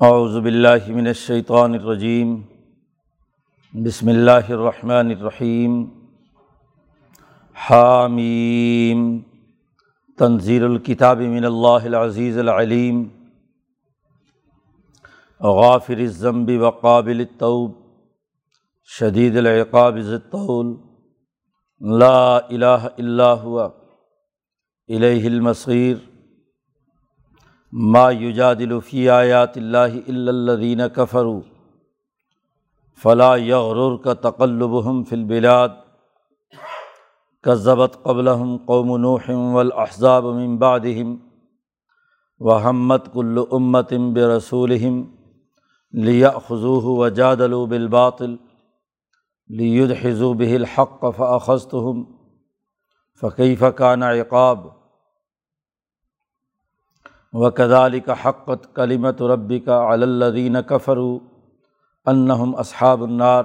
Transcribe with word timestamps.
اعوذ 0.00 0.34
باللہ 0.44 0.88
من 0.94 1.06
الشیطان 1.06 1.74
الرجیم، 1.74 2.34
بسم 3.74 4.08
اللہ 4.08 4.48
الرحمن 4.48 5.10
الرحیم، 5.10 5.78
حامیم 7.56 9.06
تنظیر 10.18 10.64
الکتاب 10.64 11.20
من 11.34 11.44
اللہ 11.44 11.86
العزیز 11.90 12.38
العلیم، 12.38 13.02
غافر 15.40 15.96
الذنب 15.98 16.50
وقابل 16.62 17.20
التوب، 17.20 17.72
شدید 18.90 19.36
العقاب 19.36 19.96
الطول، 19.96 20.74
لا 21.80 22.36
الہ 22.36 22.92
الا 22.98 23.32
هو، 23.32 23.58
الیہ 23.60 25.26
المصیر 25.26 25.96
ما 27.72 28.10
یجادل 28.10 28.78
فی 28.80 29.08
آیات 29.10 29.56
اللہ 29.56 29.94
الا 30.08 30.30
الذین 30.30 30.80
کفروا 30.94 31.40
فلا 33.02 33.34
کا 34.04 34.12
تقلبہم 34.22 35.02
فی 35.04 35.16
البلاد 35.16 35.68
کذبت 37.44 37.96
قبلہم 38.02 38.56
قوم 38.66 38.96
نوح 38.96 39.30
والاحزاب 39.54 40.24
من 40.34 40.56
بعدہم 40.58 41.16
وحمت 42.40 43.12
کل 43.12 43.42
امت 43.50 43.92
برسولہم 44.14 45.04
لیأخذوه 45.94 46.96
وجادلوا 46.96 47.66
بالباطل 47.66 48.36
لیدحزوا 49.50 50.34
به 50.34 50.56
الحق 50.56 51.10
فأخذتهم 51.10 52.02
فکیف 53.22 53.62
کان 53.76 54.02
عقاب 54.02 54.75
و 57.32 57.50
کدالی 57.50 58.00
کا 58.00 58.14
حقت 58.24 58.74
کلیمت 58.74 59.22
ربی 59.22 59.60
کا 59.60 59.94
علدین 59.94 60.56
کفرو 60.62 61.18
انہم 62.06 62.56
اصحاب 62.56 63.02
النار 63.02 63.44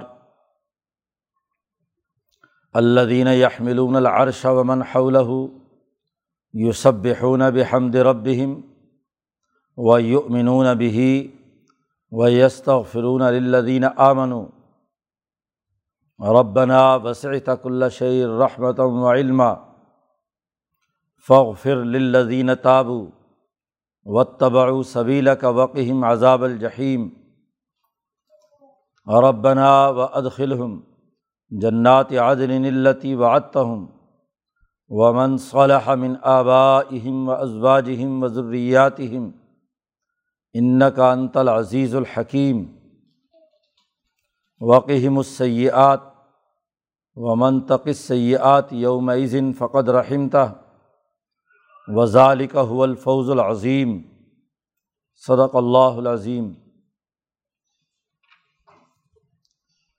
الدین 2.72 3.26
یحملون 3.26 3.96
العرش 3.96 4.44
ومن 4.44 4.82
حولہ 4.82 5.46
یوسبحون 6.52 7.50
بحمد 7.50 7.94
ربہم 7.94 8.60
و 9.76 10.00
یؤمنون 10.00 10.74
به 10.74 11.30
و 12.12 12.28
یستغفرون 12.28 13.22
للذین 13.22 13.84
آمنوا 13.96 14.46
ربنا 16.20 16.94
وسعت 16.96 17.50
كل 17.62 17.90
شيء 17.90 18.28
رحمة 18.28 18.80
وعلما 18.80 19.54
فاغفر 21.28 21.74
للذین 21.74 22.54
تابوا 22.54 23.21
و 24.06 24.24
تبع 24.24 24.82
صبیل 24.82 25.34
کا 25.34 25.48
وقم 25.48 26.04
عذاب 26.04 26.44
الجحیم 26.44 27.08
ربنا 29.06 29.88
و 29.88 30.00
ادخلہم 30.00 30.80
جنات 31.50 32.12
عدن 32.12 32.64
التی 32.64 33.14
و 33.14 33.24
عطم 33.24 33.86
و 34.88 35.12
من 35.12 35.38
صلح 35.38 35.94
من 35.94 36.14
آبائہم 36.22 37.28
و 37.28 37.32
ازواجہم 37.32 38.22
و 38.22 38.28
ضروریاتہم 38.28 39.30
ان 40.52 40.90
کا 40.96 41.12
انت 41.12 41.36
العزیز 41.36 41.96
الحکیم 41.96 42.64
وقم 44.60 45.16
السیات 45.16 46.00
و 47.16 47.34
منطق 47.34 47.88
سیات 47.94 48.72
یوم 48.72 49.10
عظن 49.10 49.52
فقد 49.52 49.88
رحمتہ 49.88 50.52
وزالک 51.88 52.56
هو 52.56 52.82
الفوز 52.82 53.30
العظیم. 53.30 54.02
صدق 55.16 55.56
اللہ 55.56 55.98
العظیم. 55.98 56.54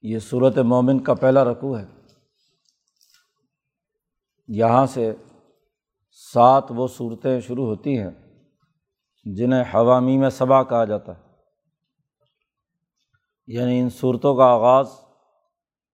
یہ 0.01 0.19
صورت 0.19 0.57
مومن 0.57 1.03
کا 1.03 1.13
پہلا 1.13 1.43
رقوع 1.43 1.79
ہے. 1.79 1.85
یہاں 4.47 4.85
سے 4.85 5.13
سات 6.33 6.63
وہ 6.69 6.87
صورتیں 6.87 7.39
شروع 7.39 7.65
ہوتی 7.65 7.99
ہیں 7.99 8.11
جنہیں 9.35 9.63
حوامی 9.73 10.17
میں 10.17 10.29
صبا 10.29 10.63
کہا 10.63 10.85
جاتا 10.85 11.17
ہے. 11.17 11.23
یعنی 13.47 13.79
ان 13.79 13.89
صورتوں 13.89 14.35
کا 14.35 14.45
آغاز 14.45 14.87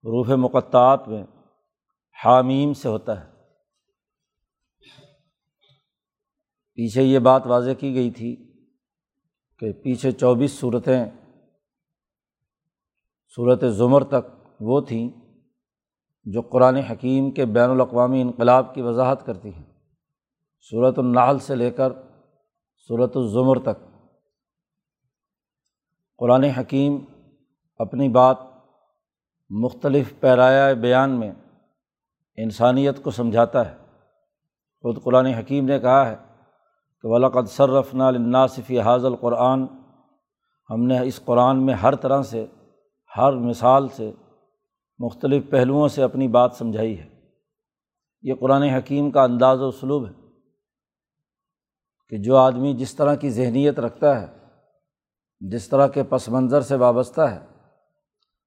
روح 0.04 0.34
مقطعات 0.34 1.08
میں 1.08 1.24
حامیم 2.24 2.72
سے 2.72 2.88
ہوتا 2.88 3.20
ہے. 3.20 3.39
پیچھے 6.74 7.02
یہ 7.02 7.18
بات 7.18 7.46
واضح 7.46 7.70
کی 7.78 7.94
گئی 7.94 8.10
تھی 8.10 8.52
کہ 9.58 9.72
پیچھے 9.72 10.12
چوبیس 10.12 10.58
صورتیں 10.60 11.04
صورت 13.36 13.64
ظمر 13.68 14.04
تک 14.04 14.50
وہ 14.60 14.80
تھیں 14.80 15.10
جو 16.24 16.40
قرآن 16.40 16.76
حکیم 16.76 17.30
کے 17.30 17.44
بین 17.44 17.70
الاقوامی 17.70 18.22
انقلاب 18.22 18.74
کی 18.74 18.82
وضاحت 18.82 19.26
کرتی 19.26 19.54
ہیں۔ 19.54 19.64
صورت 20.70 20.98
النحل 20.98 21.38
سے 21.38 21.54
لے 21.54 21.70
کر 21.70 21.92
صورت 22.88 23.16
الظمر 23.16 23.58
تک 23.58 24.06
قرآن 26.18 26.44
حکیم 26.44 26.98
اپنی 27.78 28.08
بات 28.08 28.36
مختلف 29.50 30.20
پیرایا 30.20 30.72
بیان 30.72 31.20
میں 31.20 31.32
انسانیت 32.36 33.02
کو 33.02 33.10
سمجھاتا 33.10 33.70
ہے۔ 33.70 33.76
خود 34.82 35.02
قرآن 35.02 35.26
حکیم 35.26 35.64
نے 35.64 35.80
کہا 35.80 36.10
ہے 36.10 36.29
کہ 37.02 37.08
ولاقد 37.08 37.48
صرفنا 37.48 38.08
الناصفی 38.08 38.80
حاض 38.80 39.04
القرآن 39.04 39.66
ہم 40.70 40.82
نے 40.82 41.00
اس 41.00 41.20
قرآن 41.24 41.66
میں 41.66 41.74
ہر 41.74 41.94
طرح 41.94 42.22
سے، 42.22 42.46
ہر 43.16 43.32
مثال 43.32 43.88
سے 43.88 44.12
مختلف 44.98 45.50
پہلوؤں 45.50 45.88
سے 45.88 46.02
اپنی 46.02 46.28
بات 46.28 46.52
سمجھائی 46.54 46.98
ہے۔ 46.98 47.08
یہ 48.22 48.34
قرآن 48.34 48.62
حکیم 48.62 49.10
کا 49.10 49.22
انداز 49.22 49.60
و 49.60 49.68
اسلوب 49.68 50.06
ہے 50.06 50.12
کہ 52.08 52.16
جو 52.16 52.36
آدمی 52.36 52.74
جس 52.74 52.94
طرح 52.94 53.14
کی 53.14 53.30
ذہنیت 53.30 53.80
رکھتا 53.80 54.20
ہے، 54.20 54.26
جس 55.40 55.68
طرح 55.68 55.86
کے 55.88 56.02
پس 56.02 56.28
منظر 56.28 56.60
سے 56.60 56.76
وابستہ 56.76 57.20
ہے، 57.20 57.40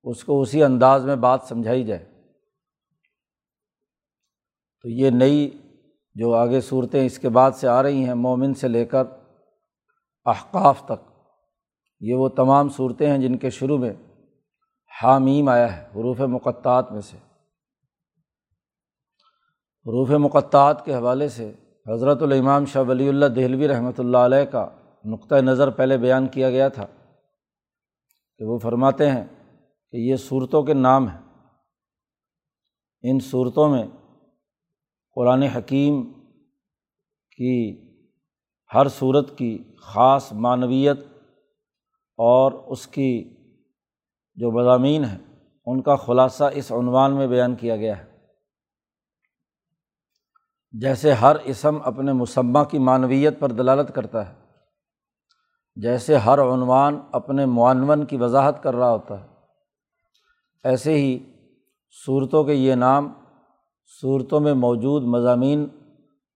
اس 0.03 0.24
کو 0.24 0.42
اسی 0.42 0.63
انداز 0.63 1.06
میں 1.06 1.16
بات 1.16 1.40
سمجھائی 1.44 1.84
جائے۔ 1.84 2.06
تو 4.81 4.90
یہ 4.90 5.09
نئی 5.09 5.62
جو 6.16 6.34
آگے 6.34 6.62
صورتیں 6.62 7.06
اس 7.06 7.19
کے 7.19 7.29
بعد 7.29 7.51
سے 7.51 7.68
آ 7.68 7.84
رہی 7.84 8.03
ہیں، 8.06 8.13
مومن 8.13 8.53
سے 8.53 8.68
لے 8.68 8.85
کر 8.85 9.03
احقاف 10.25 10.85
تک، 10.85 11.12
یہ 12.01 12.16
وہ 12.16 12.29
تمام 12.29 12.69
صورتیں 12.69 13.09
ہیں 13.09 13.18
جن 13.18 13.38
کے 13.38 13.50
شروع 13.50 13.78
میں 13.78 13.94
حامیم 15.03 15.50
آیا 15.50 15.78
ہے، 15.78 15.81
حروف 15.96 16.19
مقطعات 16.19 16.91
میں 16.91 17.01
سے۔ 17.01 17.18
حروف 19.85 20.09
مقطعات 20.09 20.85
کے 20.85 20.96
حوالے 20.96 21.28
سے 21.29 21.53
حضرت 21.88 22.22
الامام 22.22 22.66
شاہ 22.66 22.84
ولی 22.84 23.09
اللہ 23.09 23.25
دہلوی 23.25 23.68
رحمۃ 23.68 23.97
اللہ 23.97 24.18
علیہ 24.18 24.45
کا 24.45 24.69
نقطۂ 25.06 25.35
نظر 25.35 25.69
پہلے 25.69 25.97
بیان 25.97 26.28
کیا 26.28 26.50
گیا 26.50 26.68
تھا 26.68 26.85
کہ 28.38 28.45
وہ 28.45 28.57
فرماتے 28.57 29.09
ہیں 29.12 29.25
کہ 29.91 29.97
یہ 29.97 30.16
صورتوں 30.16 30.63
کے 30.63 30.74
نام 30.74 31.07
ہیں۔ 31.07 31.22
ان 33.03 33.19
صورتوں 33.19 33.69
میں 33.69 33.84
قرآن 35.16 35.44
حکیم 35.44 36.13
کی 37.38 37.81
ہر 38.74 38.88
صورت 38.88 39.38
کی 39.38 39.74
خاص 39.81 40.34
معنویت 40.34 41.00
اور 42.18 42.51
اس 42.51 42.88
کی 42.88 43.35
جو 44.35 44.51
مضامین 44.51 45.03
ہیں، 45.06 45.18
ان 45.66 45.81
کا 45.81 45.96
خلاصہ 45.96 46.44
اس 46.53 46.72
عنوان 46.72 47.16
میں 47.16 47.28
بیان 47.28 47.56
کیا 47.56 47.75
گیا 47.75 47.97
ہے۔ 47.97 48.18
جیسے 50.72 51.13
ہر 51.13 51.35
اسم 51.35 51.78
اپنے 51.84 52.13
مسمہ 52.13 52.63
کی 52.63 52.80
معنویت 52.80 53.40
پر 53.40 53.51
دلالت 53.51 53.95
کرتا 53.95 54.30
ہے، 54.30 54.35
جیسے 55.75 56.18
ہر 56.18 56.40
عنوان 56.41 57.00
اپنے 57.12 57.45
معنون 57.45 58.06
کی 58.06 58.18
وضاحت 58.18 58.63
کر 58.63 58.75
رہا 58.75 58.92
ہوتا 58.92 59.21
ہے۔ 59.21 59.27
ایسے 60.63 60.94
ہی 60.94 61.19
صورتوں 62.06 62.44
کے 62.44 62.54
یہ 62.54 62.75
نام 62.75 63.13
صورتوں 64.01 64.40
میں 64.40 64.54
موجود 64.54 65.04
مضامین 65.04 65.68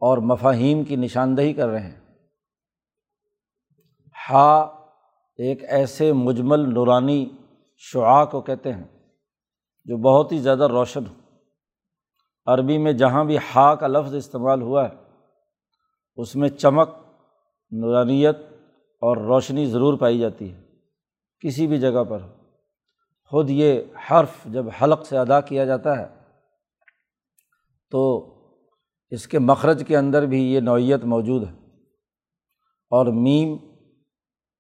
اور 0.02 0.18
مفاہیم 0.18 0.84
کی 0.84 0.96
نشاندہی 0.96 1.54
کر 1.54 1.68
رہے 1.68 1.80
ہیں۔ 1.80 2.00
ہا 4.30 4.60
ایک 5.38 5.64
ایسے 5.64 6.14
مجمل 6.14 6.74
نورانی 6.74 7.30
شعاع 7.78 8.26
کو 8.26 8.42
کہتے 8.42 8.74
ہیں 8.74 8.84
جو 9.86 9.98
بہت 9.98 10.32
ہی 10.32 10.40
زیادہ 10.40 10.68
روشن 10.68 11.06
ہو۔ 11.08 11.14
عربی 12.46 12.78
میں 12.78 12.94
جہاں 12.94 13.24
بھی 13.24 13.38
ہا 13.38 13.76
کا 13.76 13.88
لفظ 13.88 14.16
استعمال 14.16 14.62
ہوا 14.62 14.90
ہے، 14.90 14.96
اس 16.16 16.36
میں 16.36 16.50
چمک، 16.50 16.90
نورانیت 17.72 18.38
اور 19.02 19.18
روشنی 19.18 19.66
ضرور 19.66 19.98
پائی 19.98 20.20
جاتی 20.20 20.54
ہے، 20.54 20.62
کسی 21.40 21.68
بھی 21.68 21.80
جگہ 21.80 22.04
پر۔ 22.10 22.20
خود 23.30 23.50
یہ 23.50 23.82
حرف 24.12 24.46
جب 24.46 24.66
حلق 24.82 25.06
سے 25.06 25.18
ادا 25.18 25.42
کیا 25.42 25.66
جاتا 25.66 26.00
ہے 26.00 26.17
تو 27.90 28.34
اس 29.10 29.28
کے 29.28 29.40
مخرج 29.40 29.84
کے 29.88 29.98
اندر 29.98 30.26
بھی 30.26 30.54
یہ 30.54 30.60
نوعیت 30.60 31.06
موجود 31.06 31.48
ہے۔ 31.48 31.54
اور 32.90 33.06
میم 33.06 33.58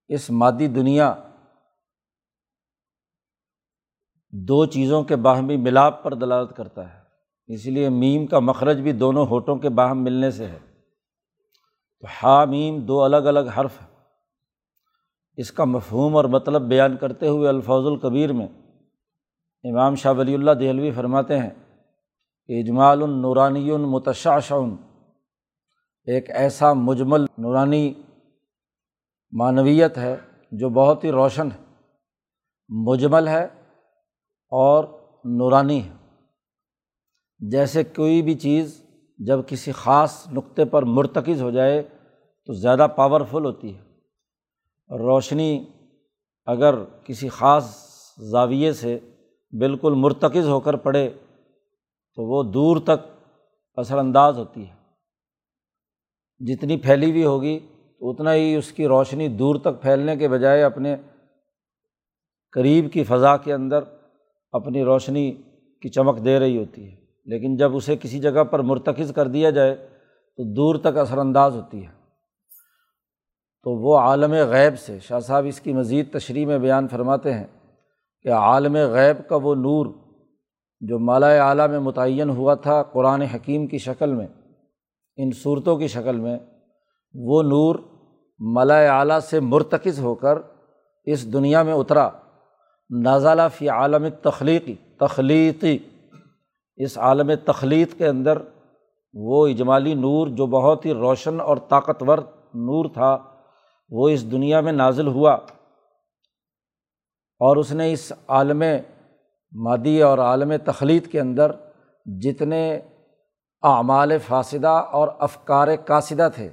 اس 0.08 0.30
مادی 0.30 0.68
دنیا 0.68 1.16
دو 4.32 4.66
چیزوں 4.66 5.04
کے 5.04 5.16
باہمی 5.16 5.58
ملاپ 5.58 6.04
پر 6.04 6.14
دلالت 6.14 6.56
کرتا 6.56 6.94
ہے۔ 6.94 7.00
اس 7.48 7.66
لیے 7.66 7.90
میم 7.90 8.28
کا 8.28 8.40
مخرج 8.40 8.80
بھی 8.80 8.92
دونوں 8.92 9.26
ہوٹوں 9.26 9.56
کے 9.56 9.70
باہم 9.70 10.04
ملنے 10.04 10.32
سے 10.32 10.48
ہے۔ 10.48 10.60
تو 12.00 12.08
ہا 12.24 12.46
میم 12.46 12.80
دو 12.80 13.04
الگ 13.04 13.18
الگ 13.18 13.40
حرف 13.40 13.82
ہیں۔ 13.82 13.98
اس 15.38 15.52
کا 15.52 15.64
مفہوم 15.64 16.16
اور 16.16 16.26
مطلب 16.26 16.62
بیان 16.62 16.98
کرتے 16.98 17.28
ہوئے 17.28 17.50
الفوظ 17.50 17.86
القبیر 17.86 18.34
میں 18.34 18.48
امام 19.64 19.96
شاہ 19.96 20.14
ولی 20.14 20.34
اللہ 20.34 20.52
دہلوی 20.52 20.92
فرماتے 20.92 21.40
ہیں 21.40 21.50
اجمال 22.50 23.04
النورانی 23.04 23.72
متشاشن 23.72 24.76
ایک 26.06 26.30
ایسا 26.30 26.74
مجمل 26.74 27.22
نورانی 27.38 27.94
معنویت 29.32 29.98
ہے 29.98 30.16
جو 30.52 30.70
بہت 30.70 31.04
ہی 31.04 31.12
روشن 31.12 31.50
ہے۔ 31.52 31.74
مجمل 32.70 33.28
ہے 33.28 33.44
اور 34.50 34.84
نورانی 35.26 35.84
ہے۔ 35.84 35.94
جیسے 37.40 37.84
کوئی 37.84 38.22
بھی 38.22 38.36
چیز 38.36 38.82
جب 39.18 39.40
کسی 39.48 39.72
خاص 39.72 40.28
نقطے 40.32 40.66
پر 40.66 40.84
مرتکز 40.84 41.42
ہو 41.42 41.52
جائے 41.52 41.84
تو 42.46 42.54
زیادہ 42.54 42.88
پاورفل 42.96 43.46
ہوتی 43.46 43.78
ہے۔ 43.78 43.82
روشنی 44.98 45.66
اگر 46.46 46.84
کسی 46.84 47.30
خاص 47.30 47.76
زاویے 48.20 48.74
سے 48.74 49.00
بالکل 49.60 49.94
مرتکز 49.94 50.48
ہو 50.48 50.60
کر 50.60 50.76
پڑے 50.76 51.14
تو 52.18 52.24
وہ 52.24 52.44
دور 52.44 52.78
تک 52.78 53.25
اثر 53.75 53.98
انداز 53.98 54.38
ہوتی 54.38 54.68
ہے۔ 54.68 54.74
جتنی 56.46 56.78
پھیلی 56.78 57.12
ہوئی 57.12 57.24
ہوگی 57.24 57.60
تو 58.00 58.10
اتنا 58.10 58.34
ہی 58.34 58.56
اس 58.56 58.72
کی 58.72 58.88
روشنی 58.88 59.28
دور 59.28 59.56
تک 59.56 59.81
پھیلنے 59.81 60.16
کے 60.16 60.28
بجائے 60.28 60.64
اپنے 60.64 60.96
قریب 62.52 62.94
کی 62.94 63.04
فضا 63.04 63.38
کے 63.38 63.54
اندر 63.54 63.80
اپنی 64.52 64.84
روشنی 64.84 65.31
کی 65.81 65.90
چمک 65.90 66.25
دے 66.25 66.40
رہی 66.40 66.58
ہوتی 66.58 66.92
ہے۔ 66.92 66.96
لیکن 67.25 67.56
جب 67.56 67.75
اسے 67.75 67.96
کسی 67.98 68.19
جگہ 68.19 68.44
پر 68.44 68.60
مرتکز 68.60 69.12
کر 69.16 69.28
دیا 69.28 69.50
جائے، 69.50 69.75
تو 70.38 70.54
دور 70.54 70.75
تک 70.75 70.98
اثر 70.98 71.18
انداز 71.18 71.56
ہوتی 71.56 71.86
ہے۔ 71.86 71.92
تو 73.64 73.72
وہ 73.72 73.98
عالم 73.98 74.31
غیب 74.31 74.80
سے، 74.80 75.00
شاہ 75.00 75.19
صاحب 75.19 75.46
اس 75.46 75.62
کی 75.62 75.74
مزید 75.74 76.14
تشریح 76.14 76.46
میں 76.46 76.58
بیان 76.58 76.88
فرماتے 76.88 77.34
ہیں 77.34 77.48
کہ 78.22 78.30
عالم 78.30 78.74
غیب 78.74 79.30
کا 79.30 79.36
وہ 79.36 79.56
نور 79.56 80.06
جو 80.80 81.00
مالا 81.00 81.50
اعلیٰ 81.50 81.68
میں 81.68 81.80
متعین 81.80 82.30
ہوا 82.30 82.54
تھا 82.54 82.84
قرآن 82.84 83.22
حکیم 83.22 83.68
کی 83.68 83.78
شکل 83.78 84.14
میں، 84.14 84.28
ان 85.18 85.32
صورتوں 85.32 85.78
کی 85.78 85.88
شکل 85.88 86.20
میں، 86.20 86.40
وہ 87.14 87.44
نور 87.44 87.76
مالا 88.40 89.00
اعلیٰ 89.00 89.20
سے 89.20 89.40
مرتکز 89.40 90.00
ہو 90.00 90.16
کر 90.16 90.38
اس 91.06 91.34
دنیا 91.34 91.64
میں 91.64 91.74
اترا۔ 91.74 92.10
نازالہ 92.90 93.42
فی 93.56 93.70
عالم 93.70 94.08
تخلیقی 94.22 94.76
تخلیقی 95.00 95.78
اس 96.76 96.98
عالم 96.98 97.32
تخلیق 97.46 97.98
کے 97.98 98.08
اندر 98.08 98.38
وہ 99.14 99.48
اجمالی 99.48 99.94
نور 99.94 100.28
جو 100.28 100.46
بہت 100.46 100.86
ہی 100.86 100.94
روشن 100.94 101.40
اور 101.40 101.58
طاقتور 101.58 102.18
نور 102.54 102.86
تھا، 102.94 103.18
وہ 103.90 104.10
اس 104.10 104.32
دنیا 104.32 104.62
میں 104.62 104.72
نازل 104.72 105.08
ہوا۔ 105.08 105.34
اور 107.40 107.58
اس 107.58 107.72
نے 107.72 107.92
اس 107.92 108.14
عالم 108.28 108.64
مادی 109.54 110.02
اور 110.02 110.18
عالم 110.20 110.52
تخلیق 110.66 111.12
کے 111.12 111.20
اندر 111.20 111.52
جتنے 112.06 112.62
اعمال 113.64 114.18
فاصدہ 114.18 114.76
اور 114.98 115.08
افکار 115.20 115.68
قاصدہ 115.86 116.28
تھے، 116.36 116.50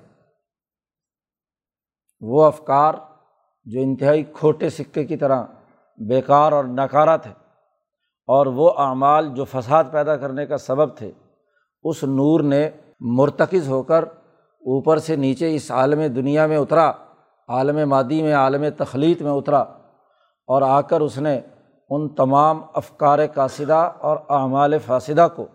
وہ 2.23 2.44
افکار 2.44 2.94
جو 3.67 3.81
انتہائی 3.81 4.23
کھوٹے 4.35 4.70
سکے 4.70 5.05
کی 5.05 5.17
طرح 5.17 5.44
بیکار 5.99 6.52
اور 6.52 6.64
ناکارہ 6.64 7.17
تھے 7.17 7.31
اور 8.29 8.46
وہ 8.56 8.70
اعمال 8.79 9.29
جو 9.35 9.44
فساد 9.44 9.85
پیدا 9.93 10.17
کرنے 10.17 10.47
کا 10.47 10.58
سبب 10.58 10.97
تھے، 10.97 11.11
اس 11.85 12.02
نور 12.05 12.40
نے 12.43 12.69
مرتکز 13.19 13.69
ہو 13.69 13.82
کر 13.82 14.05
اوپر 14.62 14.99
سے 14.99 15.17
نیچے 15.17 15.55
اس 15.55 15.70
عالم 15.70 16.00
دنیا 16.14 16.47
میں 16.47 16.56
اترا، 16.56 16.90
عالم 17.49 17.88
مادی 17.88 18.23
میں، 18.23 18.35
عالم 18.35 18.64
تخلیق 18.76 19.23
میں 19.23 19.32
اترا 19.32 19.61
اور 20.49 20.62
آ 20.62 20.81
کر 20.81 21.00
اس 21.00 21.19
نے 21.19 21.40
ان 21.90 22.08
تمام 22.08 22.60
افکار 22.75 23.19
قاصدہ 23.34 23.92
اور 24.00 24.16
اعمال 24.28 24.78
فاصدہ 24.78 25.28
کو 25.36 25.46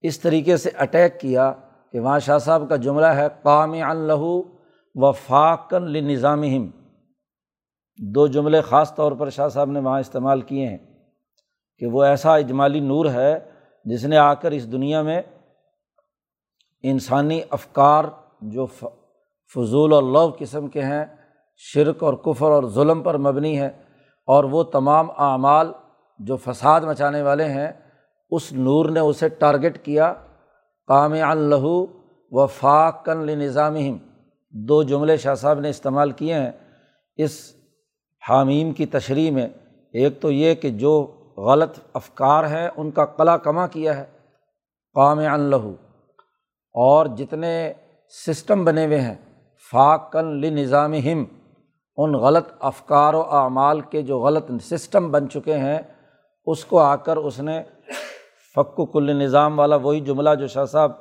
اس 0.00 0.20
طریقے 0.20 0.56
سے 0.56 0.70
اٹیک 0.78 1.20
کیا 1.20 1.52
کہ 1.92 2.00
وہاں 2.00 2.18
شاہ 2.18 2.38
صاحب 2.38 2.62
کا 2.68 2.76
جملہ 2.76 3.06
ہے 3.06 3.26
قام 3.42 3.74
لہو 3.74 4.42
و 4.94 5.12
فاقن 5.12 5.82
لنظام 5.82 6.42
دو 7.98 8.26
جملے 8.26 8.60
خاص 8.60 8.94
طور 8.94 9.12
پر 9.12 9.30
شاہ 9.30 9.48
صاحب 9.48 9.70
نے 9.70 9.80
وہاں 9.80 10.00
استعمال 10.00 10.40
کیے 10.40 10.68
ہیں 10.68 10.78
کہ 11.78 11.86
وہ 11.86 12.02
ایسا 12.02 12.34
اجمالی 12.34 12.80
نور 12.80 13.06
ہے 13.06 13.38
جس 13.84 14.04
نے 14.04 14.16
آ 14.16 14.34
کر 14.34 14.50
اس 14.50 14.72
دنیا 14.72 15.02
میں 15.02 15.22
انسانی 16.82 17.40
افکار 17.50 18.04
جو 18.40 18.66
فضول 19.54 19.92
اور 19.92 20.02
لو 20.02 20.36
قسم 20.38 20.68
کے 20.68 20.82
ہیں، 20.82 21.04
شرک 21.56 22.02
اور 22.02 22.14
کفر 22.14 22.50
اور 22.50 22.62
ظلم 22.64 23.02
پر 23.02 23.18
مبنی 23.18 23.60
ہے۔ 23.60 23.70
اور 24.30 24.44
وہ 24.44 24.62
تمام 24.62 25.10
اعمال 25.10 25.72
جو 26.18 26.36
فساد 26.36 26.80
مچانے 26.80 27.22
والے 27.22 27.44
ہیں، 27.44 27.72
اس 28.30 28.52
نور 28.52 28.88
نے 28.88 29.00
اسے 29.00 29.28
ٹارگیٹ 29.28 29.84
کیا 29.84 30.14
قام 30.86 31.14
لہو 31.32 31.86
و 32.30 32.46
فاقن 32.46 33.26
نظام 33.26 33.76
دو 34.50 34.82
جملے 34.82 35.16
شاہ 35.16 35.34
صاحب 35.34 35.60
نے 35.60 35.70
استعمال 35.70 36.10
کیے 36.10 36.34
ہیں 36.34 36.50
اس 37.16 37.54
حامیم 38.28 38.72
کی 38.72 38.86
تشریح 38.86 39.30
میں۔ 39.30 39.48
ایک 39.92 40.20
تو 40.20 40.30
یہ 40.30 40.54
کہ 40.54 40.70
جو 40.70 41.06
غلط 41.36 41.78
افکار 41.94 42.44
ہیں، 42.44 42.68
ان 42.76 42.90
کا 42.90 43.04
قلع 43.04 43.36
کما 43.36 43.66
کیا 43.66 43.96
ہے 43.96 44.04
قام 44.94 45.20
لہو۔ 45.20 45.74
اور 46.74 47.06
جتنے 47.06 47.72
سسٹم 48.26 48.64
بنے 48.64 48.86
ہوئے 48.86 49.00
ہیں 49.00 49.14
فاقن 49.70 50.26
لنظام 50.26 50.92
ان 52.02 52.14
غلط 52.14 52.48
افکار 52.60 53.14
و 53.14 53.22
اعمال 53.30 53.80
کے 53.80 54.02
جو 54.02 54.18
غلط 54.18 54.50
سسٹم 54.62 55.10
بن 55.10 55.28
چکے 55.28 55.58
ہیں، 55.58 55.78
اس 56.46 56.64
کو 56.64 56.78
آ 56.78 56.96
کر 56.96 57.16
اس 57.16 57.40
نے 57.40 57.62
فق 58.54 58.92
کل 58.92 59.16
نظام 59.16 59.58
والا 59.58 59.76
وہی 59.76 60.00
جملہ 60.00 60.30
جو 60.40 60.46
شاہ 60.46 60.64
صاحب 60.64 60.92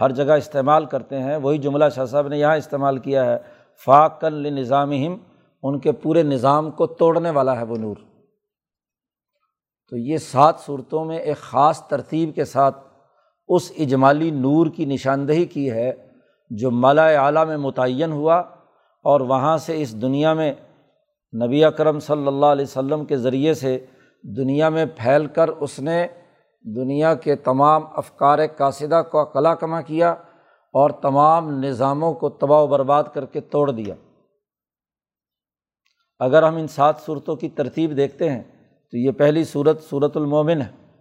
ہر 0.00 0.10
جگہ 0.10 0.32
استعمال 0.32 0.84
کرتے 0.84 1.20
ہیں، 1.20 1.36
وہی 1.36 1.58
جملہ 1.58 1.84
شاہ 1.94 2.04
صاحب 2.04 2.28
نے 2.28 2.38
یہاں 2.38 2.56
استعمال 2.56 2.98
کیا 2.98 3.24
ہے 3.24 3.38
فاق 3.84 4.20
کل 4.20 4.54
نظام 4.54 4.90
ان 5.62 5.78
کے 5.78 5.92
پورے 5.92 6.22
نظام 6.22 6.70
کو 6.70 6.86
توڑنے 6.86 7.30
والا 7.30 7.56
ہے 7.56 7.62
وہ 7.62 7.76
نور۔ 7.76 7.96
تو 9.90 9.96
یہ 9.96 10.16
سات 10.16 10.60
صورتوں 10.60 11.04
میں 11.04 11.18
ایک 11.18 11.36
خاص 11.36 11.88
ترتیب 11.88 12.34
کے 12.34 12.44
ساتھ 12.44 12.78
اس 13.48 13.72
اجمالی 13.78 14.30
نور 14.30 14.66
کی 14.66 14.84
نشاندہی 14.84 15.44
کی 15.44 15.70
ہے 15.70 15.92
جو 16.50 16.70
مالا 16.70 17.06
اعلیٰ 17.06 17.46
میں 17.46 17.56
متعین 17.56 18.12
ہوا۔ 18.12 18.42
اور 19.08 19.20
وہاں 19.20 19.58
سے 19.58 19.82
اس 19.82 20.02
دنیا 20.02 20.34
میں 20.34 20.54
نبی 21.44 21.64
اکرم 21.64 22.00
صلی 22.00 22.26
اللہ 22.26 22.46
علیہ 22.46 22.64
وسلم 22.64 23.04
کے 23.04 23.16
ذریعے 23.16 23.54
سے 23.54 23.86
دنیا 24.36 24.68
میں 24.68 24.86
پھیل 24.96 25.26
کر 25.26 25.48
اس 25.48 25.80
نے 25.80 26.06
دنیا 26.76 27.14
کے 27.14 27.36
تمام 27.36 27.82
افکار 27.96 28.38
قاصدہ 28.56 29.02
کو 29.10 29.24
کلا 29.24 29.54
کما 29.54 29.80
کیا 29.80 30.10
اور 30.72 30.90
تمام 30.90 31.50
نظاموں 31.50 32.14
کو 32.14 32.28
تباہ 32.28 32.60
و 32.60 32.66
برباد 32.66 33.04
کر 33.14 33.26
کے 33.26 33.40
توڑ 33.40 33.70
دیا۔ 33.70 33.94
اگر 36.18 36.42
ہم 36.42 36.56
ان 36.56 36.66
سات 36.66 36.98
صورتوں 36.98 37.36
کی 37.36 37.48
ترتیب 37.48 37.96
دیکھتے 37.96 38.30
ہیں 38.30 38.42
تو 38.90 38.96
یہ 38.96 39.10
پہلی 39.10 39.44
صورت 39.44 39.82
صورت 39.82 40.16
المومن 40.16 40.62
ہے۔ 40.62 41.00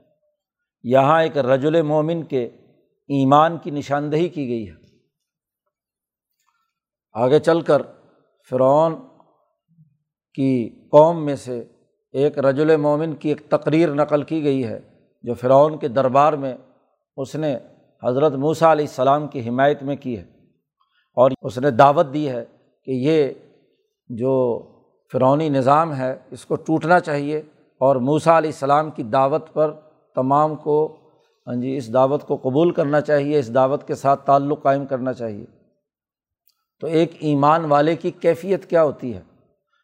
یہاں 0.84 1.24
ایک 1.24 1.38
رج 1.38 1.66
مومن 1.66 2.24
کے 2.24 2.46
ایمان 3.08 3.58
کی 3.58 3.72
نشاندہی 3.72 4.30
کی 4.30 4.48
گئی 4.48 4.70
ہے۔ 4.70 4.88
آگے 7.14 7.40
چل 7.40 7.62
کر 7.62 7.82
فرعون 8.50 8.96
کی 10.34 10.70
قوم 10.92 11.26
میں 11.26 11.36
سے 11.36 11.64
ایک 12.12 12.40
رج 12.40 12.62
المومن 12.62 13.16
کی 13.16 13.30
ایک 13.30 13.42
تقریر 13.50 13.94
نقل 13.94 14.24
کی 14.24 14.44
گئی 14.44 14.66
ہے، 14.66 14.80
جو 15.24 15.34
فرعون 15.34 15.78
کے 15.78 15.88
دربار 15.88 16.34
میں 16.34 16.58
اس 17.18 17.36
نے 17.36 17.58
حضرت 18.04 18.34
موسیٰ 18.34 18.70
علیہ 18.70 18.86
السلام 18.86 19.28
کی 19.28 19.50
حمایت 19.50 19.84
میں 19.84 19.96
کی 19.96 20.18
ہے۔ 20.18 20.24
اور 21.16 21.32
اس 21.42 21.58
نے 21.58 21.72
دعوت 21.72 22.06
دی 22.14 22.30
ہے 22.30 22.46
کہ 22.84 22.92
یہ 22.92 23.28
جو 24.10 24.64
فرعونی 25.12 25.50
نظام 25.50 25.96
ہے، 25.96 26.16
اس 26.32 26.46
کو 26.46 26.56
ٹوٹنا 26.56 27.00
چاہیے۔ 27.00 27.38
اور 27.80 27.96
موسیٰ 27.96 28.34
علیہ 28.34 28.50
السلام 28.50 28.92
کی 28.92 29.04
دعوت 29.04 29.54
پر 29.54 29.72
تمام 30.16 30.56
کو 30.56 30.98
ہاں 31.48 31.56
جی 31.56 31.78
اس 31.78 31.94
دعوت 31.94 32.24
کو 32.24 32.36
قبول 32.36 32.72
کرنا 32.72 33.02
چاہیے، 33.02 33.40
اس 33.40 33.54
دعوت 33.54 33.88
کے 33.88 33.96
ساتھ 33.96 34.26
تعلق 34.26 34.64
قائم 34.64 34.86
کرنا 34.86 35.14
چاہیے۔ 35.14 35.46
تو 36.80 36.88
ایک 36.88 37.12
ایمان 37.20 37.66
والے 37.66 37.96
کی 37.96 38.12
کیفیت 38.12 38.66
کیا 38.66 38.84
ہوتی 38.84 39.16
ہے؟ 39.16 39.22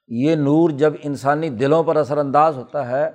یہ 0.07 0.35
نور 0.35 0.69
جب 0.69 0.93
انسانی 1.03 1.49
دلوں 1.49 1.83
پر 1.83 1.95
اثر 1.95 2.17
انداز 2.17 2.57
ہوتا 2.57 2.87
ہے، 2.87 3.09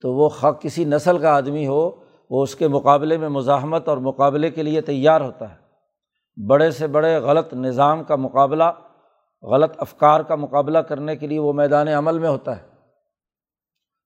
تو 0.00 0.12
وہ 0.12 0.28
خ 0.28 0.46
کسی 0.60 0.84
نسل 0.84 1.18
کا 1.18 1.30
آدمی 1.30 1.66
ہو، 1.66 1.90
وہ 2.30 2.42
اس 2.42 2.54
کے 2.54 2.68
مقابلے 2.68 3.18
میں 3.18 3.28
مزاحمت 3.28 3.88
اور 3.88 3.98
مقابلے 3.98 4.50
کے 4.50 4.62
لیے 4.62 4.80
تیار 4.80 5.20
ہوتا 5.20 5.54
ہے۔ 5.54 5.66
بڑے 6.46 6.70
سے 6.70 6.86
بڑے 6.86 7.16
غلط 7.16 7.54
نظام 7.54 8.04
کا 8.04 8.16
مقابلہ، 8.16 8.64
غلط 9.42 9.74
افکار 9.78 10.20
کا 10.20 10.34
مقابلہ 10.34 10.78
کرنے 10.78 11.16
کے 11.16 11.26
لیے 11.26 11.38
وہ 11.38 11.52
میدان 11.52 11.88
عمل 11.88 12.18
میں 12.18 12.28
ہوتا 12.28 12.56
ہے۔ 12.56 12.62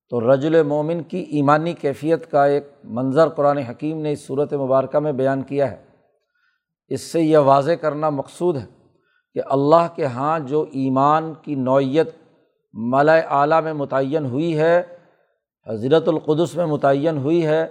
تو 0.09 0.35
رجل 0.35 0.63
مومن 0.63 1.03
کی 1.03 1.19
ایمانی 1.19 1.73
کیفیت 1.73 2.31
کا 2.31 2.45
ایک 2.45 2.69
منظر 2.85 3.29
قرآن 3.29 3.59
حکیم 3.59 4.01
نے 4.01 4.13
اس 4.13 4.27
صورت 4.27 4.55
مبارکہ 4.55 4.99
میں 4.99 5.13
بیان 5.13 5.43
کیا 5.43 5.71
ہے۔ 5.71 5.85
اس 6.89 7.01
سے 7.01 7.21
یہ 7.21 7.39
واضح 7.39 7.73
کرنا 7.73 8.11
مقصود 8.11 8.57
ہے 8.57 8.80
کہ 9.35 9.41
اللہ 9.47 9.87
کے 9.95 10.07
ہاں 10.07 10.39
جو 10.39 10.63
ایمان 10.63 11.35
کی 11.43 11.55
نوعیت 11.55 12.11
ملا 12.73 13.15
اعلیٰ 13.15 13.63
میں 13.63 13.73
متعین 13.73 14.27
ہوئی 14.27 14.59
ہے، 14.59 14.83
حضرت 15.67 16.09
القدس 16.09 16.57
میں 16.57 16.67
متعین 16.67 17.19
ہوئی 17.19 17.47
ہے، 17.47 17.67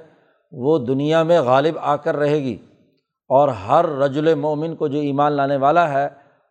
وہ 0.51 0.78
دنیا 0.78 1.24
میں 1.24 1.42
غالب 1.42 1.78
آ 1.82 1.96
کر 1.96 2.16
رہے 2.16 2.39
گی۔ 2.39 2.58
اور 3.30 3.48
ہر 3.48 3.89
رجل 3.89 4.36
مومن 4.36 4.75
کو 4.75 4.88
جو 4.88 5.00
ایمان 5.00 5.32
لانے 5.32 5.58
والا 5.58 5.94
ہے، 5.94 6.10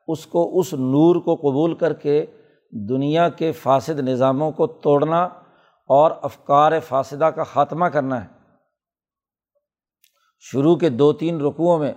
اس 0.09 0.27
کو 0.27 0.59
اس 0.59 0.75
نور 0.75 1.17
کو 1.17 1.35
قبول 1.35 1.75
کر 1.75 1.93
کے 1.93 2.27
دنیا 2.71 3.29
کے 3.29 3.53
فاسد 3.53 4.01
نظاموں 4.01 4.51
کو 4.51 4.67
توڑنا 4.67 5.25
اور 5.87 6.11
افکار 6.23 6.73
فاصدہ 6.81 7.25
کا 7.25 7.43
خاتمہ 7.43 7.87
کرنا 7.87 8.25
ہے۔ 8.25 8.29
شروع 10.41 10.77
کے 10.77 10.89
دو 10.89 11.13
تین 11.13 11.41
رقوؤں 11.41 11.79
میں 11.79 11.93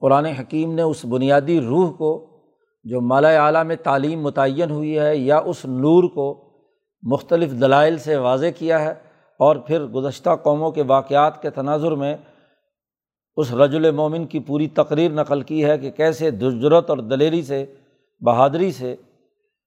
قرآن 0.00 0.24
حکیم 0.24 0.74
نے 0.74 0.82
اس 0.82 1.04
بنیادی 1.04 1.60
روح 1.60 1.90
کو 1.96 2.35
جو 2.90 3.00
مالا 3.00 3.46
اعلیٰ 3.46 3.64
میں 3.64 3.76
تعلیم 3.76 4.22
متعین 4.22 4.70
ہوئی 4.70 4.98
ہے 4.98 5.16
یا 5.16 5.38
اس 5.38 5.64
نور 5.64 6.08
کو 6.08 6.50
مختلف 7.02 7.50
دلائل 7.50 7.98
سے 7.98 8.16
واضح 8.16 8.46
کیا 8.58 8.80
ہے 8.80 8.90
اور 9.38 9.56
پھر 9.56 9.86
گزشتہ 9.86 10.30
قوموں 10.42 10.70
کے 10.70 10.82
واقعات 10.86 11.42
کے 11.42 11.50
تناظر 11.50 11.92
میں 11.92 12.16
اس 13.36 13.52
رج 13.52 13.76
المومن 13.76 14.26
کی 14.26 14.38
پوری 14.38 14.68
تقریر 14.68 15.10
نقل 15.10 15.42
کی 15.42 15.64
ہے 15.64 15.78
کہ 15.78 15.90
کیسے 15.90 16.30
دجرت 16.30 16.90
اور 16.90 16.98
دلیری 16.98 17.42
سے، 17.42 17.74
بہادری 18.20 18.72
سے 18.72 18.96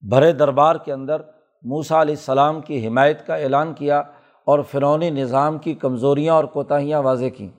بھرے 0.10 0.32
دربار 0.32 0.76
کے 0.76 0.94
اندر 0.94 1.22
موسا 1.64 2.02
علیہ 2.02 2.16
السلام 2.16 2.62
کی 2.62 2.88
حمایت 2.88 3.28
کا 3.28 3.36
اعلان 3.36 3.74
کیا 3.74 4.00
اور 4.46 4.60
فرونی 4.60 5.10
نظام 5.10 5.58
کی 5.58 5.74
کمزوریاں 5.74 6.34
اور 6.34 6.44
کوتاہیاں 6.44 7.02
واضح 7.02 7.26
کیں۔ 7.38 7.50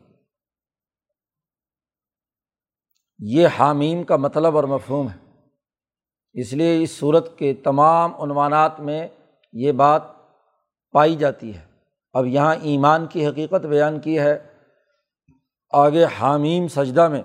یہ 3.19 3.49
حامیم 3.59 4.03
کا 4.03 4.17
مطلب 4.17 4.57
اور 4.57 4.65
مفہوم 4.65 5.09
ہے۔ 5.09 5.30
اس 6.33 6.53
لیے 6.53 6.83
اس 6.83 6.99
صورت 6.99 7.39
کے 7.39 7.55
تمام 7.55 8.21
عنوانات 8.21 8.81
میں 8.81 9.09
یہ 9.53 9.73
بات 9.73 10.03
پائی 10.93 11.17
جاتی 11.17 11.55
ہے۔ 11.55 11.61
اب 12.13 12.27
یہاں 12.27 12.57
ایمان 12.63 13.07
کی 13.07 13.27
حقیقت 13.27 13.67
بیان 13.67 14.01
کی 14.01 14.19
ہے۔ 14.19 14.39
آگے 15.71 16.07
حامیم 16.21 16.69
سجدہ 16.69 17.09
میں۔ 17.09 17.23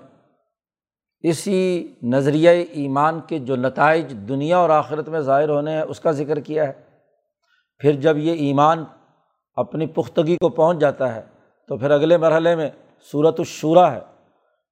اسی 1.20 1.92
نظریۂ 2.02 2.64
ایمان 2.70 3.20
کے 3.26 3.38
جو 3.38 3.56
نتائج 3.56 4.14
دنیا 4.28 4.58
اور 4.58 4.70
آخرت 4.70 5.08
میں 5.08 5.20
ظاہر 5.20 5.48
ہونے 5.48 5.72
ہیں، 5.72 5.82
اس 5.82 6.00
کا 6.00 6.10
ذکر 6.10 6.40
کیا 6.40 6.68
ہے۔ 6.68 6.72
پھر 7.78 7.92
جب 7.92 8.16
یہ 8.16 8.32
ایمان 8.32 8.84
اپنی 9.54 9.86
پختگی 9.86 10.36
کو 10.36 10.48
پہنچ 10.48 10.78
جاتا 10.78 11.14
ہے، 11.14 11.22
تو 11.68 11.76
پھر 11.76 11.90
اگلے 11.90 12.16
مرحلے 12.16 12.56
میں 12.56 12.70
صورت 13.12 13.34
الشورا 13.38 13.92
ہے، 13.92 14.00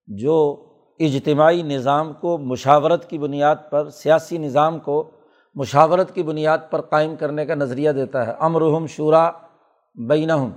جو 0.06 0.64
اجتماعی 0.98 1.62
نظام 1.62 2.12
کو 2.12 2.38
مشاورت 2.38 3.10
کی 3.10 3.18
بنیاد 3.18 3.56
پر، 3.70 3.90
سیاسی 3.90 4.38
نظام 4.38 4.78
کو 4.78 5.10
مشاورت 5.54 6.14
کی 6.14 6.22
بنیاد 6.22 6.58
پر 6.70 6.80
قائم 6.80 7.16
کرنے 7.16 7.46
کا 7.46 7.54
نظریہ 7.54 7.90
دیتا 7.90 8.26
ہے۔ 8.26 8.32
امرحم 8.40 8.86
شعرا 8.86 9.30
بینہم، 9.94 10.50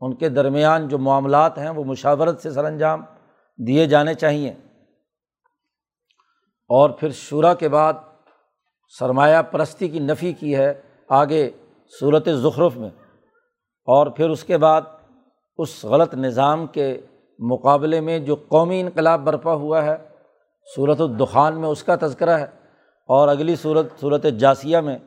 ان 0.00 0.14
کے 0.14 0.28
درمیان 0.28 0.88
جو 0.88 0.98
معاملات 0.98 1.58
ہیں 1.58 1.68
وہ 1.68 1.84
مشاورت 1.84 2.40
سے 2.40 2.50
سر 2.50 2.64
انجام 2.64 3.02
دیے 3.66 3.86
جانے 3.86 4.14
چاہئیں 4.14 4.52
اور 6.68 6.90
پھر 6.90 7.10
شعرا 7.10 7.54
کے 7.54 7.68
بعد 7.68 7.92
سرمایہ 8.98 9.42
پرستی 9.42 9.88
کی 9.88 9.98
نفی 9.98 10.32
کی 10.32 10.56
ہے 10.56 10.82
آگے 11.08 11.50
صورت 12.00 12.28
ظخرف 12.28 12.76
میں۔ 12.76 12.90
اور 13.84 14.06
پھر 14.06 14.30
اس 14.30 14.44
کے 14.44 14.58
بعد 14.58 14.82
اس 15.58 15.84
غلط 15.84 16.14
نظام 16.14 16.66
کے 16.66 17.00
مقابلے 17.38 18.00
میں 18.00 18.18
جو 18.18 18.34
قومی 18.34 18.80
انقلاب 18.80 19.24
برپا 19.24 19.54
ہوا 19.54 19.84
ہے 19.84 19.96
صورت 20.76 21.00
الدخان 21.00 21.60
میں 21.60 21.68
اس 21.68 21.82
کا 21.82 21.96
تذکرہ 22.00 22.30
ہے۔ 22.30 22.46
اور 23.06 23.28
اگلی 23.28 23.56
صورت 23.56 23.86
صورت 24.00 24.26
جاسیہ 24.38 24.78
میں 24.78 24.98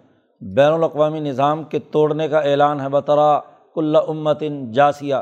بین 0.42 0.74
الاقوامی 0.74 1.20
نظام 1.20 1.64
کے 1.64 1.80
توڑنے 1.80 2.28
کا 2.28 2.40
اعلان 2.40 2.82
ہے۔ 2.82 2.90
بطرا 2.90 3.40
کل 3.76 3.96
امتن 4.08 4.72
جاسیہ۔ 4.72 5.16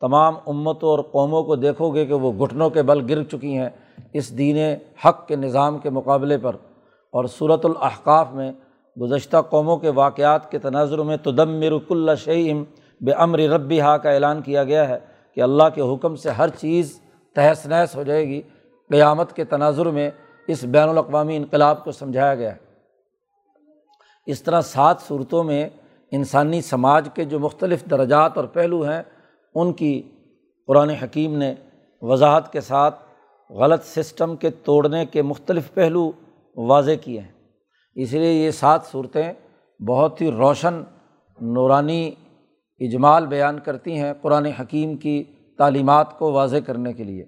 تمام 0.00 0.34
امتوں 0.46 0.88
اور 0.88 0.98
قوموں 0.98 1.42
کو 1.42 1.56
دیکھو 1.56 1.94
گے 1.94 2.06
کہ 2.06 2.14
وہ 2.14 2.46
گھٹنوں 2.46 2.70
کے 2.70 2.82
بل 2.82 3.12
گر 3.12 3.24
چکی 3.24 3.58
ہیں 3.58 3.68
اس 4.12 4.38
دین 4.38 4.56
حق 5.08 5.28
کے 5.28 5.36
نظام 5.36 5.78
کے 5.78 5.90
مقابلے 5.90 6.38
پر۔ 6.38 6.56
اور 7.10 7.24
صورت 7.24 7.66
الاحقاف 7.66 8.32
میں 8.32 8.52
گزشتہ 9.00 9.36
قوموں 9.50 9.76
کے 9.76 9.88
واقعات 9.88 10.50
کے 10.50 10.58
تناظر 10.58 10.98
میں 10.98 11.16
تدمر 11.16 11.78
کل 11.88 12.10
شعیم 12.16 12.64
بے 13.00 13.12
امر 13.12 13.38
ربی 13.38 13.80
ہا 13.80 13.96
کا 13.96 14.10
اعلان 14.10 14.42
کیا 14.42 14.64
گیا 14.64 14.88
ہے۔ 14.88 15.11
کہ 15.34 15.40
اللہ 15.40 15.62
کے 15.74 15.80
حکم 15.80 16.16
سے 16.16 16.30
ہر 16.30 16.48
چیز 16.48 17.00
تہس 17.34 17.66
نہس 17.66 17.96
ہو 17.96 18.02
جائے 18.02 18.28
گی۔ 18.28 18.42
قیامت 18.90 19.32
کے 19.32 19.44
تناظر 19.44 19.86
میں 19.86 20.10
اس 20.46 20.64
بین 20.64 20.88
الاقوامی 20.88 21.36
انقلاب 21.36 21.84
کو 21.84 21.92
سمجھایا 21.92 22.34
گیا 22.34 22.52
ہے۔ 22.52 22.72
اس 24.26 24.42
طرح 24.42 24.60
سات 24.60 25.00
صورتوں 25.00 25.44
میں 25.44 25.68
انسانی 26.10 26.60
سماج 26.60 27.08
کے 27.14 27.24
جو 27.24 27.38
مختلف 27.38 27.84
درجات 27.90 28.36
اور 28.36 28.44
پہلو 28.44 28.82
ہیں، 28.82 29.02
ان 29.54 29.72
کی 29.72 30.02
قرآن 30.66 30.90
حکیم 30.90 31.36
نے 31.36 31.54
وضاحت 32.02 32.52
کے 32.52 32.60
ساتھ 32.60 33.04
غلط 33.50 33.84
سسٹم 33.84 34.36
کے 34.36 34.50
توڑنے 34.50 35.06
کے 35.06 35.22
مختلف 35.22 35.74
پہلو 35.74 36.12
واضح 36.56 36.90
کیے 37.00 37.20
ہیں۔ 37.20 37.32
اس 37.94 38.12
لیے 38.12 38.32
یہ 38.32 38.50
سات 38.50 38.80
صورتیں 38.84 39.32
بہت 39.82 40.20
ہی 40.20 40.32
روشن، 40.32 40.82
نورانی 41.40 42.10
اجمال 42.86 43.26
بیان 43.26 43.58
کرتی 43.60 43.98
ہیں 43.98 44.12
قرآن 44.22 44.46
حکیم 44.46 44.96
کی 44.96 45.24
تعلیمات 45.58 46.18
کو 46.18 46.32
واضح 46.32 46.56
کرنے 46.56 46.92
کے 46.92 47.04
لیے۔ 47.04 47.24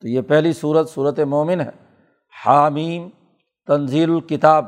تو 0.00 0.08
یہ 0.08 0.20
پہلی 0.20 0.52
صورت 0.52 0.90
صورت 0.90 1.20
مومن 1.20 1.60
ہے۔ 1.60 1.70
حامیم، 2.46 3.08
تنزیل 3.66 4.10
الکتاب 4.10 4.64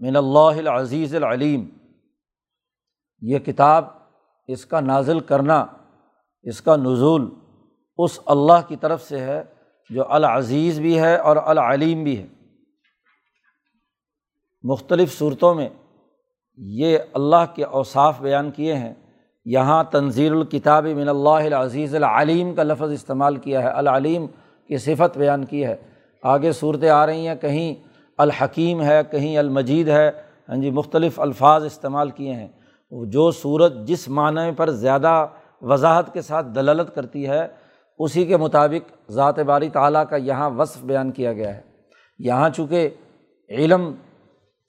من 0.00 0.16
اللہ 0.16 0.58
العزیز 0.58 1.14
العلیم۔ 1.14 1.68
یہ 3.20 3.38
کتاب 3.38 3.84
اس 4.46 4.66
کا 4.66 4.80
نازل 4.80 5.20
کرنا، 5.20 5.66
اس 6.42 6.60
کا 6.60 6.76
نزول 6.76 7.34
اس 7.98 8.20
اللہ 8.26 8.68
کی 8.68 8.76
طرف 8.76 9.02
سے 9.02 9.20
ہے 9.20 9.42
جو 9.90 10.12
العزیز 10.12 10.80
بھی 10.80 11.00
ہے 11.00 11.16
اور 11.16 11.36
العلیم 11.36 12.04
بھی 12.04 12.18
ہے۔ 12.18 12.26
مختلف 14.62 15.18
صورتوں 15.18 15.54
میں 15.54 15.68
یہ 16.56 16.98
اللہ 17.12 17.54
کے 17.54 17.64
اوصاف 17.64 18.20
بیان 18.20 18.50
کیے 18.50 18.74
ہیں۔ 18.74 18.94
یہاں 19.46 19.84
تنظیر 19.84 20.32
الکتاب 20.32 20.86
من 20.86 21.08
اللہ 21.08 21.28
العزیز 21.28 21.94
العلیم 21.94 22.54
کا 22.54 22.62
لفظ 22.62 22.92
استعمال 22.92 23.36
کیا 23.36 23.62
ہے، 23.62 23.68
العلیم 23.68 24.26
کی 24.68 24.78
صفت 24.78 25.18
بیان 25.18 25.44
کی 25.44 25.64
ہے۔ 25.64 25.76
آگے 26.22 26.52
صورتیں 26.52 26.88
آ 26.88 27.06
رہی 27.06 27.28
ہیں، 27.28 27.34
کہیں 27.34 27.74
الحکیم 28.18 28.82
ہے، 28.82 29.00
کہیں 29.10 29.38
المجید 29.38 29.88
ہے۔ 29.88 30.10
ہاں 30.48 30.56
جی 30.56 30.70
مختلف 30.70 31.20
الفاظ 31.20 31.64
استعمال 31.64 32.10
کیے 32.10 32.32
ہیں۔ 32.32 32.48
جو 32.90 33.30
صورت 33.30 33.72
جس 33.84 34.08
معنی 34.08 34.52
پر 34.56 34.70
زیادہ 34.70 35.26
وضاحت 35.62 36.12
کے 36.12 36.20
ساتھ 36.20 36.46
دلالت 36.54 36.94
کرتی 36.94 37.28
ہے، 37.28 37.46
اسی 37.98 38.24
کے 38.24 38.36
مطابق 38.36 39.10
ذات 39.10 39.38
باری 39.38 39.68
تعلیٰ 39.68 40.04
کا 40.10 40.16
یہاں 40.16 40.50
وصف 40.50 40.84
بیان 40.84 41.10
کیا 41.10 41.32
گیا 41.32 41.56
ہے۔ 41.56 41.60
یہاں 42.18 42.50
چونکہ 42.50 42.88
علم 43.50 43.94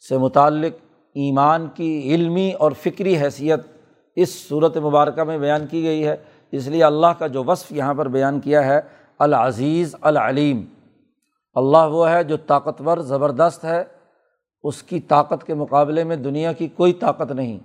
سے 0.10 0.18
متعلق، 0.18 0.74
ایمان 1.16 1.68
کی 1.74 2.16
علمی 2.16 2.52
اور 2.52 2.72
فکری 2.72 3.18
حیثیت 3.18 3.77
اس 4.18 4.48
صورت 4.48 4.78
مبارکہ 4.78 5.24
میں 5.24 5.38
بیان 5.38 5.68
کی 5.68 5.84
گئی 5.84 6.08
ہے۔ 6.08 6.16
اس 6.52 6.68
لیے 6.68 6.84
اللہ 6.84 7.08
کا 7.18 7.28
جو 7.28 7.44
وصف 7.44 7.72
یہاں 7.72 7.94
پر 7.94 8.08
بیان 8.08 8.40
کیا 8.40 8.66
ہے، 8.66 8.80
العزیز، 9.20 9.96
العلیم۔ 10.02 10.66
اللہ 11.56 11.88
وہ 11.90 12.10
ہے 12.10 12.24
جو 12.24 12.38
طاقتور، 12.38 12.98
زبردست 12.98 13.66
ہے۔ 13.66 13.84
اس 14.64 14.84
کی 14.84 15.00
طاقت 15.00 15.48
کے 15.48 15.54
مقابلے 15.54 16.04
میں 16.04 16.16
دنیا 16.16 16.52
کی 16.52 16.68
کوئی 16.68 16.94
طاقت 16.94 17.32
نہیں۔ 17.32 17.60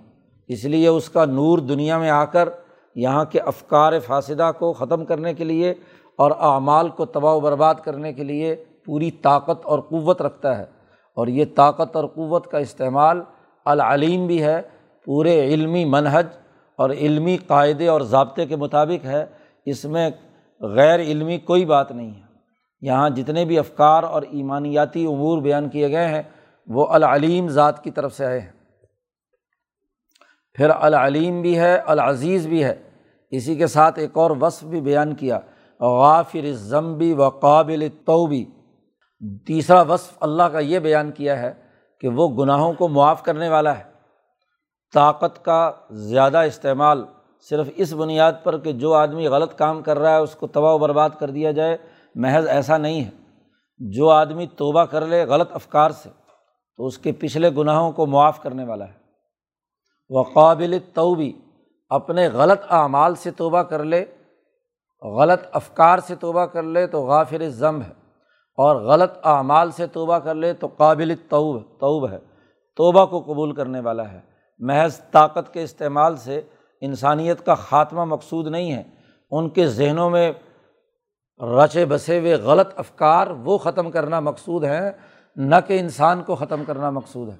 اس 0.49 0.65
لیے 0.65 0.89
اس 0.89 1.09
کا 1.09 1.25
نور 1.25 1.59
دنیا 1.59 1.99
میں 1.99 2.11
آ 2.11 2.25
کر 2.25 2.49
یہاں 2.95 3.25
کے 3.25 3.41
افکار 3.41 4.01
فاصدہ 4.01 4.51
کو 4.59 4.73
ختم 4.73 5.05
کرنے 5.05 5.35
کے 5.35 5.45
لیے 5.45 5.75
اور 6.17 6.31
اعمال 6.31 6.89
کو 6.89 7.05
تباہ 7.05 7.35
و 7.35 7.41
برباد 7.41 7.75
کرنے 7.75 8.13
کے 8.13 8.25
لیے 8.25 8.65
پوری 8.85 9.11
طاقت 9.11 9.67
اور 9.67 9.79
قوت 9.79 10.23
رکھتا 10.23 10.59
ہے۔ 10.59 10.65
اور 11.15 11.27
یہ 11.27 11.45
طاقت 11.55 11.97
اور 11.97 12.05
قوت 12.05 12.47
کا 12.47 12.59
استعمال 12.59 13.23
العلیم 13.65 14.27
بھی 14.27 14.43
ہے، 14.43 14.63
پورے 15.05 15.45
علمی 15.45 15.85
منہج 15.85 16.27
اور 16.77 16.91
علمی 16.91 17.37
قاعدے 17.37 17.89
اور 17.89 18.01
ضابطے 18.01 18.47
کے 18.47 18.57
مطابق 18.57 19.05
ہے، 19.05 19.27
اس 19.65 19.85
میں 19.85 20.11
غیر 20.61 21.01
علمی 21.01 21.39
کوئی 21.39 21.65
بات 21.65 21.93
نہیں 21.93 22.15
ہے۔ 22.15 22.21
یہاں 22.81 23.11
جتنے 23.11 23.45
بھی 23.45 23.59
افکار 23.59 24.03
اور 24.03 24.23
ایمانیاتی 24.23 25.07
امور 25.07 25.43
بیان 25.43 25.69
کیے 25.69 25.89
گئے 25.89 26.09
ہیں، 26.09 26.23
وہ 26.67 26.87
العلیم 26.87 27.49
ذات 27.49 27.85
کی 27.85 27.91
طرف 27.91 28.17
سے 28.17 28.27
آئے 28.27 28.41
ہیں۔ 28.41 28.53
پھر 30.55 30.71
العلیم 30.81 31.43
بھی 31.43 31.59
ہے، 31.59 31.77
العزیز 31.77 32.47
بھی 32.47 32.65
ہے۔ 32.65 32.75
اسی 33.31 33.55
کے 33.55 33.67
ساتھ 33.67 33.99
ایک 33.99 34.11
اور 34.15 34.31
وصف 34.41 34.65
بھی 34.65 34.81
بیان 34.81 35.15
کیا، 35.15 35.39
غافر 35.81 36.53
ضمبی 36.53 37.13
و 37.13 37.29
قابل 37.29 37.89
توبی 38.05 38.45
تیسرا 39.47 39.83
وصف 39.83 40.19
اللہ 40.21 40.43
کا 40.43 40.59
یہ 40.59 40.79
بیان 40.79 41.13
کیا 41.13 41.39
ہے 41.39 41.53
کہ 42.01 42.09
وہ 42.09 42.29
گناہوں 42.29 42.73
کو 42.73 42.89
معاف 42.89 43.23
کرنے 43.23 43.49
والا 43.49 43.79
ہے۔ 43.79 43.92
طاقت 44.95 45.45
کا 45.45 45.73
زیادہ 45.91 46.39
استعمال 46.39 47.05
صرف 47.51 47.69
اس 47.77 47.93
بنیاد 47.93 48.33
پر 48.43 48.59
کہ 48.59 48.73
جو 48.73 48.95
آدمی 48.95 49.29
غلط 49.29 49.55
کام 49.55 49.83
کر 49.83 49.99
رہا 49.99 50.11
ہے، 50.11 50.17
اس 50.17 50.37
کو 50.37 50.47
تباہ 50.47 50.73
و 50.73 50.79
برباد 50.79 51.11
کر 51.19 51.31
دیا 51.31 51.51
جائے، 51.51 51.77
محض 52.15 52.47
ایسا 52.47 52.77
نہیں 52.77 53.05
ہے۔ 53.05 53.11
جو 53.79 54.11
آدمی 54.11 54.47
توبہ 54.47 54.85
کر 54.85 55.07
لے 55.07 55.25
غلط 55.25 55.49
افکار 55.53 55.91
سے، 55.91 56.09
تو 56.77 56.87
اس 56.87 56.99
کے 56.99 57.13
پچھلے 57.13 57.51
گناہوں 57.57 57.93
کو 57.93 58.07
معاف 58.07 58.43
کرنے 58.43 58.65
والا 58.65 58.89
ہے۔ 58.89 58.93
وہ 60.09 60.25
قابل 60.35 60.79
توبی 60.95 61.33
اپنے 61.89 62.29
غلط 62.29 62.61
اعمال 62.71 63.15
سے 63.15 63.31
توبہ 63.31 63.63
کر 63.63 63.85
لے۔ 63.85 64.05
غلط 65.03 65.41
افکار 65.53 65.99
سے 65.99 66.15
توبہ 66.15 66.45
کر 66.45 66.63
لے 66.63 66.87
تو 66.87 67.07
غافر 67.07 67.49
ضم 67.49 67.83
ہے۔ 67.83 67.93
اور 68.57 68.77
غلط 68.77 69.11
اعمال 69.25 69.71
سے 69.71 69.87
توبہ 69.87 70.19
کر 70.19 70.35
لے 70.35 70.53
تو 70.53 70.67
قابل 70.67 71.15
توب 71.29 71.63
توب 71.63 72.11
ہے۔ 72.11 72.19
توبہ 72.77 73.07
کو 73.07 73.21
قبول 73.21 73.55
کرنے 73.55 73.81
والا 73.81 74.13
ہے۔ 74.13 74.32
محض 74.59 75.01
طاقت 75.11 75.55
کے 75.55 75.63
استعمال 75.63 76.17
سے 76.17 76.41
انسانیت 76.81 77.47
کا 77.47 77.55
خاتمہ 77.55 78.05
مقصود 78.05 78.47
نہیں 78.47 78.73
ہے۔ 78.73 78.83
ان 79.31 79.49
کے 79.49 79.67
ذہنوں 79.67 80.11
میں 80.11 80.33
رچے 81.41 81.85
بسے 81.85 82.19
ہوئے 82.19 82.35
غلط 82.35 82.69
افکار 82.77 83.27
وہ 83.27 83.59
ختم 83.59 83.91
کرنا 83.91 84.21
مقصود 84.21 84.65
ہیں، 84.65 84.91
نہ 85.37 85.55
کہ 85.67 85.81
انسان 85.81 86.23
کو 86.23 86.35
ختم 86.35 86.65
کرنا 86.65 86.91
مقصود 86.91 87.29
ہے۔ 87.29 87.37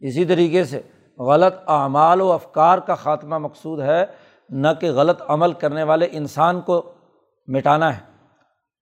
اسی 0.00 0.24
طریقے 0.24 0.64
سے 0.64 0.82
غلط 1.18 1.54
اعمال 1.66 2.20
و 2.20 2.32
افکار 2.32 2.78
کا 2.78 2.94
خاتمہ 2.94 3.38
مقصود 3.38 3.80
ہے، 3.80 4.04
نہ 4.50 4.68
کہ 4.80 4.92
غلط 4.92 5.22
عمل 5.28 5.52
کرنے 5.52 5.82
والے 5.82 6.08
انسان 6.12 6.60
کو 6.60 6.92
مٹانا 7.46 7.96
ہے۔ 7.96 8.00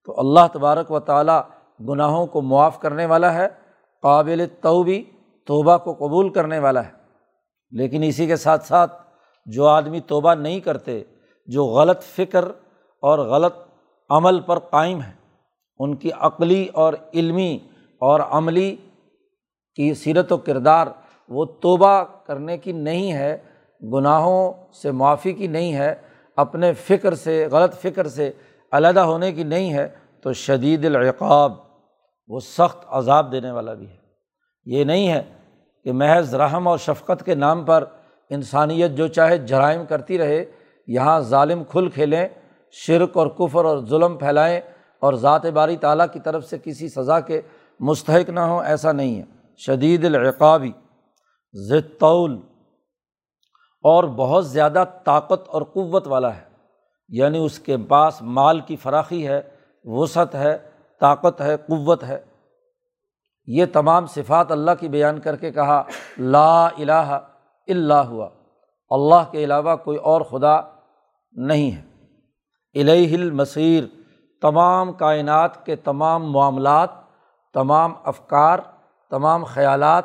تو 0.04 0.20
اللہ 0.20 0.40
تبارک 0.52 0.90
و 0.90 1.00
تعالیٰ 1.00 1.40
گناہوں 1.88 2.26
کو 2.26 2.42
معاف 2.42 2.80
کرنے 2.80 3.06
والا 3.06 3.34
ہے، 3.34 3.48
قابل 4.02 4.46
توبی 4.60 5.04
توبہ 5.46 5.78
کو 5.78 5.94
قبول 5.94 6.32
کرنے 6.32 6.58
والا 6.58 6.84
ہے۔ 6.84 7.01
لیکن 7.72 8.02
اسی 8.02 8.26
کے 8.26 8.36
ساتھ 8.36 8.66
ساتھ 8.66 9.02
جو 9.46 9.66
آدمی 9.66 10.00
توبہ 10.00 10.34
نہیں 10.34 10.60
کرتے، 10.60 11.02
جو 11.46 11.64
غلط 11.64 12.02
فکر 12.02 12.44
اور 13.02 13.18
غلط 13.18 13.54
عمل 14.10 14.40
پر 14.40 14.58
قائم 14.58 15.02
ہے 15.02 15.12
ان 15.78 15.96
کی 15.96 16.10
عقلی 16.12 16.68
اور 16.72 16.94
علمی 17.14 17.58
اور 18.00 18.20
عملی 18.20 18.76
کی 19.74 19.94
سیرت 19.94 20.32
و 20.32 20.36
کردار 20.36 20.86
وہ 21.28 21.44
توبہ 21.44 22.02
کرنے 22.04 22.58
کی 22.58 22.72
نہیں 22.72 23.12
ہے، 23.12 23.36
گناہوں 23.82 24.52
سے 24.72 24.90
معافی 24.90 25.32
کی 25.32 25.46
نہیں 25.46 25.72
ہے، 25.72 25.94
اپنے 26.36 26.72
فکر 26.72 27.14
سے، 27.14 27.46
غلط 27.50 27.74
فکر 27.74 28.08
سے 28.08 28.30
علیحدہ 28.72 29.00
ہونے 29.00 29.32
کی 29.32 29.42
نہیں 29.42 29.72
ہے، 29.72 29.88
تو 30.22 30.32
شدید 30.32 30.84
العقاب، 30.84 31.52
وہ 32.28 32.40
سخت 32.40 32.84
عذاب 32.88 33.32
دینے 33.32 33.50
والا 33.50 33.74
بھی 33.74 33.88
ہے۔ 33.88 33.96
یہ 34.64 34.84
نہیں 34.84 35.08
ہے 35.08 35.22
کہ 35.84 35.92
محض 35.92 36.34
رحم 36.34 36.68
اور 36.68 36.78
شفقت 36.78 37.24
کے 37.24 37.34
نام 37.34 37.64
پر 37.64 37.84
انسانیت 38.30 38.90
جو 38.90 39.06
چاہے 39.06 39.38
جرائم 39.38 39.86
کرتی 39.86 40.18
رہے، 40.18 40.44
یہاں 40.86 41.20
ظالم 41.20 41.64
کھل 41.64 41.88
کھیلیں، 41.88 42.28
شرک 42.70 43.16
اور 43.16 43.26
کفر 43.26 43.64
اور 43.64 43.78
ظلم 43.78 44.18
پھیلائیں 44.18 44.60
اور 45.00 45.14
ذات 45.14 45.46
باری 45.46 45.76
تعالیٰ 45.76 46.06
کی 46.12 46.20
طرف 46.20 46.44
سے 46.44 46.58
کسی 46.64 46.88
سزا 46.88 47.20
کے 47.20 47.40
مستحق 47.80 48.30
نہ 48.30 48.40
ہوں، 48.40 48.64
ایسا 48.64 48.92
نہیں 48.92 49.18
ہے۔ 49.18 49.24
شدید 49.56 50.04
العقابی 50.04 50.72
ضطول 51.52 52.40
اور 53.82 54.04
بہت 54.04 54.46
زیادہ 54.46 54.84
طاقت 55.04 55.48
اور 55.48 55.62
قوت 55.62 56.06
والا 56.06 56.36
ہے۔ 56.36 56.52
یعنی 57.08 57.38
اس 57.38 57.58
کے 57.58 57.76
پاس 57.76 58.22
مال 58.22 58.60
کی 58.60 58.76
فراخی 58.76 59.28
ہے، 59.28 59.40
وسعت 59.84 60.34
ہے، 60.34 60.58
طاقت 61.00 61.40
ہے، 61.40 61.56
قوت 61.56 62.04
ہے۔ 62.04 62.20
یہ 63.46 63.64
تمام 63.72 64.06
صفات 64.06 64.52
اللہ 64.52 64.70
کی 64.80 64.88
بیان 64.88 65.20
کر 65.20 65.36
کے 65.36 65.52
کہا، 65.52 65.82
لا 66.18 66.66
الہ 66.66 67.18
الا 67.68 68.08
ہوا۔ 68.08 68.28
اللہ 68.90 69.30
کے 69.30 69.44
علاوہ 69.44 69.76
کوئی 69.76 69.98
اور 69.98 70.20
خدا 70.20 70.60
نہیں 71.32 71.72
ہے۔ 71.72 71.82
الہ 72.80 73.14
المصیر، 73.14 73.84
تمام 74.42 74.92
کائنات 74.92 75.66
کے 75.66 75.76
تمام 75.76 76.32
معاملات، 76.32 76.88
تمام 77.54 77.94
افکار، 78.04 78.58
تمام 79.10 79.44
خیالات، 79.44 80.04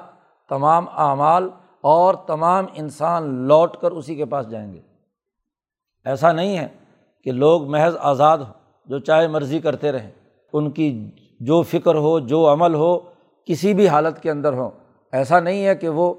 تمام 0.50 0.86
اعمال 0.96 1.50
اور 1.82 2.14
تمام 2.14 2.66
انسان 2.74 3.48
لوٹ 3.48 3.78
کر 3.78 3.92
اسی 3.92 4.16
کے 4.16 4.26
پاس 4.26 4.50
جائیں 4.50 4.74
گے۔ 4.74 4.82
ایسا 6.06 6.32
نہیں 6.32 6.58
ہے 6.58 6.68
کہ 7.24 7.32
لوگ 7.32 7.70
محض 7.70 7.96
آزاد 8.00 8.38
ہوں 8.38 8.54
جو 8.86 9.00
چاہے 9.00 9.28
مرضی 9.28 9.60
کرتے 9.60 9.92
رہیں۔ 9.92 10.12
ان 10.54 10.72
کی 10.72 11.12
جو 11.40 11.62
فکر 11.62 11.96
ہو، 11.96 12.20
جو 12.20 12.54
عمل 12.54 12.76
ہو 12.76 13.17
کسی 13.48 13.74
بھی 13.74 13.88
حالت 13.88 14.22
کے 14.22 14.32
اندر 14.32 14.54
ہوں۔ 14.54 14.70
ایسا 15.12 15.40
نہیں 15.40 15.66
ہے 15.66 15.76
کہ 15.76 15.90
وہ 15.90 16.14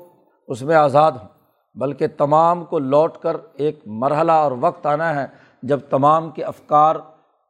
اس 0.48 0.62
میں 0.62 0.76
آزاد 0.76 1.12
ہوں، 1.12 1.28
بلکہ 1.74 2.06
تمام 2.16 2.64
کو 2.64 2.78
لوٹ 2.78 3.18
کر 3.18 3.36
ایک 3.54 3.80
مرحلہ 3.86 4.32
اور 4.32 4.52
وقت 4.60 4.86
آنا 4.86 5.22
ہے 5.22 5.26
جب 5.62 5.80
تمام 5.90 6.30
کے 6.30 6.44
افکار، 6.44 6.96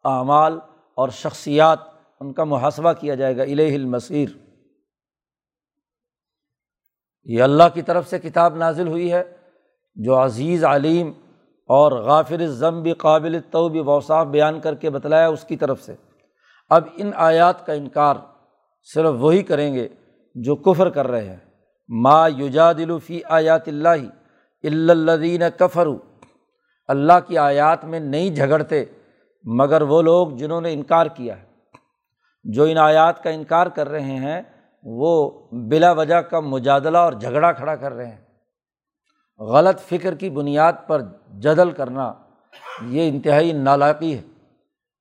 اعمال 0.04 0.58
اور 0.94 1.08
شخصیات 1.08 1.78
ان 2.20 2.32
کا 2.32 2.44
محاسبہ 2.44 2.92
کیا 2.92 3.14
جائے 3.14 3.36
گا۔ 3.36 3.42
الہ 3.42 3.74
المصیر۔ 3.74 4.28
یہ 7.24 7.42
اللہ 7.42 7.62
کی 7.74 7.82
طرف 7.82 8.08
سے 8.08 8.18
کتاب 8.18 8.56
نازل 8.56 8.88
ہوئی 8.88 9.12
ہے، 9.12 9.24
جو 9.94 10.24
عزیز، 10.24 10.64
علیم 10.64 11.12
اور 11.66 11.92
غافر 11.92 12.46
ضم 12.46 12.82
بھی 12.82 12.92
قابل 12.92 13.40
تو 13.50 13.68
بھی 13.68 13.82
بیان 14.30 14.60
کر 14.60 14.74
کے 14.74 14.90
بتلایا 14.90 15.28
اس 15.28 15.44
کی 15.44 15.56
طرف 15.56 15.82
سے۔ 15.82 15.94
اب 16.70 16.82
ان 16.96 17.10
آیات 17.14 17.66
کا 17.66 17.72
انکار 17.72 18.14
صرف 18.82 19.14
وہی 19.18 19.42
کریں 19.42 19.74
گے 19.74 19.88
جو 20.34 20.56
کفر 20.56 20.90
کر 20.90 21.06
رہے 21.06 21.28
ہیں۔ 21.28 21.36
ما 21.88 22.26
یوجا 22.26 22.72
دلوفی 22.72 23.20
آیات 23.24 23.68
اللہ 23.68 23.88
الدین 24.62 25.42
کفرو 25.58 25.98
اللہ 26.88 27.12
کی 27.26 27.38
آیات 27.38 27.84
میں 27.84 28.00
نہیں 28.00 28.30
جھگڑتے، 28.30 28.84
مگر 29.44 29.82
وہ 29.82 30.02
لوگ 30.02 30.28
جنہوں 30.28 30.60
نے 30.60 30.72
انکار 30.72 31.06
کیا 31.06 31.38
ہے۔ 31.38 31.44
جو 32.44 32.64
ان 32.64 32.78
آیات 32.78 33.22
کا 33.22 33.30
انکار 33.30 33.66
کر 33.66 33.88
رہے 33.88 34.16
ہیں، 34.16 34.42
وہ 34.82 35.30
بلا 35.52 35.92
وجہ 35.92 36.20
کا 36.20 36.40
مجادلہ 36.40 36.98
اور 36.98 37.12
جھگڑا 37.12 37.52
کھڑا 37.52 37.76
کر 37.76 37.92
رہے 37.92 38.06
ہیں۔ 38.06 38.24
غلط 39.38 39.80
فکر 39.80 40.14
کی 40.14 40.30
بنیاد 40.30 40.72
پر 40.86 41.02
جدل 41.40 41.70
کرنا، 41.70 42.12
یہ 42.88 43.08
انتہائی 43.08 43.52
نالاقی 43.52 44.16
ہے۔ 44.16 44.22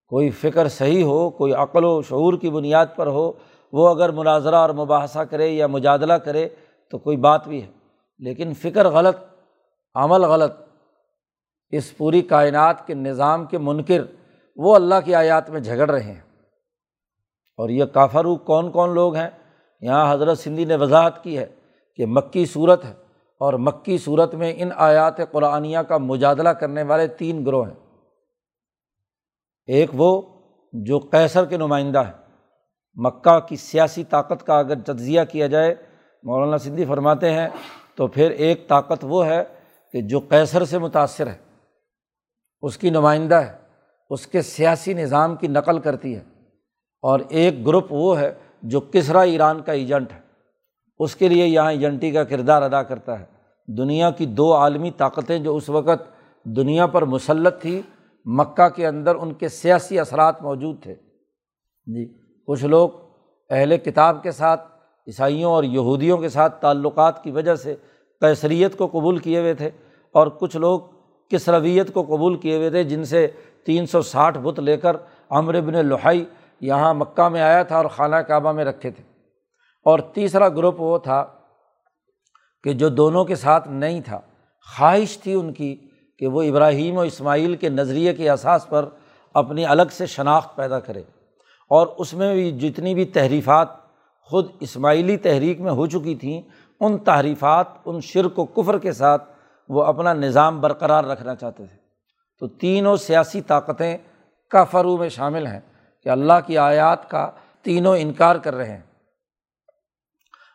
کوئی 0.08 0.30
فکر 0.30 0.68
صحیح 0.68 1.04
ہو، 1.04 1.30
کوئی 1.30 1.54
عقل 1.54 1.86
و 1.86 2.02
شعور 2.02 2.34
کی 2.34 2.50
بنیاد 2.50 2.86
پر 2.96 3.08
ہو 3.08 3.32
وہ 3.72 3.90
اگر 3.90 4.12
مناظرہ 4.12 4.56
اور 4.56 4.70
مباحثہ 4.70 5.20
کرے 5.20 5.48
یا 5.48 5.68
مجادلہ 5.68 6.14
کرے 6.14 6.50
تو 6.92 6.98
کوئی 6.98 7.18
بات 7.18 7.48
بھی 7.48 7.64
ہے۔ 7.64 7.68
لیکن 8.20 8.54
فکر 8.54 8.88
غلط، 8.90 9.18
عمل 9.96 10.22
غلط، 10.22 10.52
اس 11.70 11.98
پوری 11.98 12.22
کائنات 12.22 12.88
کے 12.88 12.94
نظام 12.94 13.46
کے 13.46 13.58
منکر، 13.58 14.02
وہ 14.56 14.76
اللہ 14.76 14.96
کی 15.06 15.16
آیات 15.16 15.50
میں 15.50 15.60
جھگڑ 15.60 15.90
رہے 15.90 16.04
ہیں۔ 16.04 16.22
اور 17.58 17.70
یہ 17.70 17.86
کافرو 17.86 18.36
کون 18.36 18.72
کون 18.72 18.94
لوگ 18.94 19.16
ہیں؟ 19.16 19.30
یہاں 19.82 20.14
حضرت 20.14 20.38
سندھی 20.38 20.66
نے 20.66 20.76
وضاحت 20.76 21.24
کی 21.24 21.38
ہے 21.38 21.46
کہ 21.96 22.06
مکی 22.06 22.46
صورت 22.46 22.86
ہے 22.86 22.94
اور 23.40 23.54
مکی 23.54 23.98
صورت 23.98 24.36
میں 24.36 24.54
ان 24.58 24.70
آیات 24.76 25.32
قرآنیہ 25.32 25.80
کا 25.80 25.98
مجادلہ 25.98 26.50
کرنے 26.50 26.84
والے 26.84 27.08
تین 27.08 27.46
گروہ 27.46 27.68
ہیں۔ 27.68 27.76
ایک 29.66 29.90
وہ 29.94 30.22
جو 30.74 31.00
کیسر 31.00 31.46
کے 31.46 31.58
نمائندہ 31.58 32.00
ہے 32.00 32.27
مکہ 32.98 33.40
کی 33.40 33.56
سیاسی 33.56 34.04
طاقت 34.04 34.46
کا 34.46 34.60
اگر 34.60 34.80
تجزیہ 34.80 35.22
کیا 35.32 35.48
جائے، 35.48 35.76
مولانا 36.24 36.58
سندھی 36.58 36.86
فرماتے 36.86 37.32
ہیں، 37.32 37.50
تو 37.96 38.08
پھر 38.08 38.32
ایک 38.32 38.68
طاقت 38.68 39.00
وہ 39.04 39.26
ہے 39.26 39.44
کہ 39.94 40.02
جو 40.02 40.20
کیسر 40.20 40.66
سے 40.66 40.78
متاثر 40.78 41.28
ہے، 41.28 41.38
اس 42.62 42.78
کی 42.78 42.90
نمائندہ 42.90 43.36
ہے، 43.36 43.58
اس 44.10 44.28
کے 44.28 44.42
سیاسی 44.42 44.94
نظام 44.94 45.36
کی 45.36 45.48
نقل 45.48 45.80
کرتی 45.80 46.16
ہے، 46.16 46.24
اور 47.02 47.20
ایک 47.30 47.68
گروپ 47.68 47.86
وہ 47.90 48.20
ہے 48.20 48.34
جو 48.62 48.80
کسرا 48.80 49.22
ایران 49.22 49.62
کا 49.62 49.72
ایجنٹ 49.72 50.12
ہے۔ 50.12 50.20
اس 51.00 51.16
کے 51.16 51.28
لیے 51.28 51.48
یہاں 51.48 51.72
ایجنٹی 51.72 52.12
کا 52.12 52.24
کردار 52.24 52.62
ادا 52.62 52.84
کرتا 52.84 53.20
ہے۔ 53.20 53.26
دنیا 53.68 54.12
کی 54.12 54.26
دو 54.26 54.54
عالمی 54.54 54.92
طاقتیں 54.92 55.40
جو 55.40 55.56
اس 55.56 55.70
وقت 55.70 56.10
دنیا 56.46 56.88
پر 56.88 57.06
مسلط 57.06 57.62
تھی 57.62 57.82
مکہ 58.26 58.70
کے 58.70 58.88
اندر 58.88 59.16
ان 59.16 59.34
کے 59.34 59.50
سیاسی 59.50 60.00
اثرات 60.00 60.42
موجود 60.42 60.84
تھے۔ 60.84 60.96
جی۔ 61.86 62.27
کچھ 62.48 62.66
لوگ 62.66 62.90
اہل 63.50 63.78
کتاب 63.78 64.24
کے 64.24 64.32
ساتھ، 64.32 64.68
عیسائیوں 65.08 65.52
اور 65.52 65.64
یہودیوں 65.64 66.18
کے 66.18 66.30
ساتھ 66.30 66.62
تعلقات 66.62 67.24
کی 67.24 67.32
وجہ 67.32 67.56
سے 67.56 67.76
کیسریت 68.22 68.78
کو 68.78 68.88
قبول 68.88 69.18
کیے 69.18 69.40
ہوئے 69.40 69.54
تھے 69.54 69.70
اور 70.12 70.28
کچھ 70.28 70.58
لوگ 70.58 70.80
کس 71.30 71.50
رویت 71.50 71.94
کو 71.94 72.04
قبول 72.04 72.38
کیے 72.38 72.58
ہوئے 72.58 72.70
تھے، 72.70 72.84
جن 72.84 73.04
سے 73.04 73.28
تین 73.66 73.86
سو 73.86 74.02
ساٹھ 74.02 74.38
بت 74.38 74.60
لے 74.60 74.78
کر 74.78 74.98
امر 75.30 75.56
ابن 75.56 75.86
لوہائی 75.86 76.26
یہاں 76.62 76.94
مکہ 76.94 77.30
میں 77.30 77.42
آیا 77.42 77.64
تھا 77.64 77.78
اور 77.78 77.86
خانہ 77.86 78.16
کعبہ 78.16 78.52
میں 78.52 78.66
رکھے 78.66 78.92
تھے۔ 78.92 79.04
اور 79.86 80.00
تیسرا 80.00 80.50
گروپ 80.50 80.82
وہ 80.82 80.98
تھا 80.98 81.26
کہ 82.64 82.74
جو 82.74 82.90
دونوں 82.90 83.26
کے 83.26 83.36
ساتھ 83.36 83.68
نہیں 83.68 84.02
تھا۔ 84.02 84.20
خواہش 84.78 85.18
تھی 85.18 85.34
ان 85.34 85.54
کی 85.54 85.76
کہ 86.20 86.28
وہ 86.28 86.44
ابراہیم 86.44 86.98
و 86.98 87.02
اسماعیل 87.02 87.56
کے 87.56 87.70
نظریے 87.70 88.14
کے 88.14 88.30
احساس 88.30 88.70
پر 88.70 88.90
اپنی 89.34 89.66
الگ 89.66 89.84
سے 89.92 90.06
شناخت 90.06 90.56
پیدا 90.56 90.80
کرے۔ 90.80 91.04
اور 91.70 91.88
اس 91.98 92.14
میں 92.14 92.34
بھی 92.34 92.52
جتنی 92.52 92.94
بھی 92.94 93.06
تحریفات 93.06 93.68
خود 94.22 94.52
اسماعیلی 94.60 95.18
تحریک 95.18 95.62
میں 95.62 95.72
ہو 95.72 95.86
چکی 95.86 96.16
تھیں، 96.16 96.42
ان 96.80 96.98
تحریفات، 96.98 97.68
ان 97.86 98.02
شرک 98.02 98.40
و 98.40 98.46
کفر 98.46 98.80
کے 98.80 98.92
ساتھ 98.92 99.30
وہ 99.70 99.84
اپنا 99.84 100.14
نظام 100.14 100.62
برقرار 100.62 101.04
رکھنا 101.04 101.36
چاہتے 101.36 101.66
تھے۔ 101.66 101.78
تو 102.40 102.48
تینوں 102.48 102.96
سیاسی 102.96 103.42
طاقتیں 103.42 103.98
کا 104.50 104.64
فرو 104.64 104.98
میں 104.98 105.10
شامل 105.10 105.48
ہیں 105.48 105.60
کہ 106.04 106.10
اللہ 106.10 106.34
کی 106.46 106.58
آیات 106.58 107.10
کا 107.10 107.32
تینوں 107.62 107.98
انکار 107.98 108.36
کر 108.36 108.56
رہے 108.56 108.70
ہیں۔ 108.70 108.82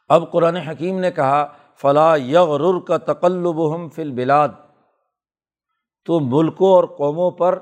اب 0.08 0.32
قرآن 0.32 0.56
حکیم 0.56 0.98
نے 0.98 1.10
کہا 1.10 1.46
فلاں 1.76 2.18
یغر 2.18 2.80
کا 2.80 2.96
تقلب 2.96 3.74
ہم 3.74 3.88
فل 3.88 4.10
بلاد 4.10 4.48
تو 6.04 6.20
ملکوں 6.20 6.70
اور 6.70 6.84
قوموں 6.84 7.30
پر 7.30 7.58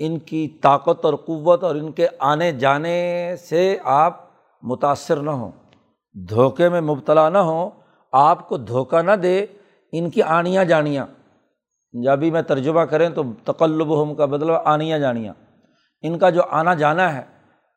ان 0.00 0.18
کی 0.18 0.48
طاقت 0.48 1.04
اور 1.04 1.14
قوت 1.14 1.64
اور 1.64 1.74
ان 1.74 1.92
کے 1.92 2.06
آنے 2.18 2.52
جانے 2.52 3.34
سے 3.48 3.78
آپ 3.84 4.20
متاثر 4.62 5.16
نہ 5.16 5.30
ہوں، 5.30 5.50
دھوکے 6.28 6.68
میں 6.68 6.80
مبتلا 6.80 7.28
نہ 7.28 7.38
ہوں، 7.38 7.70
آپ 8.12 8.48
کو 8.48 8.56
دھوکہ 8.56 9.02
نہ 9.02 9.12
دے 9.12 9.46
ان 9.92 10.10
کی 10.10 10.22
آنیاں 10.22 10.64
جانیاں۔ 10.64 11.06
پنجابی 11.92 12.30
میں 12.30 12.42
ترجمہ 12.42 12.80
کریں 12.80 13.08
تو 13.08 13.22
تقلب 13.44 14.02
ہم 14.02 14.14
کا 14.14 14.24
بدلو 14.24 14.56
آنیاں 14.64 14.98
جانیاں۔ 14.98 15.34
ان 16.02 16.18
کا 16.18 16.30
جو 16.30 16.42
آنا 16.50 16.74
جانا 16.74 17.14
ہے، 17.14 17.22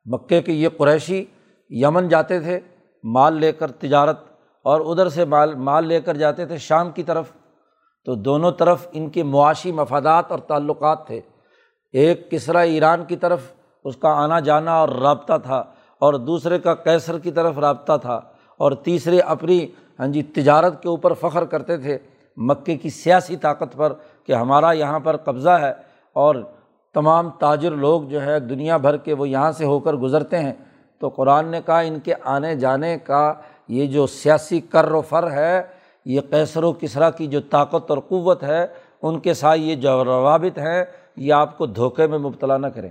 مکے 0.05 0.41
کے 0.41 0.51
یہ 0.51 0.69
قریشی 0.77 1.25
یمن 1.69 2.07
جاتے 2.07 2.39
تھے، 2.39 2.59
مال 3.03 3.33
لے 3.33 3.51
کر 3.51 3.71
تجارت 3.71 4.19
اور 4.63 4.81
ادھر 4.81 5.09
سے 5.09 5.25
مال 5.25 5.55
مال 5.55 5.87
لے 5.87 6.01
کر 6.01 6.17
جاتے 6.17 6.45
تھے 6.45 6.57
شام 6.57 6.91
کی 6.91 7.03
طرف، 7.03 7.31
تو 8.05 8.15
دونوں 8.15 8.51
طرف 8.51 8.87
ان 8.91 9.09
کے 9.09 9.23
معاشی 9.23 9.71
مفادات 9.71 10.31
اور 10.31 10.39
تعلقات 10.39 11.07
تھے۔ 11.07 11.21
ایک 11.93 12.29
کسرا 12.31 12.59
ایران 12.59 13.03
کی 13.05 13.15
طرف 13.15 13.51
اس 13.85 13.95
کا 13.95 14.13
آنا 14.23 14.39
جانا 14.39 14.73
اور 14.73 14.89
رابطہ 15.01 15.37
تھا، 15.43 15.63
اور 16.01 16.13
دوسرے 16.27 16.59
کا 16.59 16.73
کیسر 16.75 17.17
کی 17.19 17.31
طرف 17.31 17.57
رابطہ 17.59 17.97
تھا، 18.01 18.19
اور 18.59 18.71
تیسرے 18.85 19.19
اپنی 19.19 19.65
ہاں 19.99 20.07
جی 20.07 20.21
تجارت 20.35 20.81
کے 20.83 20.89
اوپر 20.89 21.13
فخر 21.13 21.45
کرتے 21.45 21.77
تھے 21.77 21.97
مکے 22.37 22.75
کی 22.77 22.89
سیاسی 22.89 23.35
طاقت 23.37 23.75
پر 23.77 23.93
کہ 24.25 24.33
ہمارا 24.33 24.71
یہاں 24.71 24.99
پر 24.99 25.17
قبضہ 25.25 25.57
ہے، 25.61 25.71
اور 26.15 26.35
تمام 26.95 27.29
تاجر 27.39 27.71
لوگ 27.77 28.01
جو 28.09 28.21
ہے 28.21 28.39
دنیا 28.39 28.77
بھر 28.77 28.97
کے 28.97 29.13
وہ 29.13 29.27
یہاں 29.29 29.51
سے 29.51 29.65
ہو 29.65 29.79
کر 29.79 29.93
گزرتے 29.97 30.39
ہیں۔ 30.39 30.53
تو 31.01 31.09
قرآن 31.09 31.47
نے 31.47 31.59
کہا 31.65 31.79
ان 31.79 31.99
کے 31.99 32.13
آنے 32.23 32.55
جانے 32.55 32.97
کا 33.05 33.33
یہ 33.69 33.87
جو 33.87 34.05
سیاسی 34.07 34.59
کر 34.61 34.91
و 34.91 35.01
فر 35.01 35.31
ہے، 35.31 35.61
یہ 36.05 36.21
کیسر 36.29 36.63
و 36.63 36.71
کسرا 36.73 37.09
کی 37.09 37.27
جو 37.27 37.39
طاقت 37.49 37.91
اور 37.91 37.97
قوت 38.07 38.43
ہے، 38.43 38.65
ان 39.01 39.19
کے 39.19 39.33
ساتھ 39.33 39.59
یہ 39.59 39.75
جو 39.75 40.03
روابط 40.03 40.57
ہیں 40.57 40.83
یہ 41.15 41.33
آپ 41.33 41.57
کو 41.57 41.65
دھوکے 41.65 42.07
میں 42.07 42.17
مبتلا 42.17 42.57
نہ 42.57 42.67
کریں۔ 42.67 42.89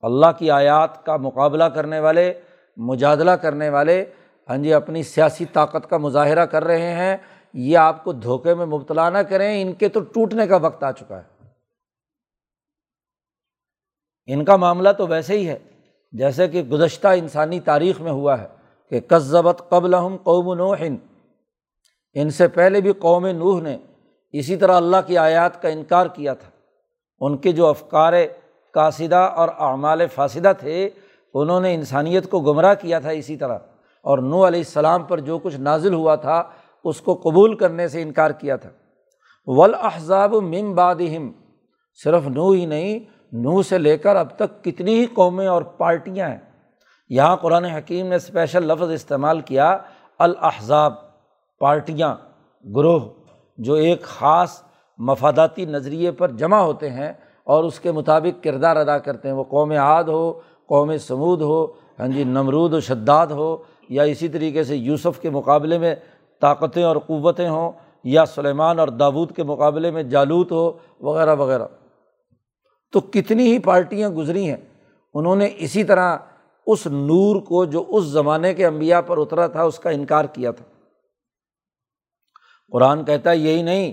اللہ 0.00 0.26
کی 0.38 0.50
آیات 0.50 1.06
کا 1.06 1.16
مقابلہ 1.16 1.64
کرنے 1.64 2.00
والے، 2.00 2.40
مجادلہ 2.76 3.30
کرنے 3.30 3.68
والے 3.68 4.04
ہاں 4.48 4.56
جی 4.56 4.74
اپنی 4.74 5.02
سیاسی 5.02 5.44
طاقت 5.44 5.90
کا 5.90 5.96
مظاہرہ 5.96 6.46
کر 6.46 6.64
رہے 6.64 6.92
ہیں، 6.92 7.16
یہ 7.52 7.78
آپ 7.78 8.04
کو 8.04 8.12
دھوکے 8.12 8.54
میں 8.54 8.66
مبتلا 8.66 9.10
نہ 9.10 9.18
کریں، 9.18 9.62
ان 9.62 9.72
کے 9.72 9.88
تو 9.88 10.00
ٹوٹنے 10.00 10.46
کا 10.46 10.56
وقت 10.56 10.82
آ 10.84 10.92
چکا 10.92 11.22
ہے۔ 11.22 11.50
ان 14.26 14.44
کا 14.44 14.56
معاملہ 14.56 14.88
تو 14.98 15.06
ویسے 15.06 15.38
ہی 15.38 15.48
ہے، 15.48 15.58
جیسے 16.12 16.48
کہ 16.48 16.62
گزشتہ 16.62 17.08
انسانی 17.08 17.60
تاریخ 17.60 18.00
میں 18.00 18.12
ہوا 18.12 18.40
ہے 18.40 18.46
کہ 18.90 19.00
قصبت 19.08 19.62
قبل 19.68 19.94
ہم 19.94 20.16
قوم 20.16 20.54
نوح۔ 20.54 20.76
ان 22.14 22.30
سے 22.30 22.48
پہلے 22.48 22.80
بھی 22.80 22.92
قوم 22.92 23.26
نوح 23.26 23.60
نے 23.60 23.78
اسی 24.32 24.56
طرح 24.56 24.76
اللہ 24.76 24.96
کی 25.06 25.18
آیات 25.18 25.62
کا 25.62 25.68
انکار 25.68 26.06
کیا 26.06 26.34
تھا۔ 26.34 26.50
ان 27.20 27.36
کے 27.36 27.52
جو 27.52 27.66
افکار 27.66 28.12
قاصدہ 28.74 29.16
اور 29.16 29.48
اعمال 29.58 30.06
فاصدہ 30.06 30.52
تھے، 30.58 30.90
انہوں 31.34 31.60
نے 31.60 31.74
انسانیت 31.74 32.30
کو 32.30 32.40
گمراہ 32.40 32.74
کیا 32.74 32.98
تھا 32.98 33.10
اسی 33.10 33.36
طرح۔ 33.36 33.58
اور 34.02 34.18
نو 34.18 34.46
علیہ 34.46 34.60
السلام 34.60 35.02
پر 35.02 35.20
جو 35.20 35.38
کچھ 35.38 35.56
نازل 35.56 35.94
ہوا 35.94 36.14
تھا، 36.14 36.42
اس 36.84 37.00
کو 37.00 37.14
قبول 37.14 37.56
کرنے 37.56 37.88
سے 37.88 38.02
انکار 38.02 38.30
کیا 38.30 38.56
تھا۔ 38.56 38.70
ولاحزاب 39.46 40.34
مم 40.34 40.74
بادہم 40.74 41.32
صرف 42.04 42.26
نو 42.26 42.50
ہی 42.50 42.66
نہیں 42.66 42.98
نو 43.32 43.62
سے 43.62 43.78
لے 43.78 43.98
کر 43.98 44.16
اب 44.16 44.26
تک 44.36 44.64
کتنی 44.64 45.00
ہی 45.00 45.06
قومیں 45.06 45.46
اور 45.46 45.62
پارٹیاں 45.62 46.28
ہیں۔ 46.28 46.38
یہاں 47.08 47.36
قرآن 47.36 47.64
حکیم 47.64 48.08
نے 48.08 48.14
اسپیشل 48.14 48.66
لفظ 48.66 48.90
استعمال 48.90 49.40
کیا 49.40 49.78
الحضاب 50.18 50.94
پارٹیاں، 51.58 52.16
گروہ۔ 52.76 53.00
جو 53.58 53.74
ایک 53.74 54.02
خاص 54.02 54.62
مفاداتی 54.98 55.64
نظریے 55.64 56.10
پر 56.12 56.30
جمع 56.30 56.58
ہوتے 56.58 56.90
ہیں 56.90 57.12
اور 57.44 57.64
اس 57.64 57.80
کے 57.80 57.92
مطابق 57.92 58.44
کردار 58.44 58.76
ادا 58.76 58.98
کرتے 58.98 59.28
ہیں۔ 59.28 59.34
وہ 59.34 59.44
قوم 59.44 59.70
عاد 59.70 60.04
ہو، 60.04 60.32
قوم 60.66 60.96
سمود 60.96 61.42
ہو 61.42 61.66
ہاں 62.00 62.08
جی 62.08 62.24
نمرود 62.24 62.74
و 62.74 62.80
شداد 62.80 63.26
ہو، 63.26 63.56
یا 63.88 64.02
اسی 64.02 64.28
طریقے 64.28 64.64
سے 64.64 64.76
یوسف 64.76 65.20
کے 65.20 65.30
مقابلے 65.30 65.78
میں 65.78 65.94
طاقتیں 66.40 66.82
اور 66.82 66.96
قوتیں 66.96 67.48
ہوں، 67.48 67.72
یا 68.04 68.26
سلیمان 68.26 68.78
اور 68.78 68.88
داود 68.88 69.32
کے 69.32 69.42
مقابلے 69.42 69.90
میں 69.90 70.02
جالوت 70.02 70.52
ہو، 70.52 70.72
وغیرہ 71.00 71.34
وغیرہ۔ 71.34 71.66
تو 72.92 73.00
کتنی 73.00 73.52
ہی 73.52 73.58
پارٹیاں 73.58 74.10
گزری 74.10 74.48
ہیں، 74.50 74.56
انہوں 75.14 75.36
نے 75.36 75.48
اسی 75.56 75.84
طرح 75.84 76.16
اس 76.66 76.86
نور 76.86 77.40
کو 77.40 77.64
جو 77.64 77.84
اس 77.88 78.04
زمانے 78.04 78.54
کے 78.54 78.66
انبیاء 78.66 79.00
پر 79.00 79.18
اترا 79.18 79.46
تھا، 79.46 79.62
اس 79.62 79.78
کا 79.78 79.90
انکار 79.90 80.24
کیا 80.24 80.50
تھا۔ 80.50 80.64
قرآن 82.72 83.04
کہتا 83.04 83.30
ہے، 83.30 83.36
یہی 83.36 83.62
نہیں۔ 83.62 83.92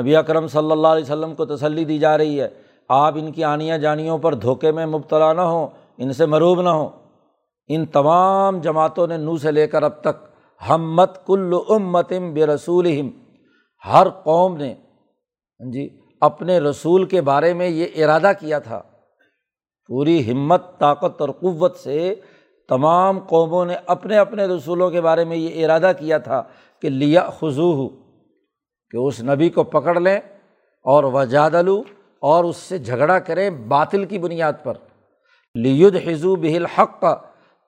نبی 0.00 0.16
اکرم 0.16 0.46
صلی 0.46 0.72
اللہ 0.72 0.88
علیہ 0.88 1.02
وسلم 1.02 1.34
کو 1.34 1.46
تسلی 1.46 1.84
دی 1.84 1.98
جا 1.98 2.18
رہی 2.18 2.40
ہے۔ 2.40 2.48
آپ 2.88 3.14
ان 3.16 3.32
کی 3.32 3.44
آنیاں 3.44 3.78
جانیوں 3.78 4.18
پر 4.18 4.34
دھوکے 4.34 4.72
میں 4.72 4.86
مبتلا 4.86 5.32
نہ 5.32 5.40
ہوں، 5.40 5.66
ان 5.98 6.12
سے 6.12 6.26
مروب 6.26 6.62
نہ 6.62 6.68
ہوں۔ 6.68 6.88
ان 7.68 7.86
تمام 7.86 8.60
جماعتوں 8.60 9.06
نے 9.06 9.16
نو 9.16 9.36
سے 9.36 9.50
لے 9.50 9.66
کر 9.66 9.82
اب 9.82 10.00
تک 10.00 10.26
ہمت 10.68 11.26
کل 11.26 11.54
امتم 11.68 12.34
بے 12.34 12.46
رسول 12.46 12.86
ہر 13.86 14.08
قوم 14.08 14.56
نے 14.56 14.74
ہاں 15.60 15.72
جی 15.72 15.88
اپنے 16.20 16.58
رسول 16.58 17.04
کے 17.04 17.20
بارے 17.20 17.54
میں 17.54 17.68
یہ 17.68 18.04
ارادہ 18.04 18.32
کیا 18.40 18.58
تھا۔ 18.58 18.82
پوری 19.86 20.32
ہمت، 20.32 20.78
طاقت 20.78 21.20
اور 21.20 21.28
قوت 21.28 21.76
سے 21.76 22.14
تمام 22.68 23.18
قوموں 23.18 23.64
نے 23.64 23.74
اپنے 23.86 24.18
اپنے 24.18 24.44
رسولوں 24.44 24.90
کے 24.90 25.00
بارے 25.00 25.24
میں 25.24 25.36
یہ 25.36 25.64
ارادہ 25.64 25.92
کیا 25.98 26.18
تھا۔ 26.18 26.42
کہ 26.82 26.90
لیا 26.90 27.28
خضو 27.30 27.72
ہو 27.72 27.88
کہ 28.90 28.96
اس 28.96 29.22
نبی 29.22 29.48
کو 29.48 29.64
پکڑ 29.64 30.00
لیں 30.00 30.18
اور 30.84 31.04
وجاد 31.04 31.50
لو 31.50 31.82
اور 32.20 32.44
اس 32.44 32.56
سے 32.56 32.78
جھگڑا 32.78 33.18
کریں 33.18 33.50
باطل 33.50 34.04
کی 34.04 34.18
بنیاد 34.18 34.52
پر۔ 34.62 34.74
لید 35.54 35.96
حضو 35.96 36.36
بہل 36.36 36.66
حق 36.66 37.00
کا 37.00 37.14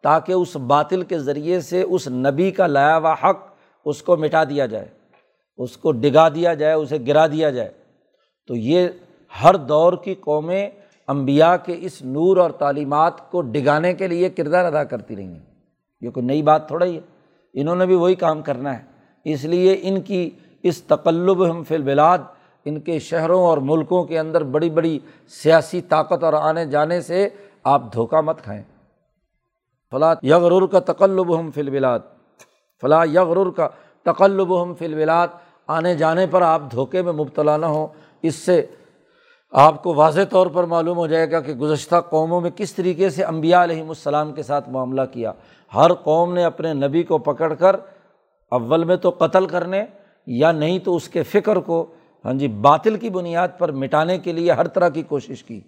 تاکہ 0.03 0.33
اس 0.33 0.57
باطل 0.57 1.03
کے 1.03 1.19
ذریعے 1.19 1.61
سے 1.61 1.83
اس 1.83 2.09
نبی 2.09 2.51
کا 2.51 2.67
لایا 2.67 2.99
ہوا 2.99 3.13
حق 3.13 3.39
اس 3.85 4.03
کو 4.03 4.17
مٹا 4.17 4.45
دیا 4.45 4.67
جائے، 4.67 4.89
اس 5.57 5.77
کو 5.77 5.93
ڈگا 5.93 6.29
دیا 6.29 6.55
جائے، 6.55 6.73
اسے 6.73 6.99
گرا 7.07 7.27
دیا 7.27 7.51
جائے۔ 7.51 7.73
تو 8.47 8.55
یہ 8.55 8.89
ہر 9.45 9.55
دور 9.55 9.93
کی 9.93 10.15
قومیں 10.15 10.71
امبیا 11.07 11.57
کے 11.57 11.77
اس 11.79 12.03
نور 12.03 12.37
اور 12.37 12.51
تعلیمات 12.51 13.31
کو 13.31 13.41
ڈگانے 13.43 13.95
کے 13.95 14.07
لیے 14.07 14.31
کردار 14.31 14.65
ادا 14.65 14.85
کرتی 14.85 15.17
رہی 15.17 15.25
ہیں 15.25 15.45
یہ 16.01 16.11
کوئی 16.11 16.27
نئی 16.27 16.43
بات 16.43 16.69
تھوڑا 16.69 16.87
ہی 16.87 16.97
ہے، 16.97 17.01
انہوں 17.55 17.77
نے 17.77 17.87
بھی 17.87 17.95
وہی 17.95 18.15
کام 18.15 18.43
کرنا 18.43 18.79
ہے۔ 18.79 18.96
اس 19.27 19.45
لیے 19.45 19.79
ان 19.83 20.01
کی 20.01 20.31
اس 20.63 20.83
تقلب 20.83 21.51
ہم 21.51 21.63
فی 21.63 21.75
البلاد، 21.75 22.19
ان 22.65 22.81
کے 22.81 22.99
شہروں 22.99 23.43
اور 23.43 23.59
ملکوں 23.59 24.05
کے 24.05 24.19
اندر 24.19 24.45
بڑی 24.45 24.71
بڑی 24.71 24.99
سیاسی 25.29 25.81
طاقت 25.81 26.25
اور 26.25 26.33
آنے 26.33 26.67
جانے 26.67 27.01
سے 27.01 27.29
آپ 27.65 27.83
دھوکہ 27.93 28.21
مت 28.21 28.43
کھائیں۔ 28.43 28.63
فلاں 29.91 30.15
یغرر 30.23 30.67
کا 30.67 30.79
تقلب 30.81 31.41
ہم 31.41 31.51
فی 31.51 31.61
البلاد۔ 31.61 32.01
فلاں 32.81 33.07
یغرر 33.07 33.51
کا 33.51 33.69
تقلب 34.03 34.63
ہم 34.63 34.75
فی 34.75 34.85
البلاد۔ 34.85 35.29
آنے 35.67 35.95
جانے 35.95 36.27
پر 36.27 36.43
آپ 36.43 36.63
دھوکے 36.73 37.03
میں 37.03 37.13
مبتلا 37.13 37.57
نہ 37.57 37.67
ہوں۔ 37.67 37.87
اس 38.23 38.35
سے 38.35 38.67
آپ 39.53 39.83
کو 39.83 39.95
واضح 39.95 40.21
طور 40.31 40.47
پر 40.47 40.65
معلوم 40.65 40.97
ہو 40.97 41.07
جائے 41.07 41.31
گا 41.31 41.41
کہ 41.41 41.55
گزشتہ 41.55 41.97
قوموں 42.11 42.41
میں 42.41 42.51
کس 42.57 42.75
طریقے 42.75 43.11
سے 43.11 43.25
امبیا 43.25 43.65
علیہم 43.65 43.89
السلام 43.89 44.33
کے 44.33 44.43
ساتھ 44.43 44.69
معاملہ 44.69 45.03
کیا۔ 45.13 45.33
ہر 45.75 45.95
قوم 45.95 46.35
نے 46.35 46.45
اپنے 46.45 46.75
نبی 46.75 47.03
کو 47.03 47.19
پکڑ 47.19 47.55
کر 47.55 47.77
اول 48.51 48.85
میں 48.85 48.97
تو 48.97 49.11
قتل 49.11 49.47
کرنے 49.47 49.85
یا 50.27 50.53
نہیں 50.53 50.79
تو 50.79 50.97
اس 50.97 51.09
کے 51.09 51.23
فکر 51.23 51.57
کو 51.57 51.87
ہاں 52.25 52.35
جی 52.35 52.49
باطل 52.49 52.97
کی 52.97 53.11
بنیاد 53.11 53.49
پر 53.59 53.73
مٹانے 53.73 54.19
کے 54.19 54.33
لیے 54.33 54.53
ہر 54.53 54.67
طرح 54.67 54.89
کی 54.89 55.03
کوشش 55.03 55.45
کی۔ 55.45 55.61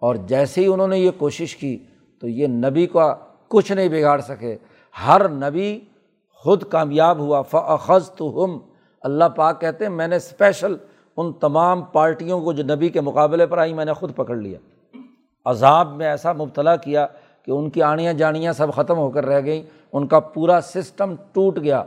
اور 0.00 0.14
جیسے 0.14 0.60
ہی 0.60 0.66
انہوں 0.66 0.88
نے 0.88 0.98
یہ 0.98 1.10
کوشش 1.18 1.56
کی 1.56 1.78
تو 2.20 2.28
یہ 2.28 2.46
نبی 2.46 2.86
کا 2.86 3.14
کچھ 3.48 3.72
نہیں 3.72 3.88
بگاڑ 3.88 4.20
سکے۔ 4.20 4.56
ہر 5.06 5.28
نبی 5.28 5.80
خود 6.30 6.62
کامیاب 6.70 7.18
ہوا۔ 7.18 7.42
فخذ 7.42 8.10
تو 8.10 8.44
ہم 8.44 8.58
اللہ 9.02 9.24
پاک 9.36 9.60
کہتے 9.60 9.84
ہیں، 9.84 9.92
میں 9.92 10.08
نے 10.08 10.16
اسپیشل 10.16 10.76
ان 11.16 11.32
تمام 11.32 11.82
پارٹیوں 11.82 12.40
کو 12.40 12.52
جو 12.52 12.74
نبی 12.74 12.88
کے 12.88 13.00
مقابلے 13.00 13.46
پر 13.46 13.58
آئی 13.58 13.72
میں 13.72 13.84
نے 13.84 13.92
خود 13.92 14.14
پکڑ 14.16 14.36
لیا۔ 14.36 14.58
عذاب 15.44 15.96
میں 15.96 16.06
ایسا 16.06 16.32
مبتلا 16.32 16.76
کیا 16.76 17.06
کہ 17.42 17.50
ان 17.50 17.70
کی 17.70 17.82
آڑیاں 17.82 18.12
جانیاں 18.12 18.52
سب 18.52 18.74
ختم 18.74 18.98
ہو 18.98 19.10
کر 19.10 19.26
رہ 19.26 19.40
گئیں، 19.44 19.62
ان 19.92 20.06
کا 20.06 20.20
پورا 20.20 20.60
سسٹم 20.60 21.14
ٹوٹ 21.32 21.58
گیا۔ 21.58 21.84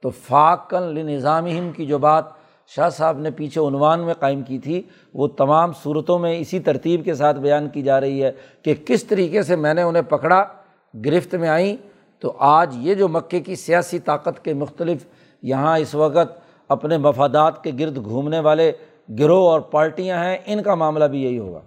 تو 0.00 0.10
فاقن 0.10 0.94
نظام 0.94 1.46
کی 1.76 1.86
جو 1.86 1.98
بات 1.98 2.24
شاہ 2.66 2.88
صاحب 2.88 3.18
نے 3.18 3.30
پیچھے 3.30 3.60
عنوان 3.60 4.00
میں 4.00 4.14
قائم 4.14 4.42
کی 4.42 4.58
تھی، 4.58 4.82
وہ 5.14 5.28
تمام 5.28 5.72
صورتوں 5.82 6.18
میں 6.18 6.38
اسی 6.38 6.60
ترتیب 6.60 7.04
کے 7.04 7.14
ساتھ 7.14 7.36
بیان 7.36 7.68
کی 7.68 7.82
جا 7.82 8.00
رہی 8.00 8.24
ہے 8.24 8.32
کہ 8.62 8.74
کس 8.86 9.04
طریقے 9.04 9.42
سے 9.42 9.56
میں 9.56 9.74
نے 9.74 9.82
انہیں 9.82 10.02
پکڑا، 10.02 10.44
گرفت 11.04 11.34
میں 11.34 11.48
آئیں۔ 11.48 11.76
تو 12.20 12.36
آج 12.38 12.76
یہ 12.78 12.94
جو 12.94 13.08
مکے 13.08 13.40
کی 13.40 13.54
سیاسی 13.54 13.98
طاقت 13.98 14.44
کے 14.44 14.54
مختلف 14.54 15.06
یہاں 15.42 15.78
اس 15.78 15.94
وقت 15.94 16.40
اپنے 16.68 16.98
مفادات 16.98 17.64
کے 17.64 17.72
گرد 17.78 18.04
گھومنے 18.04 18.40
والے 18.40 18.72
گروہ 19.18 19.50
اور 19.50 19.60
پارٹیاں 19.60 20.24
ہیں، 20.24 20.38
ان 20.46 20.62
کا 20.62 20.74
معاملہ 20.74 21.04
بھی 21.04 21.22
یہی 21.22 21.38
ہوگا۔ 21.38 21.60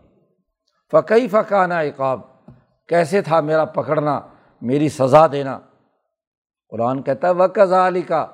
فقی 0.92 1.28
فقانہ 1.28 1.74
عقاب؟ 1.74 2.33
کیسے 2.90 3.22
تھا 3.22 3.40
میرا 3.42 3.66
پکڑنا، 3.66 4.20
میری 4.62 4.90
سزا 4.90 5.26
دینا؟ 5.32 5.60
قرآن 6.72 7.02
کہتا 7.02 7.30
ہے 7.30 7.48
کزا 7.54 7.88
علی 7.88 8.02
کا 8.02 8.26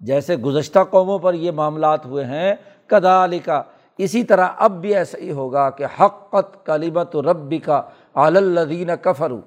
جیسے 0.00 0.36
گزشتہ 0.36 0.78
قوموں 0.90 1.18
پر 1.18 1.34
یہ 1.34 1.50
معاملات 1.50 2.06
ہوئے 2.06 2.24
ہیں 2.24 2.54
کدا 2.90 3.22
علی 3.24 3.38
کا 3.38 3.62
اسی 3.98 4.22
طرح 4.24 4.48
اب 4.56 4.80
بھی 4.80 4.94
ایسا 4.94 5.18
ہی 5.18 5.30
ہوگا 5.30 5.68
کہ 5.70 5.86
حقت 6.00 6.54
کلیمت 6.66 7.16
ربی 7.16 7.58
کا 7.58 7.80
عالدین 8.14 8.90
کفرو 9.02 9.40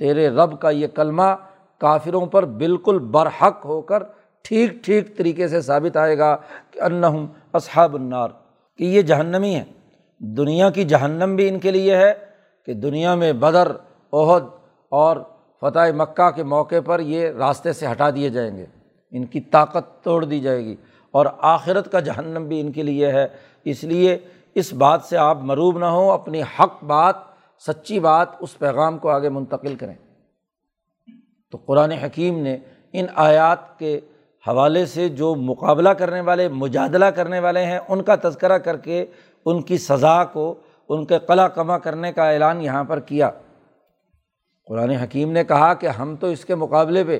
تیرے 0.00 0.28
رب 0.28 0.58
کا 0.60 0.70
یہ 0.70 0.86
کلمہ 0.86 1.34
کافروں 1.80 2.24
پر 2.26 2.44
بالکل 2.60 2.98
برحق 2.98 3.64
ہو 3.66 3.80
کر 3.80 4.02
ٹھیک 4.44 4.72
ٹھیک 4.84 5.16
طریقے 5.18 5.48
سے 5.48 5.60
ثابت 5.60 5.96
آئے 5.96 6.18
گا 6.18 6.34
کہ 6.70 6.80
انہم 6.80 7.26
اصحاب 7.52 7.94
النار، 7.94 8.28
کہ 8.78 8.84
یہ 8.84 9.02
جہنمی 9.02 9.54
ہے 9.54 9.64
دنیا 10.20 10.70
کی 10.70 10.84
جہنم 10.84 11.36
بھی 11.36 11.48
ان 11.48 11.58
کے 11.58 11.70
لیے 11.70 11.96
ہے 11.96 12.12
کہ 12.68 12.74
دنیا 12.74 13.14
میں 13.14 13.32
بدر 13.32 13.72
عہد 14.12 14.44
اور 14.88 15.16
فتح 15.60 15.96
مکہ 15.96 16.30
کے 16.30 16.42
موقع 16.42 16.74
پر 16.84 17.00
یہ 17.00 17.28
راستے 17.28 17.72
سے 17.72 17.86
ہٹا 17.86 18.10
دیے 18.10 18.28
جائیں 18.28 18.56
گے۔ 18.56 18.66
ان 19.10 19.26
کی 19.26 19.40
طاقت 19.40 20.04
توڑ 20.04 20.24
دی 20.24 20.40
جائے 20.40 20.64
گی 20.64 20.76
اور 21.10 21.26
آخرت 21.38 21.92
کا 21.92 22.00
جہنم 22.00 22.48
بھی 22.48 22.60
ان 22.60 22.72
کے 22.72 22.82
لیے 22.82 23.12
ہے۔ 23.12 23.26
اس 23.64 23.84
لیے 23.84 24.18
اس 24.54 24.72
بات 24.72 25.02
سے 25.02 25.16
آپ 25.16 25.38
مروب 25.40 25.78
نہ 25.78 25.84
ہوں، 25.84 26.10
اپنی 26.10 26.42
حق 26.42 26.84
بات، 26.84 27.16
سچی 27.66 28.00
بات 28.00 28.28
اس 28.40 28.58
پیغام 28.58 28.98
کو 28.98 29.08
آگے 29.08 29.28
منتقل 29.28 29.74
کریں۔ 29.74 29.94
تو 31.50 31.58
قرآن 31.66 31.92
حکیم 31.92 32.38
نے 32.38 32.56
ان 32.92 33.06
آیات 33.14 33.78
کے 33.78 34.00
حوالے 34.48 34.86
سے 34.86 35.08
جو 35.08 35.34
مقابلہ 35.34 35.88
کرنے 35.88 36.20
والے، 36.20 36.48
مجادلہ 36.48 37.04
کرنے 37.04 37.38
والے 37.38 37.64
ہیں، 37.64 37.78
ان 37.88 38.02
کا 38.02 38.14
تذکرہ 38.22 38.58
کر 38.58 38.76
کے 38.76 39.06
ان 39.44 39.62
کی 39.62 39.78
سزا 39.78 40.24
کو، 40.24 40.54
ان 40.88 41.04
کے 41.04 41.18
قلع 41.18 41.48
کما 41.48 41.78
کرنے 41.78 42.12
کا 42.12 42.30
اعلان 42.30 42.60
یہاں 42.60 42.84
پر 42.84 43.00
کیا۔ 43.00 43.30
قرآن 44.68 44.90
حکیم 44.90 45.32
نے 45.32 45.44
کہا 45.44 45.74
کہ 45.74 45.86
ہم 45.86 46.16
تو 46.16 46.26
اس 46.26 46.44
کے 46.44 46.54
مقابلے 46.54 47.04
پہ 47.04 47.18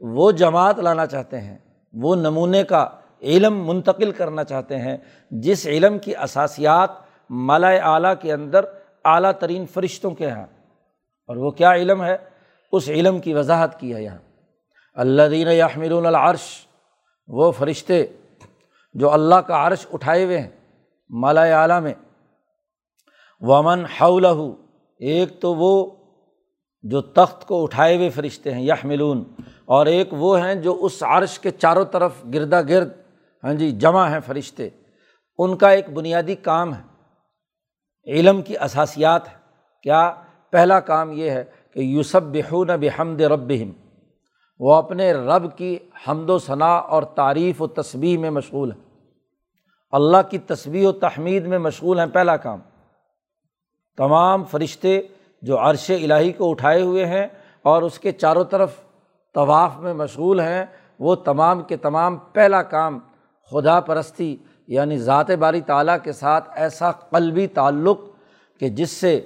وہ 0.00 0.30
جماعت 0.30 0.78
لانا 0.78 1.06
چاہتے 1.06 1.40
ہیں، 1.40 1.58
وہ 1.92 2.14
نمونے 2.14 2.64
کا 2.64 2.88
علم 3.22 3.66
منتقل 3.66 4.10
کرنا 4.10 4.44
چاہتے 4.44 4.78
ہیں، 4.78 4.96
جس 5.30 5.66
علم 5.66 5.98
کی 5.98 6.16
اثاسیات 6.16 6.90
مالا 7.30 7.68
اعلیٰ 7.68 8.14
کے 8.20 8.32
اندر 8.32 8.64
اعلیٰ 9.04 9.32
ترین 9.32 9.66
فرشتوں 9.66 10.10
کے 10.10 10.30
ہیں 10.30 10.46
اور 11.28 11.36
وہ 11.36 11.50
کیا 11.50 11.72
علم 11.72 12.04
ہے؟ 12.04 12.16
اس 12.72 12.88
علم 12.88 13.18
کی 13.18 13.34
وضاحت 13.34 13.80
کی 13.80 13.94
ہے 13.94 14.02
یہاں۔ 14.02 14.18
اللہ 14.94 15.22
دین 15.30 15.48
یحمل 15.48 16.06
العرش، 16.06 16.66
وہ 17.28 17.52
فرشتے 17.52 18.06
جو 18.94 19.12
اللہ 19.12 19.34
کا 19.34 19.66
عرش 19.66 19.86
اٹھائے 19.92 20.24
ہوئے 20.24 20.40
ہیں 20.40 20.50
مالا 21.10 21.42
اعلیٰ 21.42 21.80
میں۔ 21.80 21.94
ومن 23.40 23.84
حولہ، 23.84 24.52
ایک 24.98 25.40
تو 25.40 25.54
وہ 25.54 25.90
جو 26.82 27.00
تخت 27.00 27.46
کو 27.46 27.62
اٹھائے 27.62 27.96
ہوئے 27.96 28.10
فرشتے 28.10 28.54
ہیں 28.54 28.62
یہ 28.62 28.72
ملون 28.84 29.24
اور 29.64 29.86
ایک 29.86 30.08
وہ 30.12 30.40
ہیں 30.40 30.54
جو 30.54 30.78
اس 30.80 31.02
عرش 31.02 31.38
کے 31.38 31.50
چاروں 31.50 31.84
طرف 31.84 32.12
گردا 32.34 32.62
گرد 32.62 32.88
ہاں 33.44 33.54
جی 33.54 33.70
جمع 33.70 34.08
ہیں 34.08 34.20
فرشتے۔ 34.26 34.68
ان 35.38 35.56
کا 35.56 35.70
ایک 35.70 35.90
بنیادی 35.90 36.34
کام 36.34 36.74
ہے، 36.74 36.80
علم 38.06 38.42
کی 38.42 38.56
اثاسیات 38.56 39.28
ہے 39.28 39.34
کیا؟ 39.82 40.14
پہلا 40.50 40.80
کام 40.80 41.12
یہ 41.12 41.30
ہے 41.30 41.44
کہ 41.74 41.80
یوسف 41.80 42.22
بحون 42.32 42.66
بحمد 42.66 43.20
رب 43.20 43.52
وہ 44.58 44.74
اپنے 44.74 45.12
رب 45.12 45.56
کی 45.56 45.78
حمد 46.08 46.30
و 46.30 46.38
ثناء 46.38 46.78
اور 46.78 47.02
تعریف 47.02 47.62
و 47.62 47.66
تصویح 47.66 48.18
میں 48.18 48.30
مشغول 48.30 48.72
ہے 48.72 48.76
اللہ 49.92 50.30
کی 50.30 50.38
تصویر 50.38 50.88
و 50.88 50.92
تحمید 50.92 51.46
میں 51.46 51.58
مشغول 51.58 51.98
ہیں، 51.98 52.06
پہلا 52.06 52.36
کام۔ 52.36 52.58
تمام 53.96 54.44
فرشتے 54.44 55.00
جو 55.42 55.58
عرش 55.58 55.90
الٰہی 55.90 56.32
کو 56.32 56.50
اٹھائے 56.50 56.82
ہوئے 56.82 57.06
ہیں 57.06 57.26
اور 57.62 57.82
اس 57.82 57.98
کے 57.98 58.12
چاروں 58.12 58.44
طرف 58.44 58.74
طواف 59.34 59.78
میں 59.78 59.94
مشغول 59.94 60.40
ہیں، 60.40 60.66
وہ 60.98 61.14
تمام 61.14 61.62
کے 61.62 61.76
تمام 61.76 62.16
پہلا 62.16 62.62
کام 62.62 62.98
خدا 63.50 63.80
پرستی 63.80 64.36
یعنی 64.66 64.96
ذات 64.96 65.30
باری 65.30 65.60
تعالیٰ 65.60 65.96
کے 66.02 66.12
ساتھ 66.12 66.50
ایسا 66.54 66.90
قلبی 66.90 67.46
تعلق 67.46 68.00
کہ 68.60 68.68
جس 68.68 68.90
سے 68.90 69.20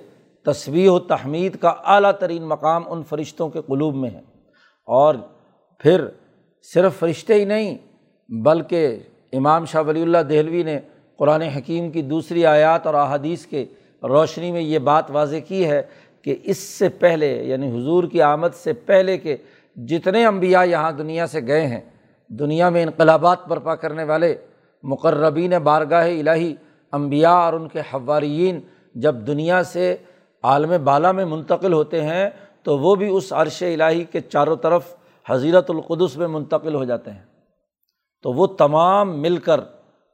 تصویر 0.46 0.90
و 0.90 0.98
تحمید 0.98 1.57
کا 1.57 1.68
اعلیٰ 1.68 2.12
ترین 2.12 2.42
مقام 2.42 2.83
ان 2.87 3.03
فرشتوں 3.03 3.48
کے 3.48 3.61
قلوب 3.66 3.94
میں 3.94 4.11
ہے۔ 4.11 4.20
اور 4.87 5.14
پھر 5.79 6.07
صرف 6.62 6.98
فرشتے 6.98 7.35
ہی 7.35 7.44
نہیں، 7.44 7.79
بلکہ 8.29 8.98
امام 9.33 9.64
شاہ 9.64 9.83
ولی 9.87 10.03
اللہ 10.03 10.18
دہلوی 10.18 10.62
نے 10.62 10.81
قرآن 11.16 11.42
حکیم 11.42 11.90
کی 11.90 12.03
دوسری 12.03 12.46
آیات 12.46 12.87
اور 12.87 12.94
احادیث 12.94 13.46
کے 13.46 13.64
روشنی 14.03 14.53
میں 14.53 14.61
یہ 14.61 14.79
بات 14.79 15.11
واضح 15.11 15.37
کی 15.48 15.66
ہے 15.66 15.83
کہ 16.24 16.37
اس 16.42 16.58
سے 16.58 16.88
پہلے 16.88 17.44
یعنی 17.44 17.68
حضور 17.68 18.04
کی 18.04 18.22
آمد 18.22 18.54
سے 18.54 18.72
پہلے 18.72 19.18
کے 19.18 19.37
جتنے 19.76 20.26
انبیاء 20.26 20.62
یہاں 20.64 20.92
دنیا 20.92 21.26
سے 21.26 21.40
گئے 21.46 21.66
ہیں، 21.66 21.80
دنیا 22.28 22.68
میں 22.68 22.82
انقلابات 22.82 23.46
برپا 23.48 23.74
کرنے 23.74 24.04
والے، 24.04 24.34
مقربین 24.82 25.52
بارگاہ 25.62 26.06
الہی، 26.08 26.54
انبیاء 26.92 27.34
اور 27.34 27.52
ان 27.52 27.68
کے 27.68 27.80
حوارین 27.80 28.60
جب 28.94 29.14
دنیا 29.14 29.62
سے 29.62 29.96
عالم 30.44 30.72
بالا 30.84 31.12
میں 31.12 31.24
منتقل 31.24 31.72
ہوتے 31.72 32.02
ہیں، 32.02 32.30
تو 32.62 32.78
وہ 32.78 32.94
بھی 32.94 33.08
اس 33.08 33.32
عرش 33.32 33.62
الٰہی 33.62 34.04
کے 34.04 34.20
چاروں 34.20 34.56
طرف 34.56 34.94
حضیرت 35.26 35.70
القدس 35.70 36.16
میں 36.16 36.28
منتقل 36.28 36.74
ہو 36.74 36.84
جاتے 36.84 37.10
ہیں۔ 37.10 37.22
تو 38.22 38.32
وہ 38.32 38.46
تمام 38.46 39.20
مل 39.20 39.37
کر 39.37 39.60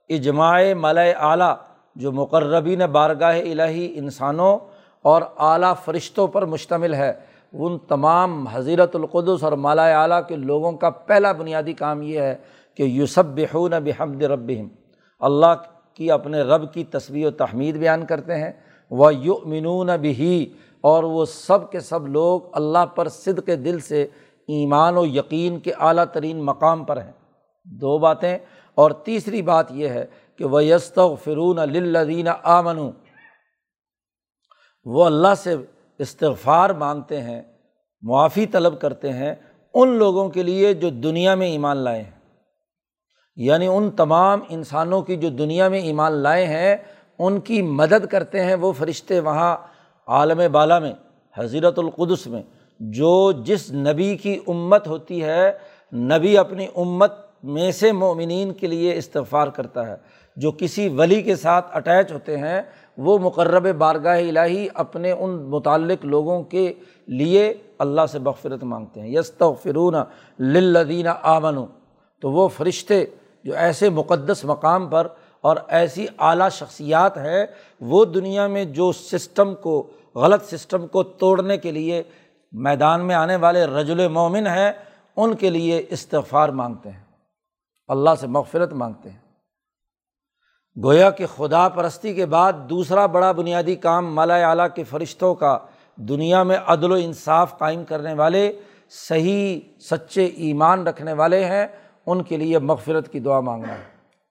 اجماع 0.08 0.74
ملۂ 0.76 1.12
اعلیٰ، 1.16 1.54
جو 1.96 2.12
مقربین 2.12 2.82
بارگاہ 2.92 3.40
الہی 3.40 3.92
انسانوں 3.98 4.58
اور 5.02 5.22
اعلیٰ 5.38 5.74
فرشتوں 5.84 6.28
پر 6.28 6.44
مشتمل 6.44 6.94
ہے۔ 6.94 7.12
ان 7.52 7.78
تمام 7.78 8.46
حضیرت 8.46 8.96
القدس 8.96 9.44
اور 9.44 9.52
مالا 9.52 10.02
اعلیٰ 10.02 10.20
کے 10.28 10.36
لوگوں 10.36 10.72
کا 10.72 10.90
پہلا 10.90 11.32
بنیادی 11.32 11.72
کام 11.72 12.02
یہ 12.02 12.20
ہے 12.20 12.36
کہ 12.74 12.82
یوسف 12.82 13.18
بحون 13.18 13.70
بحمد 13.70 14.22
رب 14.22 14.52
اللہ 15.20 15.54
کی 15.94 16.10
اپنے 16.10 16.40
رب 16.40 16.72
کی 16.72 16.84
تصویر 16.84 17.26
و 17.26 17.30
تحمید 17.30 17.76
بیان 17.76 18.06
کرتے 18.06 18.34
ہیں۔ 18.34 18.52
وہ 18.90 19.14
یؤمنون 19.14 19.90
بھی 20.00 20.52
اور 20.80 21.04
وہ 21.04 21.24
سب 21.24 21.70
کے 21.70 21.80
سب 21.80 22.08
لوگ 22.08 22.40
اللہ 22.52 22.86
پر 22.94 23.08
صد 23.08 23.46
کے 23.46 23.56
دل 23.56 23.80
سے 23.80 24.02
ایمان 24.48 24.96
و 24.96 25.06
یقین 25.06 25.58
کے 25.58 25.72
اعلیٰ 25.80 26.04
ترین 26.04 26.42
مقام 26.42 26.84
پر 26.84 26.96
ہیں۔ 26.96 27.12
دو 27.64 27.98
باتیں۔ 27.98 28.38
اور 28.74 28.90
تیسری 28.90 29.42
بات 29.42 29.72
یہ 29.72 29.88
ہے 29.88 30.06
کہ 30.36 30.44
وہ 30.44 30.64
یست 30.64 30.98
فرون 31.24 31.56
للذین 31.56 32.28
آمن 32.42 32.90
وہ 34.84 35.04
اللہ 35.04 35.34
سے 35.36 35.56
استغفار 35.98 36.70
مانگتے 36.70 37.20
ہیں، 37.20 37.42
معافی 38.02 38.46
طلب 38.46 38.80
کرتے 38.80 39.12
ہیں 39.12 39.34
ان 39.74 39.88
لوگوں 39.88 40.28
کے 40.28 40.42
لیے 40.42 40.74
جو 40.74 40.90
دنیا 40.90 41.34
میں 41.34 41.46
ایمان 41.46 41.76
لائے 41.76 42.02
ہیں۔ 42.02 42.20
یعنی 43.36 43.66
ان 43.66 43.90
تمام 43.90 44.40
انسانوں 44.48 45.02
کی 45.02 45.16
جو 45.16 45.28
دنیا 45.28 45.68
میں 45.68 45.78
ایمان 45.78 46.12
لائے 46.12 46.46
ہیں، 46.46 46.76
ان 47.18 47.40
کی 47.40 47.62
مدد 47.62 48.06
کرتے 48.06 48.44
ہیں 48.44 48.54
وہ 48.54 48.72
فرشتے 48.72 49.20
وہاں 49.20 49.56
عالم 50.06 50.52
بالا 50.52 50.78
میں 50.78 50.92
حضیرت 51.36 51.78
القدس 51.78 52.26
میں۔ 52.26 52.42
جو 52.80 53.32
جس 53.32 53.72
نبی 53.72 54.16
کی 54.16 54.38
امت 54.46 54.86
ہوتی 54.86 55.24
ہے، 55.24 55.52
نبی 55.92 56.38
اپنی 56.38 56.66
امت 56.76 57.12
میں 57.42 57.72
سے 57.72 57.92
مومنین 57.92 58.52
کے 58.52 58.66
لیے 58.66 58.94
استغفار 58.94 59.48
کرتا 59.48 59.86
ہے۔ 59.86 59.96
جو 60.36 60.52
کسی 60.52 60.88
ولی 60.88 61.22
کے 61.22 61.36
ساتھ 61.36 61.76
اٹیچ 61.76 62.12
ہوتے 62.12 62.36
ہیں 62.36 62.62
وہ 62.98 63.18
مقرب 63.18 63.76
بارگاہ 63.76 64.18
الہی 64.18 64.68
اپنے 64.74 65.10
ان 65.10 65.30
متعلق 65.30 66.04
لوگوں 66.04 66.42
کے 66.42 66.74
لیے 67.06 67.54
اللہ 67.78 68.00
سے 68.12 68.18
بغفرت 68.18 68.64
مانگتے 68.64 69.00
ہیں۔ 69.00 69.08
یس 69.08 69.32
فرون 69.62 69.94
للدین 70.40 71.06
آمن 71.22 71.64
تو 72.20 72.30
وہ 72.30 72.48
فرشتے 72.48 73.04
جو 73.44 73.54
ایسے 73.54 73.90
مقدس 73.90 74.44
مقام 74.44 74.88
پر 74.88 75.06
اور 75.40 75.56
ایسی 75.68 76.06
اعلیٰ 76.18 76.50
شخصیات 76.50 77.16
ہیں، 77.16 77.46
وہ 77.80 78.04
دنیا 78.04 78.46
میں 78.46 78.64
جو 78.64 78.92
سسٹم 78.92 79.54
کو، 79.54 79.86
غلط 80.14 80.54
سسٹم 80.54 80.86
کو 80.86 81.02
توڑنے 81.02 81.58
کے 81.58 81.72
لیے 81.72 82.02
میدان 82.52 83.06
میں 83.06 83.14
آنے 83.14 83.36
والے 83.36 83.64
رجل 83.64 84.08
مومن 84.08 84.46
ہیں، 84.46 84.72
ان 85.16 85.34
کے 85.34 85.50
لیے 85.50 85.86
استغفار 85.90 86.48
مانگتے 86.48 86.90
ہیں۔ 86.90 87.00
اللہ 87.88 88.10
سے 88.20 88.26
مغفرت 88.26 88.72
مانگتے 88.72 89.10
ہیں۔ 89.10 89.19
گویا 90.76 91.10
کہ 91.10 91.26
خدا 91.26 91.68
پرستی 91.68 92.14
کے 92.14 92.26
بعد 92.26 92.52
دوسرا 92.70 93.06
بڑا 93.06 93.32
بنیادی 93.32 93.74
کام 93.74 94.14
مالا 94.14 94.50
اعلیٰ 94.50 94.66
کے 94.74 94.84
فرشتوں 94.84 95.34
کا 95.34 95.58
دنیا 95.96 96.42
میں 96.42 96.56
عدل 96.66 96.92
و 96.92 96.94
انصاف 96.94 97.58
قائم 97.58 97.84
کرنے 97.84 98.14
والے، 98.14 98.52
صحیح، 99.08 99.60
سچے 99.80 100.24
ایمان 100.24 100.86
رکھنے 100.86 101.12
والے 101.12 101.44
ہیں، 101.44 101.66
ان 102.06 102.22
کے 102.22 102.36
لیے 102.36 102.58
مغفرت 102.58 103.12
کی 103.12 103.20
دعا 103.20 103.40
مانگنا 103.40 103.72
ہے۔ 103.72 103.82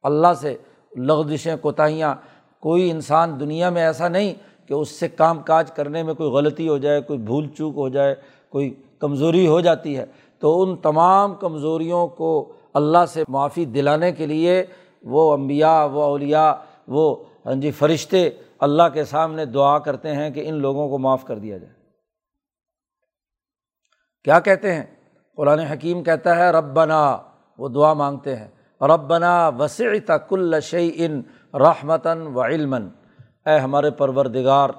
اللہ 0.04 0.34
سے 0.42 0.58
لغزشیں، 0.98 1.56
کوتاہیاں، 1.58 2.16
کوئی 2.60 2.92
انسان 2.92 3.40
دنیا 3.40 3.70
میں 3.70 3.82
ایسا 3.82 4.08
نہیں 4.08 4.34
کہ 4.68 4.74
اس 4.74 5.00
سے 5.00 5.08
کام 5.08 5.40
کاج 5.40 5.72
کرنے 5.72 6.04
میں 6.04 6.14
کوئی 6.14 6.32
غلطی 6.32 6.70
ہو 6.70 6.78
جائے، 6.78 7.02
کوئی 7.02 7.20
بھول 7.20 7.48
چوک 7.48 7.74
ہو 7.76 7.90
جائے، 7.90 8.16
کوئی 8.50 8.74
کمزوری 9.00 9.48
ہو 9.48 9.62
جاتی 9.62 9.98
ہے۔ 9.98 10.06
تو 10.40 10.62
ان 10.62 10.76
تمام 10.76 11.36
کمزوریوں 11.36 12.08
کو 12.08 12.54
اللہ 12.74 13.06
سے 13.10 13.24
معافی 13.28 13.66
دلانے 13.66 14.12
کے 14.12 14.26
لیے 14.26 14.66
وہ 15.04 15.34
امبیا 15.34 15.84
وہ 15.84 16.04
اولیا 16.04 16.56
وہ 16.88 17.24
ہاں 17.46 17.56
جی 17.56 17.72
فرشتے 17.72 18.30
اللہ 18.60 18.84
کے 18.94 19.04
سامنے 19.04 19.46
دعا 19.46 19.80
کرتے 19.80 20.16
ہیں 20.16 20.30
کہ 20.30 20.50
ان 20.50 20.56
لوگوں 20.56 20.90
کو 20.90 20.98
معاف 20.98 21.26
کر 21.26 21.40
دیا 21.40 21.58
جائے۔ 21.58 21.74
کیا 24.24 24.40
کہتے 24.40 24.74
ہیں؟ 24.74 24.84
قرآن 25.36 25.60
حکیم 25.60 26.04
کہتا 26.04 26.36
ہے 26.36 26.52
رب 26.52 26.74
بنا 26.74 27.18
وہ 27.58 27.70
دعا 27.70 27.94
مانگتے 27.94 28.36
ہیں۔ 28.36 28.48
رب 28.82 29.08
بنا 29.08 29.50
وسیع 29.50 29.90
تک 30.06 30.34
شعی 30.64 30.92
ان 30.96 31.22
رحمتاً 31.54 32.22
و 32.22 32.44
علم 32.44 32.74
اے 33.46 33.58
ہمارے 33.58 33.92
پروردگار، 33.92 34.70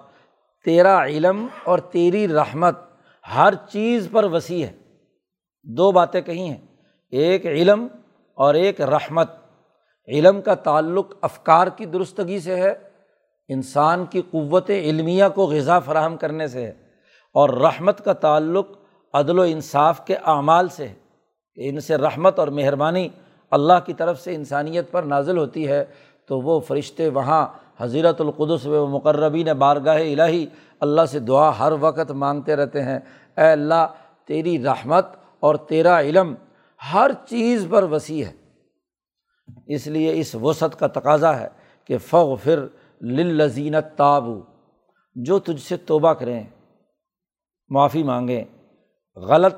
تیرا 0.64 1.04
علم 1.04 1.46
اور 1.64 1.78
تیری 1.78 2.28
رحمت 2.28 2.78
ہر 3.35 3.54
چیز 3.54 4.09
پر 4.12 4.24
وسیع 4.24 4.66
ہے۔ 4.66 4.72
دو 5.62 5.92
باتیں 5.92 6.20
کہی 6.20 6.48
ہیں، 6.48 6.66
ایک 7.11 7.46
علم 7.46 7.87
اور 8.35 8.54
ایک 8.54 8.80
رحمت۔ 8.80 9.39
علم 10.11 10.40
کا 10.40 10.55
تعلق 10.55 11.14
افکار 11.20 11.66
کی 11.66 11.85
درستگی 11.85 12.40
سے 12.40 12.57
ہے، 12.57 12.75
انسان 13.49 14.05
کی 14.05 14.23
قوت 14.31 14.70
علمیہ 14.70 15.25
کو 15.35 15.46
غذا 15.46 15.79
فراہم 15.79 16.16
کرنے 16.16 16.46
سے 16.46 16.66
ہے، 16.66 16.73
اور 17.33 17.49
رحمت 17.49 18.05
کا 18.05 18.12
تعلق 18.12 18.66
عدل 19.14 19.38
و 19.38 19.42
انصاف 19.42 20.07
کے 20.07 20.14
اعمال 20.14 20.68
سے 20.68 20.88
ہے۔ 20.88 20.94
کہ 21.55 21.68
ان 21.68 21.81
سے 21.81 21.96
رحمت 21.96 22.38
اور 22.38 22.49
مہربانی 22.49 23.09
اللہ 23.51 23.73
کی 23.87 23.92
طرف 23.92 24.20
سے 24.20 24.35
انسانیت 24.35 24.90
پر 24.90 25.03
نازل 25.03 25.38
ہوتی 25.38 25.68
ہے، 25.68 25.85
تو 26.27 26.40
وہ 26.40 26.61
فرشتے 26.61 27.09
وہاں 27.09 27.46
حضیرت 27.79 28.20
القدس 28.20 28.66
و 28.66 28.87
مقربین 28.87 29.46
بارگاہ 29.46 29.96
الہی 29.96 30.46
اللہ 30.81 31.01
سے 31.11 31.18
دعا 31.18 31.59
ہر 31.59 31.73
وقت 31.81 32.11
مانگتے 32.11 32.57
رہتے 32.57 32.83
ہیں۔ 32.83 32.99
اے 33.38 33.44
اللہ، 33.44 33.87
تیری 34.25 34.64
رحمت 34.64 35.07
اور 35.40 35.55
تیرا 35.55 36.01
علم 36.01 36.35
ہر 36.92 37.11
چیز 37.29 37.66
پر 37.70 37.83
وسیع 37.83 38.25
ہے۔ 38.25 38.39
اس 39.66 39.86
لیے 39.86 40.20
اس 40.20 40.34
وسعت 40.34 40.78
کا 40.78 40.86
تقاضا 40.86 41.40
ہے 41.40 41.48
کہ 41.84 41.98
فغ 41.98 42.34
فر 42.36 42.66
لذینت 43.02 43.98
تابو، 43.98 44.40
جو 45.14 45.38
تجھ 45.38 45.62
سے 45.62 45.76
توبہ 45.76 46.12
کریں، 46.12 46.44
معافی 47.68 48.02
مانگیں۔ 48.02 48.44
غلط، 49.16 49.54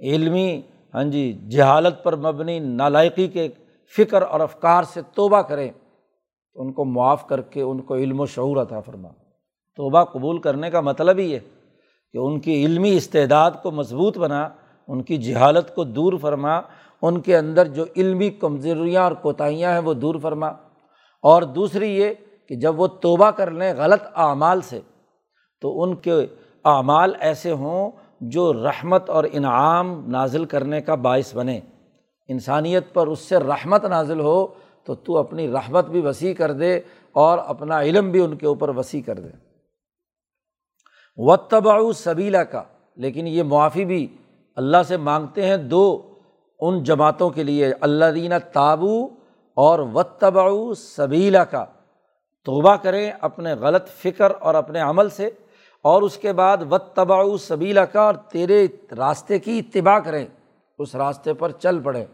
علمی 0.00 0.62
ہاں 0.94 1.04
جی 1.04 1.32
جہالت 1.50 2.04
پر 2.04 2.16
مبنی 2.16 2.58
نالائقی 2.58 3.28
کے 3.28 3.48
فکر 3.96 4.22
اور 4.22 4.40
افکار 4.40 4.82
سے 4.82 5.00
توبہ 5.14 5.42
کریں۔ 5.42 5.70
تو 6.54 6.62
ان 6.62 6.72
کو 6.72 6.84
معاف 6.84 7.26
کر 7.26 7.40
کے 7.40 7.62
ان 7.62 7.80
کو 7.80 7.96
علم 7.96 8.20
و 8.20 8.26
شعور 8.26 8.56
عطا 8.56 8.80
فرما۔ 8.80 9.08
توبہ 9.76 10.04
قبول 10.04 10.40
کرنے 10.40 10.70
کا 10.70 10.80
مطلب 10.80 11.18
ہی 11.18 11.34
ہے 11.34 11.38
کہ 12.12 12.18
ان 12.18 12.40
کی 12.40 12.64
علمی 12.64 12.96
استعداد 12.96 13.50
کو 13.62 13.70
مضبوط 13.70 14.18
بنا، 14.18 14.48
ان 14.88 15.02
کی 15.02 15.16
جہالت 15.16 15.74
کو 15.74 15.84
دور 15.84 16.12
فرما 16.20 16.60
ان 17.06 17.20
کے 17.20 17.36
اندر 17.36 17.68
جو 17.68 17.84
علمی 17.96 18.30
کمزوریاں 18.30 19.02
اور 19.02 19.12
کوتاہیاں 19.12 19.72
ہیں 19.72 19.78
وہ 19.78 19.94
دور 19.94 20.14
فرما۔ 20.22 20.48
اور 21.22 21.42
دوسری 21.42 21.96
یہ 21.96 22.10
کہ 22.48 22.54
جب 22.54 22.80
وہ 22.80 22.86
توبہ 22.86 23.30
کر 23.30 23.50
لیں 23.50 23.74
غلط 23.76 24.06
اعمال 24.14 24.60
سے، 24.60 24.80
تو 25.60 25.82
ان 25.82 25.96
کے 25.96 26.26
اعمال 26.64 27.12
ایسے 27.20 27.52
ہوں 27.52 27.90
جو 28.20 28.52
رحمت 28.52 29.10
اور 29.10 29.24
انعام 29.32 30.10
نازل 30.10 30.44
کرنے 30.44 30.80
کا 30.80 30.94
باعث 30.94 31.36
بنے۔ 31.36 31.60
انسانیت 32.28 32.94
پر 32.94 33.06
اس 33.06 33.18
سے 33.18 33.36
رحمت 33.36 33.84
نازل 33.84 34.20
ہو 34.20 34.46
تو 34.84 34.94
تو 34.94 35.16
اپنی 35.16 35.52
رحمت 35.52 35.86
بھی 35.86 36.00
وسیع 36.00 36.34
کر 36.34 36.52
دے 36.52 36.80
اور 37.12 37.38
اپنا 37.38 37.80
علم 37.80 38.10
بھی 38.10 38.20
ان 38.20 38.36
کے 38.36 38.46
اوپر 38.46 38.68
وسیع 38.68 39.00
کر 39.06 39.18
دے۔ 39.18 39.28
و 41.16 41.36
تباؤ 41.36 41.92
سبیلا 41.92 42.44
کا 42.44 42.62
لیکن 42.96 43.26
یہ 43.26 43.42
معافی 43.42 43.84
بھی 43.84 44.16
اللہ 44.56 44.76
سے 44.88 44.96
مانگتے 44.96 45.46
ہیں 45.46 45.56
دو 45.56 46.12
ان 46.60 46.82
جماعتوں 46.82 47.30
کے 47.30 47.42
لیے 47.42 47.72
اللہ 47.80 48.04
دینہ 48.14 48.34
تابو 48.52 49.04
اور 49.56 49.78
و 49.78 50.74
سبیلا 50.74 51.44
کا 51.44 51.64
توبہ 52.44 52.76
کریں 52.76 53.10
اپنے 53.20 53.52
غلط 53.52 53.88
فکر 53.88 54.32
اور 54.40 54.54
اپنے 54.54 54.80
عمل 54.80 55.08
سے 55.08 55.30
اور 55.82 56.02
اس 56.02 56.16
کے 56.16 56.32
بعد 56.32 56.56
و 56.70 56.78
تباؤ 56.78 57.36
سبیلا 57.36 57.84
کا 57.84 58.00
اور 58.00 58.14
تیرے 58.14 58.66
راستے 58.96 59.38
کی 59.38 59.58
اتباع 59.58 59.98
کریں، 59.98 60.26
اس 60.78 60.94
راستے 60.94 61.34
پر 61.34 61.50
چل 61.50 61.78
پڑیں۔ 61.78 62.04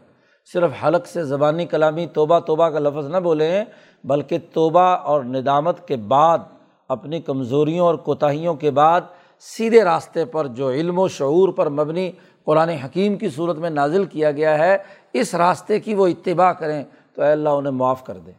صرف 0.53 0.71
حلق 0.85 1.05
سے 1.07 1.23
زبانی 1.23 1.65
کلامی 1.65 2.05
توبہ 2.05 2.39
توبہ 2.39 2.69
کا 2.69 2.79
لفظ 2.79 3.07
نہ 3.07 3.17
بولیں، 3.17 3.65
بلکہ 4.03 4.37
توبہ 4.53 4.79
اور 4.79 5.23
ندامت 5.23 5.87
کے 5.87 5.95
بعد، 5.95 6.39
اپنی 6.87 7.21
کمزوریوں 7.21 7.85
اور 7.85 7.95
کوتاہیوں 7.95 8.55
کے 8.55 8.71
بعد، 8.71 9.01
سیدھے 9.39 9.83
راستے 9.83 10.25
پر 10.25 10.47
جو 10.47 10.69
علم 10.69 10.99
و 10.99 11.07
شعور 11.07 11.49
پر 11.49 11.69
مبنی 11.69 12.11
قرآن 12.45 12.69
حکیم 12.69 13.17
کی 13.17 13.29
صورت 13.29 13.57
میں 13.57 13.69
نازل 13.69 14.05
کیا 14.05 14.31
گیا 14.31 14.57
ہے، 14.57 14.77
اس 15.13 15.35
راستے 15.35 15.79
کی 15.79 15.95
وہ 15.95 16.07
اتباع 16.07 16.51
کریں 16.51 16.83
تو 17.15 17.21
اے 17.21 17.31
اللہ 17.31 17.49
انہیں 17.49 17.71
معاف 17.71 18.05
کر 18.05 18.17
دے۔ 18.17 18.31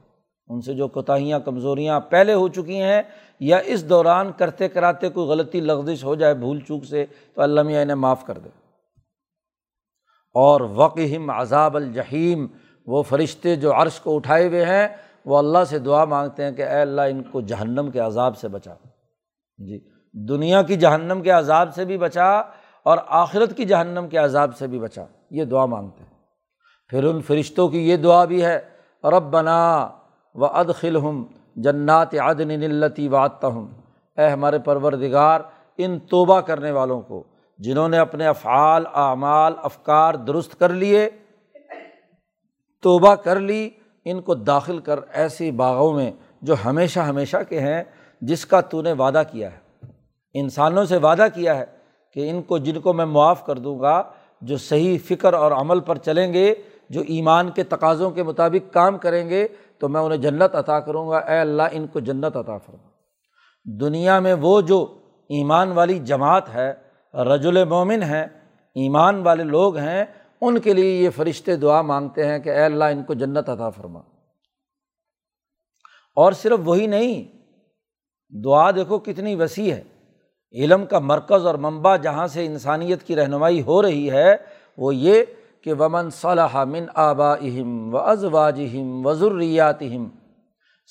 ان 0.48 0.60
سے 0.60 0.74
جو 0.74 0.88
کوتاہیاں، 0.88 1.40
کمزوریاں 1.40 2.00
پہلے 2.00 2.34
ہو 2.34 2.48
چکی 2.48 2.80
ہیں 2.80 3.02
یا 3.40 3.56
اس 3.64 3.88
دوران 3.88 4.30
کرتے 4.36 4.68
کراتے 4.68 5.08
کوئی 5.08 5.26
غلطی، 5.26 5.60
لغزش 5.60 6.04
ہو 6.04 6.14
جائے 6.14 6.34
بھول 6.34 6.60
چوک 6.60 6.84
سے 6.84 7.06
تو 7.34 7.42
اللہ 7.42 7.62
میاں 7.62 7.82
انہیں 7.82 7.96
معاف 7.96 8.26
کر 8.26 8.38
دے۔ 8.38 8.48
اور 10.34 10.60
وقہم 10.60 11.30
عذاب 11.30 11.76
الجحیم، 11.76 12.46
وہ 12.86 13.02
فرشتے 13.02 13.56
جو 13.56 13.74
عرش 13.74 14.00
کو 14.00 14.16
اٹھائے 14.16 14.48
ہوئے 14.48 14.64
ہیں، 14.64 14.88
وہ 15.24 15.38
اللہ 15.38 15.58
سے 15.68 15.78
دعا 15.78 16.04
مانگتے 16.04 16.44
ہیں 16.44 16.52
کہ 16.52 16.62
اے 16.62 16.80
اللہ 16.80 17.00
ان 17.00 17.22
کو 17.22 17.40
جہنم 17.40 17.90
کے 17.90 17.98
عذاب 17.98 18.36
سے 18.36 18.48
بچا۔ 18.48 18.74
جی 19.58 19.80
دنیا 20.12 20.62
کی 20.62 20.76
جہنم 20.76 21.20
کے 21.22 21.30
عذاب 21.30 21.74
سے 21.74 21.84
بھی 21.84 21.98
بچا 21.98 22.42
اور 22.84 22.98
آخرت 23.06 23.56
کی 23.56 23.64
جہنم 23.64 24.08
کے 24.08 24.18
عذاب 24.18 24.56
سے 24.56 24.66
بھی 24.66 24.78
بچا۔ 24.78 25.04
یہ 25.30 25.44
دعا 25.44 25.66
مانگتے 25.66 26.02
ہیں۔ 26.02 26.10
پھر 26.88 27.04
ان 27.04 27.22
فرشتوں 27.22 27.68
کی 27.68 27.90
یہ 27.90 27.96
دعا 27.96 28.24
بھی 28.24 28.44
ہے 28.44 28.60
رب 29.04 29.22
بنا 29.22 29.88
و 30.34 30.44
ادخل 30.44 30.96
ہم 30.96 31.24
جنات 31.56 32.14
عدن 32.14 32.48
نلتی 32.48 33.08
وعدتا 33.08 33.48
ہوں 33.48 33.68
اے 34.16 34.28
ہمارے 34.28 34.58
پروردگار، 34.58 35.40
ان 35.78 35.98
توبہ 35.98 36.40
کرنے 36.40 36.70
والوں 36.70 37.00
کو، 37.00 37.24
جنہوں 37.58 37.88
نے 37.88 37.98
اپنے 37.98 38.26
افعال، 38.26 38.84
اعمال، 38.94 39.52
افکار 39.62 40.14
درست 40.14 40.58
کر 40.58 40.68
لیے، 40.68 41.10
توبہ 42.82 43.14
کر 43.14 43.40
لی، 43.40 43.70
ان 44.04 44.20
کو 44.20 44.34
داخل 44.34 44.78
کر 44.78 45.00
ایسی 45.12 45.50
باغوں 45.50 45.92
میں 45.92 46.12
جو 46.42 46.54
ہمیشہ 46.64 47.00
ہمیشہ 47.00 47.36
کے 47.48 47.60
ہیں، 47.60 47.84
جس 48.20 48.46
کا 48.46 48.60
تو 48.60 48.82
نے 48.82 48.92
وعدہ 48.92 49.22
کیا 49.30 49.52
ہے۔ 49.52 49.86
انسانوں 50.34 50.84
سے 50.84 50.96
وعدہ 50.96 51.26
کیا 51.34 51.56
ہے 51.56 51.64
کہ 52.14 52.30
ان 52.30 52.42
کو 52.42 52.58
جن 52.58 52.80
کو 52.80 52.92
میں 52.92 53.04
معاف 53.04 53.46
کر 53.46 53.58
دوں 53.58 53.80
گا، 53.80 54.02
جو 54.40 54.56
صحیح 54.56 54.98
فکر 55.04 55.32
اور 55.32 55.52
عمل 55.52 55.80
پر 55.80 55.98
چلیں 55.98 56.32
گے، 56.32 56.54
جو 56.90 57.00
ایمان 57.00 57.50
کے 57.50 57.62
تقاضوں 57.62 58.10
کے 58.10 58.22
مطابق 58.22 58.74
کام 58.74 58.98
کریں 58.98 59.28
گے، 59.28 59.48
تو 59.78 59.88
میں 59.88 60.00
انہیں 60.00 60.18
جنت 60.18 60.54
عطا 60.54 60.80
کروں 60.80 61.08
گا۔ 61.08 61.18
اے 61.18 61.38
اللہ، 61.38 61.62
ان 61.72 61.86
کو 61.86 62.00
جنت 62.00 62.36
عطا 62.36 62.58
فرما۔ 62.58 62.88
دنیا 63.80 64.20
میں 64.20 64.34
وہ 64.34 64.60
جو 64.60 64.98
ایمان 65.28 65.72
والی 65.72 65.98
جماعت 65.98 66.54
ہے، 66.54 66.74
رجل 67.14 67.64
مومن 67.64 68.02
ہیں، 68.02 68.24
ایمان 68.74 69.22
والے 69.22 69.44
لوگ 69.44 69.76
ہیں، 69.76 70.04
ان 70.40 70.58
کے 70.58 70.72
لیے 70.72 71.02
یہ 71.02 71.10
فرشتے 71.10 71.56
دعا 71.56 71.82
مانگتے 71.82 72.26
ہیں 72.26 72.38
کہ 72.38 72.50
اے 72.50 72.64
اللہ، 72.64 72.84
ان 72.84 73.02
کو 73.02 73.14
جنت 73.14 73.48
عطا 73.48 73.70
فرما۔ 73.70 74.00
اور 76.16 76.32
صرف 76.32 76.58
وہی 76.64 76.86
نہیں، 76.86 77.24
دعا 78.44 78.70
دیکھو 78.70 78.98
کتنی 78.98 79.34
وسیع 79.34 79.74
ہے۔ 79.74 79.82
علم 80.54 80.84
کا 80.86 80.98
مرکز 81.00 81.46
اور 81.46 81.54
منبع 81.60 81.96
جہاں 81.96 82.26
سے 82.26 82.44
انسانیت 82.46 83.02
کی 83.02 83.16
رہنمائی 83.16 83.62
ہو 83.62 83.80
رہی 83.82 84.10
ہے، 84.10 84.34
وہ 84.78 84.94
یہ 84.94 85.22
کہ 85.62 85.72
ومن 85.72 86.10
صلاح 86.10 86.62
من 86.64 86.84
آبا 86.94 87.32
اہم 87.32 87.94
و 87.94 87.98
ازواجہم 87.98 89.06
و 89.06 89.14
ضروریاتہم 89.14 90.08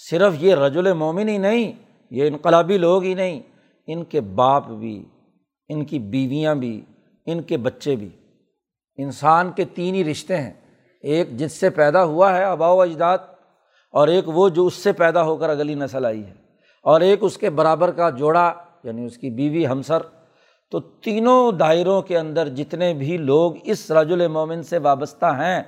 صرف 0.01 0.33
یہ 0.39 0.55
رجل 0.55 0.91
مومن 0.93 1.29
ہی 1.29 1.37
نہیں، 1.37 1.71
یہ 2.11 2.27
انقلابی 2.27 2.77
لوگ 2.77 3.03
ہی 3.03 3.13
نہیں، 3.13 3.39
ان 3.87 4.03
کے 4.03 4.21
باپ 4.35 4.67
بھی، 4.69 5.03
ان 5.69 5.85
کی 5.85 5.99
بیویاں 6.01 6.55
بھی، 6.55 6.79
ان 7.27 7.41
کے 7.41 7.57
بچے 7.59 7.95
بھی۔ 7.95 8.09
انسان 8.99 9.51
کے 9.51 9.65
تین 9.75 9.95
ہی 9.95 10.03
رشتے 10.03 10.37
ہیں، 10.37 10.51
ایک 11.03 11.37
جس 11.37 11.51
سے 11.51 11.69
پیدا 11.71 12.03
ہوا 12.03 12.35
ہے 12.35 12.43
آبا 12.43 12.71
و 12.71 12.81
اجداد، 12.81 13.17
اور 13.93 14.07
ایک 14.07 14.29
وہ 14.29 14.49
جو 14.49 14.65
اس 14.65 14.73
سے 14.73 14.91
پیدا 14.93 15.23
ہو 15.23 15.35
کر 15.37 15.49
اگلی 15.49 15.75
نسل 15.75 16.05
آئی 16.05 16.23
ہے، 16.23 16.33
اور 16.85 17.01
ایک 17.01 17.19
اس 17.21 17.37
کے 17.37 17.49
برابر 17.51 17.91
کا 17.91 18.09
جوڑا 18.11 18.51
یعنی 18.83 19.05
اس 19.05 19.17
کی 19.17 19.29
بیوی 19.29 19.65
ہمسر، 19.67 20.01
تو 20.71 20.79
تینوں 20.79 21.51
دائروں 21.51 22.01
کے 22.01 22.17
اندر 22.17 22.49
جتنے 22.49 22.93
بھی 22.93 23.17
لوگ 23.19 23.53
اس 23.63 23.89
رج 23.91 24.11
المومن 24.11 24.63
سے 24.63 24.77
وابستہ 24.79 25.25
ہیں 25.37 25.61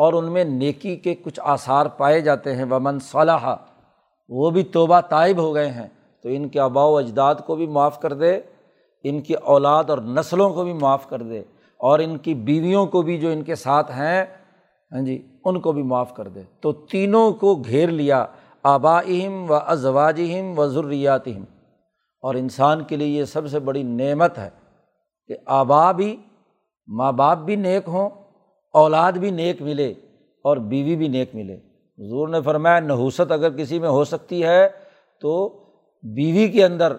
اور 0.00 0.12
ان 0.12 0.32
میں 0.32 0.44
نیکی 0.44 0.94
کے 0.96 1.14
کچھ 1.14 1.40
آثار 1.44 1.86
پائے 1.96 2.20
جاتے 2.20 2.54
ہیں، 2.56 2.64
ومن 2.64 2.98
صلاح 3.02 3.54
وہ 4.30 4.50
بھی 4.50 4.62
توبہ 4.72 5.00
طائب 5.00 5.38
ہو 5.38 5.54
گئے 5.54 5.70
ہیں، 5.70 5.86
تو 6.24 6.28
ان 6.28 6.48
کے 6.48 6.60
آبا 6.60 6.84
و 6.84 6.96
اجداد 6.96 7.34
کو 7.46 7.56
بھی 7.56 7.66
معاف 7.68 8.00
کر 8.00 8.12
دے، 8.14 8.32
ان 9.04 9.20
کی 9.20 9.34
اولاد 9.34 9.90
اور 9.90 9.98
نسلوں 10.16 10.48
کو 10.50 10.64
بھی 10.64 10.72
معاف 10.72 11.08
کر 11.08 11.22
دے، 11.22 11.42
اور 11.80 11.98
ان 11.98 12.16
کی 12.18 12.34
بیویوں 12.46 12.84
کو 12.86 13.02
بھی 13.02 13.18
جو 13.18 13.28
ان 13.28 13.42
کے 13.42 13.54
ساتھ 13.56 13.90
ہیں 13.90 14.24
ہاں 14.92 15.00
جی 15.00 15.16
ان 15.44 15.60
کو 15.60 15.72
بھی 15.72 15.82
معاف 15.82 16.14
کر 16.14 16.28
دے۔ 16.28 16.42
تو 16.60 16.72
تینوں 16.90 17.32
کو 17.32 17.54
گھیر 17.56 17.88
لیا 17.90 18.24
آبا 18.64 18.98
اہم 18.98 19.50
و 19.50 19.54
ازواجہم 19.54 20.58
و 20.58 20.66
ضروریاتہم 20.66 21.44
اور 22.22 22.34
انسان 22.34 22.82
کے 22.84 22.96
لیے 22.96 23.18
یہ 23.18 23.24
سب 23.24 23.48
سے 23.48 23.58
بڑی 23.58 23.82
نعمت 23.82 24.38
ہے 24.38 24.48
کہ 25.26 25.36
آبا 25.46 25.92
بھی، 25.92 26.16
ماں 26.88 27.12
باپ 27.12 27.38
بھی 27.38 27.56
نیک 27.56 27.88
ہوں، 27.88 28.10
اولاد 28.74 29.12
بھی 29.12 29.30
نیک 29.30 29.62
ملے 29.62 29.88
اور 30.44 30.56
بیوی 30.56 30.96
بھی 30.96 31.08
نیک 31.08 31.34
ملے۔ 31.34 31.54
حضور 31.98 32.28
نے 32.28 32.40
فرمایا، 32.40 32.80
نحوست 32.80 33.32
اگر 33.32 33.50
کسی 33.50 33.78
میں 33.78 33.88
ہو 33.88 34.04
سکتی 34.04 34.42
ہے 34.44 34.68
تو 35.22 35.48
بیوی 36.02 36.48
کے 36.48 36.64
اندر 36.64 36.96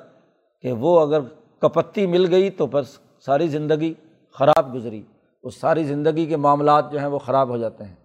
کہ 0.63 0.71
وہ 0.71 0.99
اگر 0.99 1.19
کپتی 1.61 2.07
مل 2.07 2.31
گئی 2.31 2.49
تو 2.49 2.67
بس 2.67 2.97
ساری 3.25 3.47
زندگی 3.47 3.93
خراب 4.39 4.73
گزری، 4.73 5.01
اس 5.43 5.59
ساری 5.59 5.83
زندگی 5.83 6.25
کے 6.25 6.37
معاملات 6.37 6.91
جو 6.91 6.99
ہیں 6.99 7.07
وہ 7.07 7.19
خراب 7.19 7.49
ہو 7.49 7.57
جاتے 7.57 7.83
ہیں۔ 7.83 7.95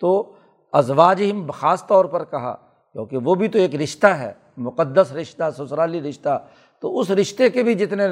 تو 0.00 0.32
ازواج 0.72 1.20
ہی 1.20 1.32
خاص 1.54 1.86
طور 1.86 2.04
پر 2.04 2.24
کہا، 2.24 2.54
کیونکہ 2.94 3.16
وہ 3.16 3.34
بھی 3.34 3.48
تو 3.48 3.58
ایک 3.58 3.74
رشتہ 3.74 4.06
ہے، 4.06 4.32
مقدس 4.56 5.12
رشتہ، 5.12 5.50
سسرالی 5.56 6.00
رشتہ 6.00 6.42
تو 6.84 6.98
اس 7.00 7.10
رشتے 7.10 7.50
کے 7.50 7.62
بھی 7.62 7.74
جتنے 7.74 8.06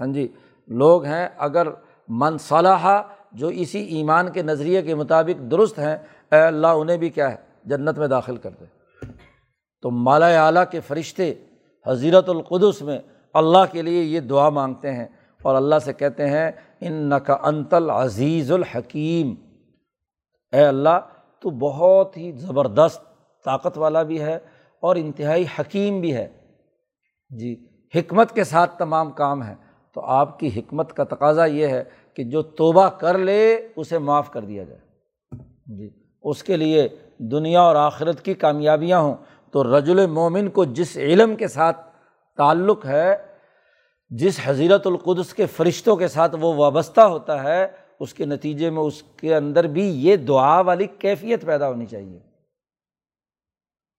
ہاں 0.00 0.06
جی 0.06 0.28
لوگ 0.68 1.04
ہیں، 1.04 1.28
اگر 1.36 1.66
من 2.08 2.38
صلاح، 2.38 3.02
جو 3.32 3.46
اسی 3.46 3.78
ایمان 3.78 4.32
کے 4.32 4.42
نظریے 4.42 4.82
کے 4.82 4.94
مطابق 4.94 5.50
درست 5.50 5.78
ہیں، 5.78 5.96
اے 6.32 6.40
اللہ 6.40 6.66
انہیں 6.66 6.96
بھی 6.96 7.10
کیا 7.10 7.30
ہے، 7.30 7.36
جنت 7.64 7.98
میں 7.98 8.08
داخل 8.08 8.36
کر 8.36 8.50
دے۔ 8.60 8.64
تو 9.82 9.90
مالا 9.90 10.46
اعلیٰ 10.46 10.64
کے 10.70 10.80
فرشتے 10.80 11.34
حضیرت 11.86 12.28
القدس 12.28 12.82
میں 12.82 12.98
اللہ 13.34 13.72
کے 13.72 13.82
لیے 13.82 14.02
یہ 14.02 14.20
دعا 14.20 14.48
مانگتے 14.48 14.92
ہیں 14.92 15.06
اور 15.42 15.54
اللہ 15.54 15.78
سے 15.84 15.92
کہتے 15.92 16.28
ہیں 16.28 16.50
ان 16.80 16.92
نقا 16.92 17.36
انتل 17.42 17.90
عزیز 17.90 18.52
الحکیم۔ 18.52 19.34
اے 20.52 20.64
اللہ، 20.64 20.98
تو 21.40 21.50
بہت 21.50 22.16
ہی 22.16 22.32
زبردست 22.32 23.02
طاقت 23.44 23.78
والا 23.78 24.02
بھی 24.02 24.20
ہے 24.20 24.38
اور 24.80 24.96
انتہائی 24.96 25.44
حکیم 25.58 26.00
بھی 26.00 26.14
ہے۔ 26.14 26.28
جی 27.30 27.66
حکمت 27.94 28.32
کے 28.32 28.44
ساتھ 28.44 28.78
تمام 28.78 29.10
کام 29.10 29.42
ہیں۔ 29.42 29.54
تو 29.94 30.00
آپ 30.00 30.38
کی 30.38 30.48
حکمت 30.56 30.92
کا 30.92 31.04
تقاضا 31.04 31.44
یہ 31.44 31.66
ہے 31.66 31.84
کہ 32.14 32.24
جو 32.24 32.42
توبہ 32.42 32.88
کر 32.88 33.18
لے، 33.18 33.68
اسے 33.76 33.98
معاف 33.98 34.30
کر 34.30 34.42
دیا 34.42 34.64
جائے۔ 34.64 34.80
جی 35.66 35.90
اس 36.22 36.42
کے 36.42 36.56
لیے 36.56 36.88
دنیا 37.18 37.60
اور 37.60 37.76
آخرت 37.76 38.24
کی 38.24 38.34
کامیابیاں 38.34 38.98
ہوں۔ 38.98 39.14
تو 39.50 39.78
رجل 39.78 40.06
مومن 40.06 40.48
کو 40.50 40.64
جس 40.64 40.96
علم 40.96 41.36
کے 41.36 41.48
ساتھ 41.48 41.86
تعلق 42.36 42.86
ہے، 42.86 43.16
جس 44.08 44.40
حضیرت 44.44 44.86
القدس 44.86 45.34
کے 45.34 45.46
فرشتوں 45.46 45.96
کے 45.96 46.08
ساتھ 46.08 46.36
وہ 46.40 46.54
وابستہ 46.54 47.00
ہوتا 47.00 47.42
ہے، 47.42 47.66
اس 48.00 48.14
کے 48.14 48.24
نتیجے 48.24 48.70
میں 48.70 48.82
اس 48.82 49.02
کے 49.02 49.36
اندر 49.36 49.66
بھی 49.66 49.84
یہ 49.84 50.16
دعا 50.16 50.60
والی 50.60 50.86
کیفیت 50.86 51.46
پیدا 51.46 51.68
ہونی 51.68 51.86
چاہیے۔ 51.86 52.20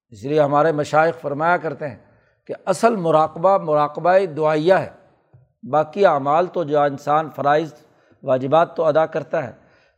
اس 0.10 0.24
لیے 0.24 0.42
ہمارے 0.42 0.72
مشائق 0.72 1.22
فرمایا 1.22 1.58
کرتے 1.58 1.88
ہیں 1.88 2.05
کہ 2.48 2.54
اصل 2.66 2.96
مراقبہ 2.96 3.58
مراقبہ 3.58 4.26
دعائیہ 4.38 4.74
ہے۔ 4.74 4.90
باقی 5.70 6.06
اعمال 6.06 6.46
تو 6.46 6.64
جو 6.64 6.80
انسان 6.80 7.30
فرائض، 7.36 7.74
واجبات 8.24 8.76
تو 8.76 8.84
ادا 8.84 9.06
کرتا 9.06 9.48
ہے، 9.48 9.52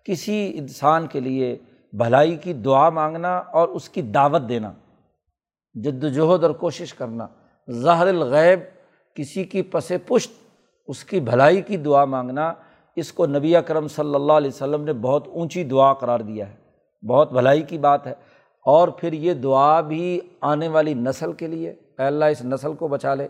کسی 0.03 0.51
انسان 0.55 1.07
کے 1.07 1.19
لیے 1.19 1.57
بھلائی 1.93 2.35
کی 2.35 2.53
دعا 2.53 2.89
مانگنا 2.89 3.37
اور 3.37 3.67
اس 3.67 3.89
کی 3.89 4.01
دعوت 4.01 4.41
دینا 4.49 4.71
جد 5.73 6.03
وجہد 6.03 6.43
اور 6.43 6.51
کوشش 6.51 6.93
کرنا 6.93 7.27
ظاہر 7.71 8.07
الغیب، 8.07 8.59
کسی 9.15 9.43
کی 9.43 9.61
پس 9.61 9.91
پشت 10.07 10.31
اس 10.87 11.03
کی 11.03 11.19
بھلائی 11.19 11.61
کی 11.61 11.77
دعا 11.77 12.05
مانگنا، 12.05 12.53
اس 12.95 13.13
کو 13.13 13.27
نبی 13.27 13.55
اکرم 13.55 13.87
صلی 13.87 14.15
اللہ 14.15 14.33
علیہ 14.33 14.51
وسلم 14.53 14.83
نے 14.83 14.93
بہت 14.93 15.27
اونچی 15.27 15.63
دعا 15.63 15.93
قرار 15.93 16.19
دیا 16.19 16.49
ہے۔ 16.49 16.55
بہت 17.07 17.31
بھلائی 17.31 17.61
کی 17.61 17.77
بات 17.77 18.07
ہے۔ 18.07 18.13
اور 18.65 18.87
پھر 18.87 19.13
یہ 19.13 19.33
دعا 19.33 19.81
بھی 19.81 20.19
آنے 20.41 20.67
والی 20.67 20.93
نسل 20.93 21.33
کے 21.33 21.47
لیے 21.47 21.75
اے 21.99 22.05
اللہ 22.05 22.25
اس 22.25 22.43
نسل 22.45 22.73
کو 22.73 22.87
بچا 22.87 23.13
لے۔ 23.15 23.27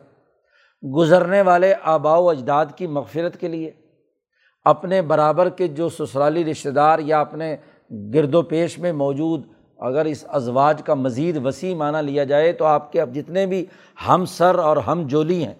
گزرنے 0.83 1.41
والے 1.41 1.73
آبا 1.83 2.17
و 2.17 2.29
اجداد 2.29 2.65
کی 2.75 2.87
مغفرت 2.87 3.39
کے 3.39 3.47
لیے، 3.47 3.71
اپنے 4.65 5.01
برابر 5.01 5.49
کے 5.49 5.67
جو 5.67 5.89
سسرالی 5.89 6.43
رشتہ 6.45 6.69
دار 6.69 6.99
یا 6.99 7.19
اپنے 7.21 7.55
گرد 8.13 8.35
و 8.35 8.41
پیش 8.41 8.77
میں 8.79 8.91
موجود، 8.93 9.43
اگر 9.79 10.05
اس 10.05 10.23
ازواج 10.29 10.81
کا 10.85 10.93
مزید 10.93 11.37
وسیع 11.45 11.75
معنی 11.75 12.01
لیا 12.05 12.23
جائے 12.23 12.51
تو 12.53 12.65
آپ 12.65 12.91
کے 12.91 13.01
اب 13.01 13.13
جتنے 13.15 13.45
بھی 13.45 13.65
ہم 14.07 14.25
سر 14.25 14.59
اور 14.59 14.77
ہم 14.77 15.03
جولی 15.07 15.43
ہیں، 15.45 15.53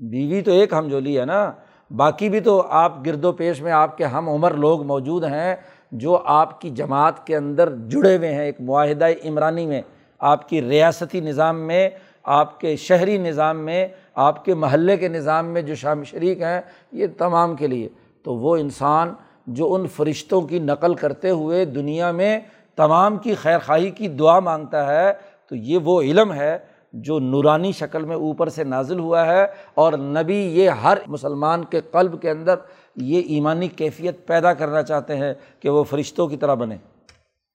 بیوی 0.00 0.40
تو 0.42 0.52
ایک 0.52 0.72
ہم 0.72 0.88
جولی 0.88 1.18
ہے 1.20 1.24
نا، 1.24 1.50
باقی 1.90 2.28
بھی 2.28 2.40
تو 2.40 2.60
آپ 2.68 3.04
گرد 3.06 3.24
و 3.24 3.32
پیش 3.32 3.60
میں 3.62 3.72
آپ 3.72 3.96
کے 3.98 4.04
ہم 4.04 4.28
عمر 4.28 4.54
لوگ 4.54 4.82
موجود 4.86 5.24
ہیں 5.24 5.54
جو 5.92 6.16
آپ 6.24 6.60
کی 6.60 6.70
جماعت 6.70 7.26
کے 7.26 7.36
اندر 7.36 7.74
جڑے 7.88 8.16
ہوئے 8.16 8.32
ہیں، 8.34 8.44
ایک 8.44 8.60
معاہدہ 8.60 9.08
عمرانی 9.24 9.66
میں، 9.66 9.82
آپ 10.20 10.48
کی 10.48 10.60
ریاستی 10.62 11.20
نظام 11.20 11.66
میں 11.66 11.88
آپ 12.26 12.60
کے 12.60 12.76
شہری 12.76 13.18
نظام 13.18 13.58
میں، 13.58 13.88
آپ 14.14 14.44
کے 14.44 14.54
محلے 14.54 14.96
کے 14.96 15.08
نظام 15.08 15.46
میں 15.46 15.62
جو 15.62 15.74
شام 15.74 16.04
شریک 16.04 16.42
ہیں، 16.42 16.60
یہ 16.92 17.06
تمام 17.18 17.56
کے 17.56 17.66
لیے۔ 17.66 17.88
تو 18.22 18.34
وہ 18.34 18.56
انسان 18.56 19.14
جو 19.46 19.74
ان 19.74 19.86
فرشتوں 19.86 20.40
کی 20.40 20.58
نقل 20.58 20.94
کرتے 20.94 21.30
ہوئے 21.30 21.64
دنیا 21.64 22.10
میں 22.10 22.40
تمام 22.76 23.16
کی 23.16 23.34
خیر 23.34 23.58
خواہی 23.58 23.90
کی 23.90 24.08
دعا 24.08 24.40
مانگتا 24.40 24.86
ہے، 24.86 25.12
تو 25.48 25.56
یہ 25.56 25.78
وہ 25.78 26.02
علم 26.02 26.32
ہے 26.32 26.58
جو 26.92 27.18
نورانی 27.18 27.72
شکل 27.72 28.04
میں 28.04 28.16
اوپر 28.16 28.48
سے 28.48 28.64
نازل 28.64 28.98
ہوا 28.98 29.26
ہے۔ 29.26 29.46
اور 29.74 29.92
نبی 29.92 30.36
یہ 30.36 30.70
ہر 30.70 30.98
مسلمان 31.06 31.64
کے 31.64 31.80
قلب 31.80 32.22
کے 32.22 32.30
اندر 32.30 32.54
یہ 32.96 33.22
ایمانی 33.26 33.68
کیفیت 33.68 34.26
پیدا 34.26 34.54
کرنا 34.54 34.82
چاہتے 34.82 35.16
ہیں 35.16 35.34
کہ 35.60 35.68
وہ 35.68 35.84
فرشتوں 35.84 36.28
کی 36.28 36.36
طرح 36.36 36.54
بنے۔ 36.54 36.76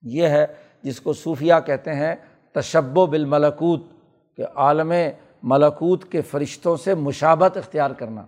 یہ 0.02 0.26
ہے 0.26 0.46
جس 0.82 1.00
کو 1.00 1.12
صوفیہ 1.12 1.54
کہتے 1.66 1.92
ہیں 1.92 2.14
تشب 2.52 2.98
و 2.98 3.06
بالملکوت۔ 3.06 3.80
کہ 4.36 4.44
عالم 4.54 4.92
ملکوت 5.42 6.04
کے 6.04 6.20
فرشتوں 6.20 6.76
سے 6.76 6.94
مشابت 6.94 7.56
اختیار 7.56 7.90
کرنا۔ 7.90 8.24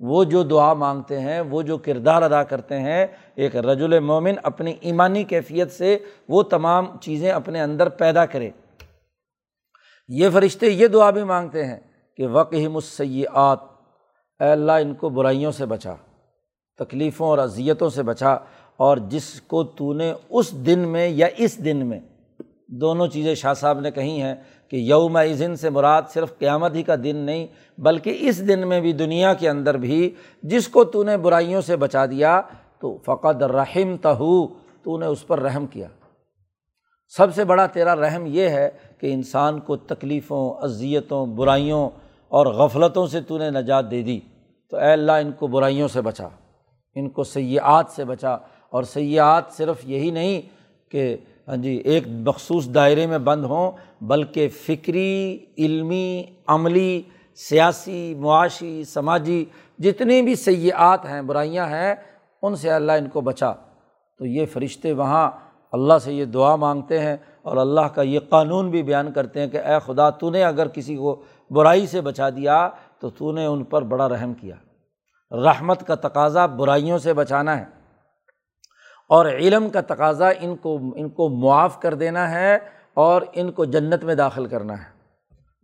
وہ 0.00 0.24
جو 0.24 0.42
دعا 0.42 0.72
مانگتے 0.74 1.20
ہیں، 1.20 1.40
وہ 1.40 1.62
جو 1.62 1.78
کردار 1.78 2.22
ادا 2.22 2.42
کرتے 2.42 2.78
ہیں، 2.80 3.06
ایک 3.34 3.56
رج 3.56 3.82
مومن 3.82 4.34
اپنی 4.42 4.74
ایمانی 4.80 5.24
کیفیت 5.24 5.72
سے 5.72 5.98
وہ 6.28 6.42
تمام 6.42 6.86
چیزیں 7.00 7.30
اپنے 7.30 7.60
اندر 7.60 7.88
پیدا 7.88 8.26
کرے۔ 8.26 8.50
یہ 10.08 10.28
فرشتے 10.30 10.66
یہ 10.66 10.86
دعا 10.86 11.10
بھی 11.10 11.24
مانگتے 11.24 11.64
ہیں 11.64 11.78
کہ 12.16 12.26
وق 12.26 12.52
ہی 12.52 12.68
مسیات 12.68 13.58
اے 14.40 14.50
اللہ 14.50 14.72
ان 14.72 14.94
کو 14.94 15.08
برائیوں 15.08 15.52
سے 15.52 15.66
بچا، 15.66 15.94
تکلیفوں 16.78 17.26
اور 17.26 17.38
اذیتوں 17.38 17.90
سے 17.90 18.02
بچا، 18.02 18.32
اور 18.76 18.96
جس 18.96 19.40
کو 19.40 19.64
تو 19.64 19.92
نے 19.92 20.12
اس 20.30 20.52
دن 20.66 20.78
میں 20.78 21.08
یا 21.08 21.26
اس 21.36 21.64
دن 21.64 21.86
میں، 21.86 22.00
دونوں 22.80 23.06
چیزیں 23.06 23.34
شاہ 23.34 23.54
صاحب 23.54 23.80
نے 23.80 23.90
کہی 23.90 24.22
ہیں 24.22 24.34
کہ 24.70 24.76
یوم 24.76 25.16
ازن 25.16 25.56
سے 25.56 25.70
مراد 25.70 26.02
صرف 26.08 26.38
قیامت 26.38 26.74
ہی 26.74 26.82
کا 26.82 26.94
دن 27.04 27.16
نہیں، 27.16 27.46
بلکہ 27.78 28.16
اس 28.20 28.48
دن 28.48 28.68
میں 28.68 28.80
بھی 28.80 28.92
دنیا 28.92 29.34
کے 29.34 29.48
اندر 29.48 29.76
بھی 29.76 30.14
جس 30.42 30.68
کو 30.68 30.84
تو 30.84 31.04
نے 31.04 31.16
برائیوں 31.16 31.60
سے 31.60 31.76
بچا 31.76 32.06
دیا، 32.06 32.40
تو 32.78 32.98
فقط 33.06 33.42
رحم 33.42 33.96
تہو 33.96 34.46
تو 34.82 34.98
نے 34.98 35.06
اس 35.06 35.26
پر 35.26 35.40
رحم 35.40 35.66
کیا۔ 35.66 35.88
سب 37.16 37.34
سے 37.34 37.44
بڑا 37.44 37.66
تیرا 37.66 37.96
رحم 37.96 38.26
یہ 38.26 38.48
ہے 38.48 38.70
کہ 39.00 39.12
انسان 39.12 39.60
کو 39.60 39.76
تکلیفوں، 39.76 40.54
اذیتوں، 40.54 41.26
برائیوں 41.26 41.90
اور 42.28 42.46
غفلتوں 42.46 43.06
سے 43.06 43.20
تو 43.20 43.38
نے 43.38 43.50
نجات 43.50 43.90
دے 43.90 44.02
دی۔ 44.02 44.20
تو 44.70 44.76
اے 44.76 44.92
اللہ، 44.92 45.12
ان 45.12 45.32
کو 45.32 45.46
برائیوں 45.46 45.88
سے 45.88 46.00
بچا، 46.00 46.28
ان 46.94 47.10
کو 47.10 47.24
سیاحت 47.24 47.90
سے 47.90 48.04
بچا۔ 48.04 48.36
اور 48.70 48.82
سیاحت 48.82 49.52
صرف 49.52 49.76
یہی 49.84 50.10
نہیں 50.10 50.42
کہ 50.90 51.16
ہاں 51.50 51.56
جی 51.56 51.70
ایک 51.84 52.08
مخصوص 52.08 52.68
دائرے 52.74 53.06
میں 53.06 53.18
بند 53.18 53.44
ہوں، 53.44 53.70
بلکہ 54.00 54.48
فکری، 54.48 55.38
علمی، 55.58 56.22
عملی، 56.46 57.02
سیاسی، 57.34 58.14
معاشی، 58.14 58.84
سماجی 58.84 59.44
جتنی 59.78 60.22
بھی 60.22 60.34
سیاحت 60.34 61.04
ہیں، 61.04 61.22
برائیاں 61.22 61.66
ہیں، 61.66 61.94
ان 62.42 62.56
سے 62.56 62.70
اللہ 62.70 62.92
ان 62.92 63.08
کو 63.08 63.20
بچا۔ 63.20 63.52
تو 64.18 64.26
یہ 64.26 64.46
فرشتے 64.46 64.92
وہاں 64.92 65.30
اللہ 65.72 65.94
سے 66.02 66.14
یہ 66.14 66.24
دعا 66.24 66.56
مانگتے 66.56 66.98
ہیں 66.98 67.16
اور 67.42 67.56
اللہ 67.56 67.80
کا 67.80 68.02
یہ 68.02 68.18
قانون 68.28 68.70
بھی 68.70 68.82
بیان 68.82 69.12
کرتے 69.12 69.40
ہیں 69.40 69.46
کہ 69.46 69.56
اے 69.56 69.74
خدا، 69.86 70.10
تو 70.10 70.30
نے 70.30 70.44
اگر 70.44 70.68
کسی 70.68 70.96
کو 70.96 71.22
برائی 71.50 71.86
سے 71.86 72.00
بچا 72.00 72.30
دیا، 72.30 72.70
تو 72.98 73.10
تو 73.10 73.32
نے 73.32 73.46
ان 73.46 73.64
پر 73.64 73.82
بڑا 73.82 74.08
رحم 74.08 74.34
کیا۔ 74.34 74.54
رحمت 75.32 75.86
کا 75.86 75.94
تقاضا 75.94 76.46
برائیوں 76.46 76.98
سے 76.98 77.12
بچانا 77.12 77.58
ہے۔ 77.58 77.79
اور 79.10 79.26
علم 79.26 79.68
کا 79.68 79.80
تقاضا 79.80 80.28
ان 80.28 80.56
کو 80.56 80.78
ان 80.96 81.08
کو 81.08 81.28
معاف 81.28 81.80
کر 81.80 81.94
دینا 81.94 82.30
ہے 82.30 82.58
اور 82.94 83.22
ان 83.32 83.52
کو 83.52 83.64
جنت 83.64 84.04
میں 84.04 84.14
داخل 84.14 84.46
کرنا 84.46 84.78
ہے۔ 84.78 85.00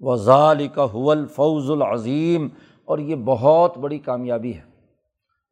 وہ 0.01 0.17
ظال 0.17 0.69
کا 0.69 0.85
حول 0.85 1.27
فوز 1.27 1.71
العظیم 1.71 2.49
اور 2.85 2.99
یہ 2.99 3.15
بہت 3.15 3.79
بڑی 3.79 3.99
کامیابی 3.99 4.55
ہے۔ 4.55 4.61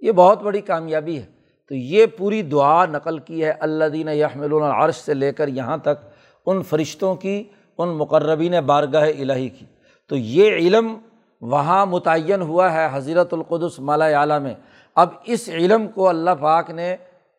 یہ 0.01 0.13
بہت 0.13 0.43
بڑی 0.43 0.61
کامیابی 0.61 1.19
ہے۔ 1.19 1.27
تو 1.69 1.75
یہ 1.75 2.07
پوری 2.07 2.43
دعا 2.43 2.87
نقل 2.87 3.19
کی 3.19 3.45
ہے 3.45 3.51
اللہ 3.51 3.85
دین 3.85 4.09
یحمل 4.09 4.53
العرش 4.53 4.95
سے 4.95 5.15
لے 5.15 5.33
کر 5.33 5.49
یہاں 5.49 5.77
تک، 5.77 6.09
ان 6.47 6.63
فرشتوں 6.63 7.15
کی، 7.15 7.45
ان 7.79 7.89
مقربین 7.89 8.55
بارگاہ 8.67 9.11
الہی 9.19 9.49
کی۔ 9.49 9.67
تو 10.09 10.17
یہ 10.17 10.53
علم 10.53 10.97
وہاں 11.41 11.87
متعین 11.87 12.43
ہوا 12.43 12.73
ہے 12.73 12.89
حضرت 12.93 13.35
القدس 13.35 13.81
مالا 13.81 14.05
اعلیٰ 14.05 14.41
میں۔ 14.41 14.55
اب 14.95 15.09
اس 15.25 15.49
علم 15.49 15.89
کو 15.89 16.09
اللہ 16.09 16.31
پاک 16.41 16.71
نے 16.71 16.97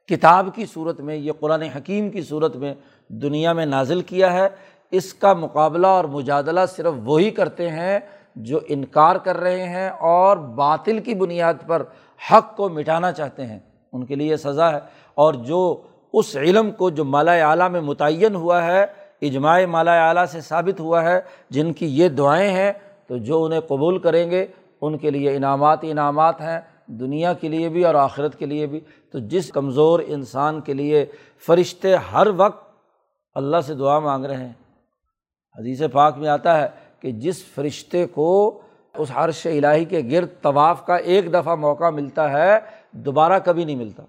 کتاب 0.07 0.49
کی 0.55 0.65
صورت 0.65 0.99
میں، 0.99 1.15
یہ 1.15 1.31
قرآن 1.39 1.61
حکیم 1.61 2.09
کی 2.09 2.21
صورت 2.21 2.55
میں 2.55 2.73
دنیا 3.07 3.53
میں 3.53 3.65
نازل 3.65 4.01
کیا 4.01 4.33
ہے۔ 4.33 4.47
اس 4.91 5.13
کا 5.13 5.33
مقابلہ 5.33 5.87
اور 5.87 6.05
مجادلہ 6.05 6.59
صرف 6.69 6.93
وہی 7.03 7.31
کرتے 7.31 7.69
ہیں 7.69 7.99
جو 8.35 8.59
انکار 8.67 9.15
کر 9.15 9.37
رہے 9.37 9.63
ہیں 9.69 9.89
اور 9.89 10.37
باطل 10.37 10.99
کی 10.99 11.15
بنیاد 11.15 11.53
پر 11.67 11.83
حق 12.31 12.55
کو 12.55 12.69
مٹانا 12.69 13.11
چاہتے 13.11 13.45
ہیں۔ 13.45 13.59
ان 13.93 14.05
کے 14.05 14.15
لیے 14.15 14.37
سزا 14.37 14.71
ہے۔ 14.71 14.79
اور 15.15 15.33
جو 15.33 15.81
اس 16.13 16.35
علم 16.35 16.71
کو 16.71 16.89
جو 16.89 17.05
مالا 17.05 17.31
اعلیٰ 17.31 17.69
میں 17.69 17.81
متعین 17.81 18.35
ہوا 18.35 18.65
ہے، 18.65 18.85
اجماع 19.21 19.65
مالا 19.65 20.07
اعلیٰ 20.07 20.25
سے 20.25 20.41
ثابت 20.41 20.79
ہوا 20.79 21.03
ہے، 21.03 21.21
جن 21.49 21.73
کی 21.73 21.85
یہ 21.85 22.09
دعائیں 22.09 22.53
ہیں، 22.53 22.71
تو 23.07 23.17
جو 23.17 23.43
انہیں 23.43 23.59
قبول 23.59 23.99
کریں 23.99 24.31
گے، 24.31 24.45
ان 24.81 24.97
کے 24.97 25.09
لیے 25.11 25.35
انعامات 25.35 25.79
انعامات 25.81 26.41
ہیں۔ 26.41 26.59
دنیا 26.87 27.33
کے 27.33 27.47
لیے 27.47 27.69
بھی 27.69 27.85
اور 27.85 27.95
آخرت 27.95 28.39
کے 28.39 28.45
لیے 28.45 28.67
بھی۔ 28.67 28.79
تو 29.11 29.19
جس 29.19 29.49
کمزور 29.49 29.99
انسان 30.07 30.61
کے 30.61 30.73
لیے 30.73 31.05
فرشتے 31.45 31.95
ہر 31.95 32.27
وقت 32.37 32.75
اللہ 33.35 33.57
سے 33.67 33.73
دعا 33.73 33.99
مانگ 33.99 34.25
رہے 34.25 34.37
ہیں۔ 34.37 34.53
حدیث 35.59 35.81
پاک 35.91 36.17
میں 36.17 36.29
آتا 36.29 36.61
ہے 36.61 36.67
کہ 36.99 37.11
جس 37.11 37.45
فرشتے 37.45 38.07
کو 38.07 38.61
اس 38.97 39.11
عرش 39.15 39.45
الٰہی 39.45 39.85
کے 39.85 40.01
گرد 40.11 40.27
طواف 40.41 40.85
کا 40.85 40.95
ایک 40.95 41.33
دفعہ 41.33 41.55
موقع 41.55 41.89
ملتا 41.89 42.31
ہے، 42.31 42.59
دوبارہ 42.91 43.39
کبھی 43.45 43.65
نہیں 43.65 43.75
ملتا۔ 43.75 44.03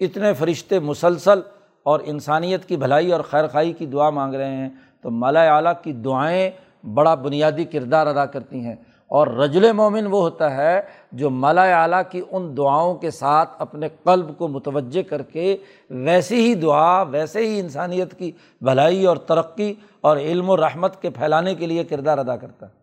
اتنے 0.00 0.32
فرشتے 0.32 0.78
مسلسل 0.78 1.40
اور 1.82 2.00
انسانیت 2.04 2.64
کی 2.64 2.76
بھلائی 2.76 3.12
اور 3.12 3.20
خیر 3.20 3.46
خائی 3.46 3.72
کی 3.72 3.86
دعا 3.86 4.10
مانگ 4.10 4.34
رہے 4.34 4.56
ہیں۔ 4.56 4.68
تو 5.02 5.10
مالا 5.10 5.56
اعلیٰ 5.56 5.72
کی 5.82 5.92
دعائیں 5.92 6.50
بڑا 6.86 7.14
بنیادی 7.14 7.64
کردار 7.64 8.06
ادا 8.06 8.26
کرتی 8.26 8.60
ہیں۔ 8.60 8.74
اور 9.14 9.26
رجل 9.26 9.72
مومن 9.72 10.06
وہ 10.06 10.20
ہوتا 10.20 10.54
ہے 10.56 10.80
جو 11.12 11.30
مالا 11.30 11.82
اعلیٰ 11.82 12.02
کی 12.10 12.20
ان 12.30 12.56
دعاؤں 12.56 12.94
کے 12.94 13.10
ساتھ 13.10 13.50
اپنے 13.58 13.88
قلب 14.04 14.30
کو 14.38 14.48
متوجہ 14.48 15.02
کر 15.02 15.22
کے 15.22 15.56
ویسی 15.90 16.36
ہی 16.36 16.54
دعا، 16.54 17.02
ویسے 17.02 17.46
ہی 17.46 17.60
انسانیت 17.60 18.18
کی 18.18 18.30
بھلائی 18.60 19.06
اور 19.06 19.16
ترقی 19.16 19.74
اور 20.00 20.16
علم 20.16 20.50
و 20.50 20.56
رحمت 20.56 21.02
کے 21.02 21.10
پھیلانے 21.10 21.54
کے 21.54 21.66
لیے 21.66 21.84
کردار 21.84 22.18
ادا 22.18 22.36
کرتا۔ 22.36 22.66
ہے 22.66 22.82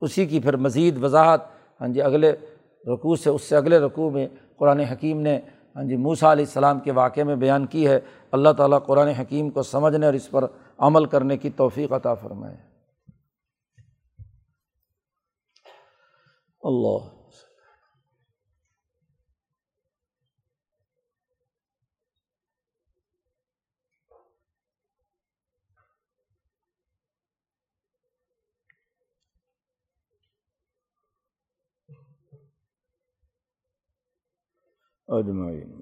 اسی 0.00 0.26
کی 0.26 0.40
پھر 0.40 0.56
مزید 0.56 1.04
وضاحت 1.04 1.40
ہاں 1.80 1.88
جی 1.88 2.02
اگلے 2.02 2.32
رقوع 2.86 3.16
سے، 3.16 3.30
اس 3.30 3.42
سے 3.42 3.56
اگلے 3.56 3.78
رقوع 3.78 4.10
میں 4.10 4.26
قرآن 4.58 4.80
حکیم 4.80 5.20
نے 5.20 5.38
ہاں 5.76 5.84
جی 5.84 5.96
موسا 5.96 6.32
علیہ 6.32 6.44
السلام 6.44 6.78
کے 6.80 6.92
واقعے 6.92 7.24
میں 7.24 7.36
بیان 7.36 7.66
کی 7.66 7.86
ہے۔ 7.88 8.00
اللہ 8.32 8.52
تعالیٰ 8.56 8.78
قرآن 8.86 9.08
حکیم 9.08 9.50
کو 9.50 9.62
سمجھنے 9.62 10.06
اور 10.06 10.14
اس 10.14 10.30
پر 10.30 10.44
عمل 10.78 11.04
کرنے 11.04 11.36
کی 11.36 11.50
توفیق 11.50 11.92
عطا 11.92 12.14
فرمائے۔ 12.14 12.67
اللہ 16.62 17.08
اجمعین 35.08 35.77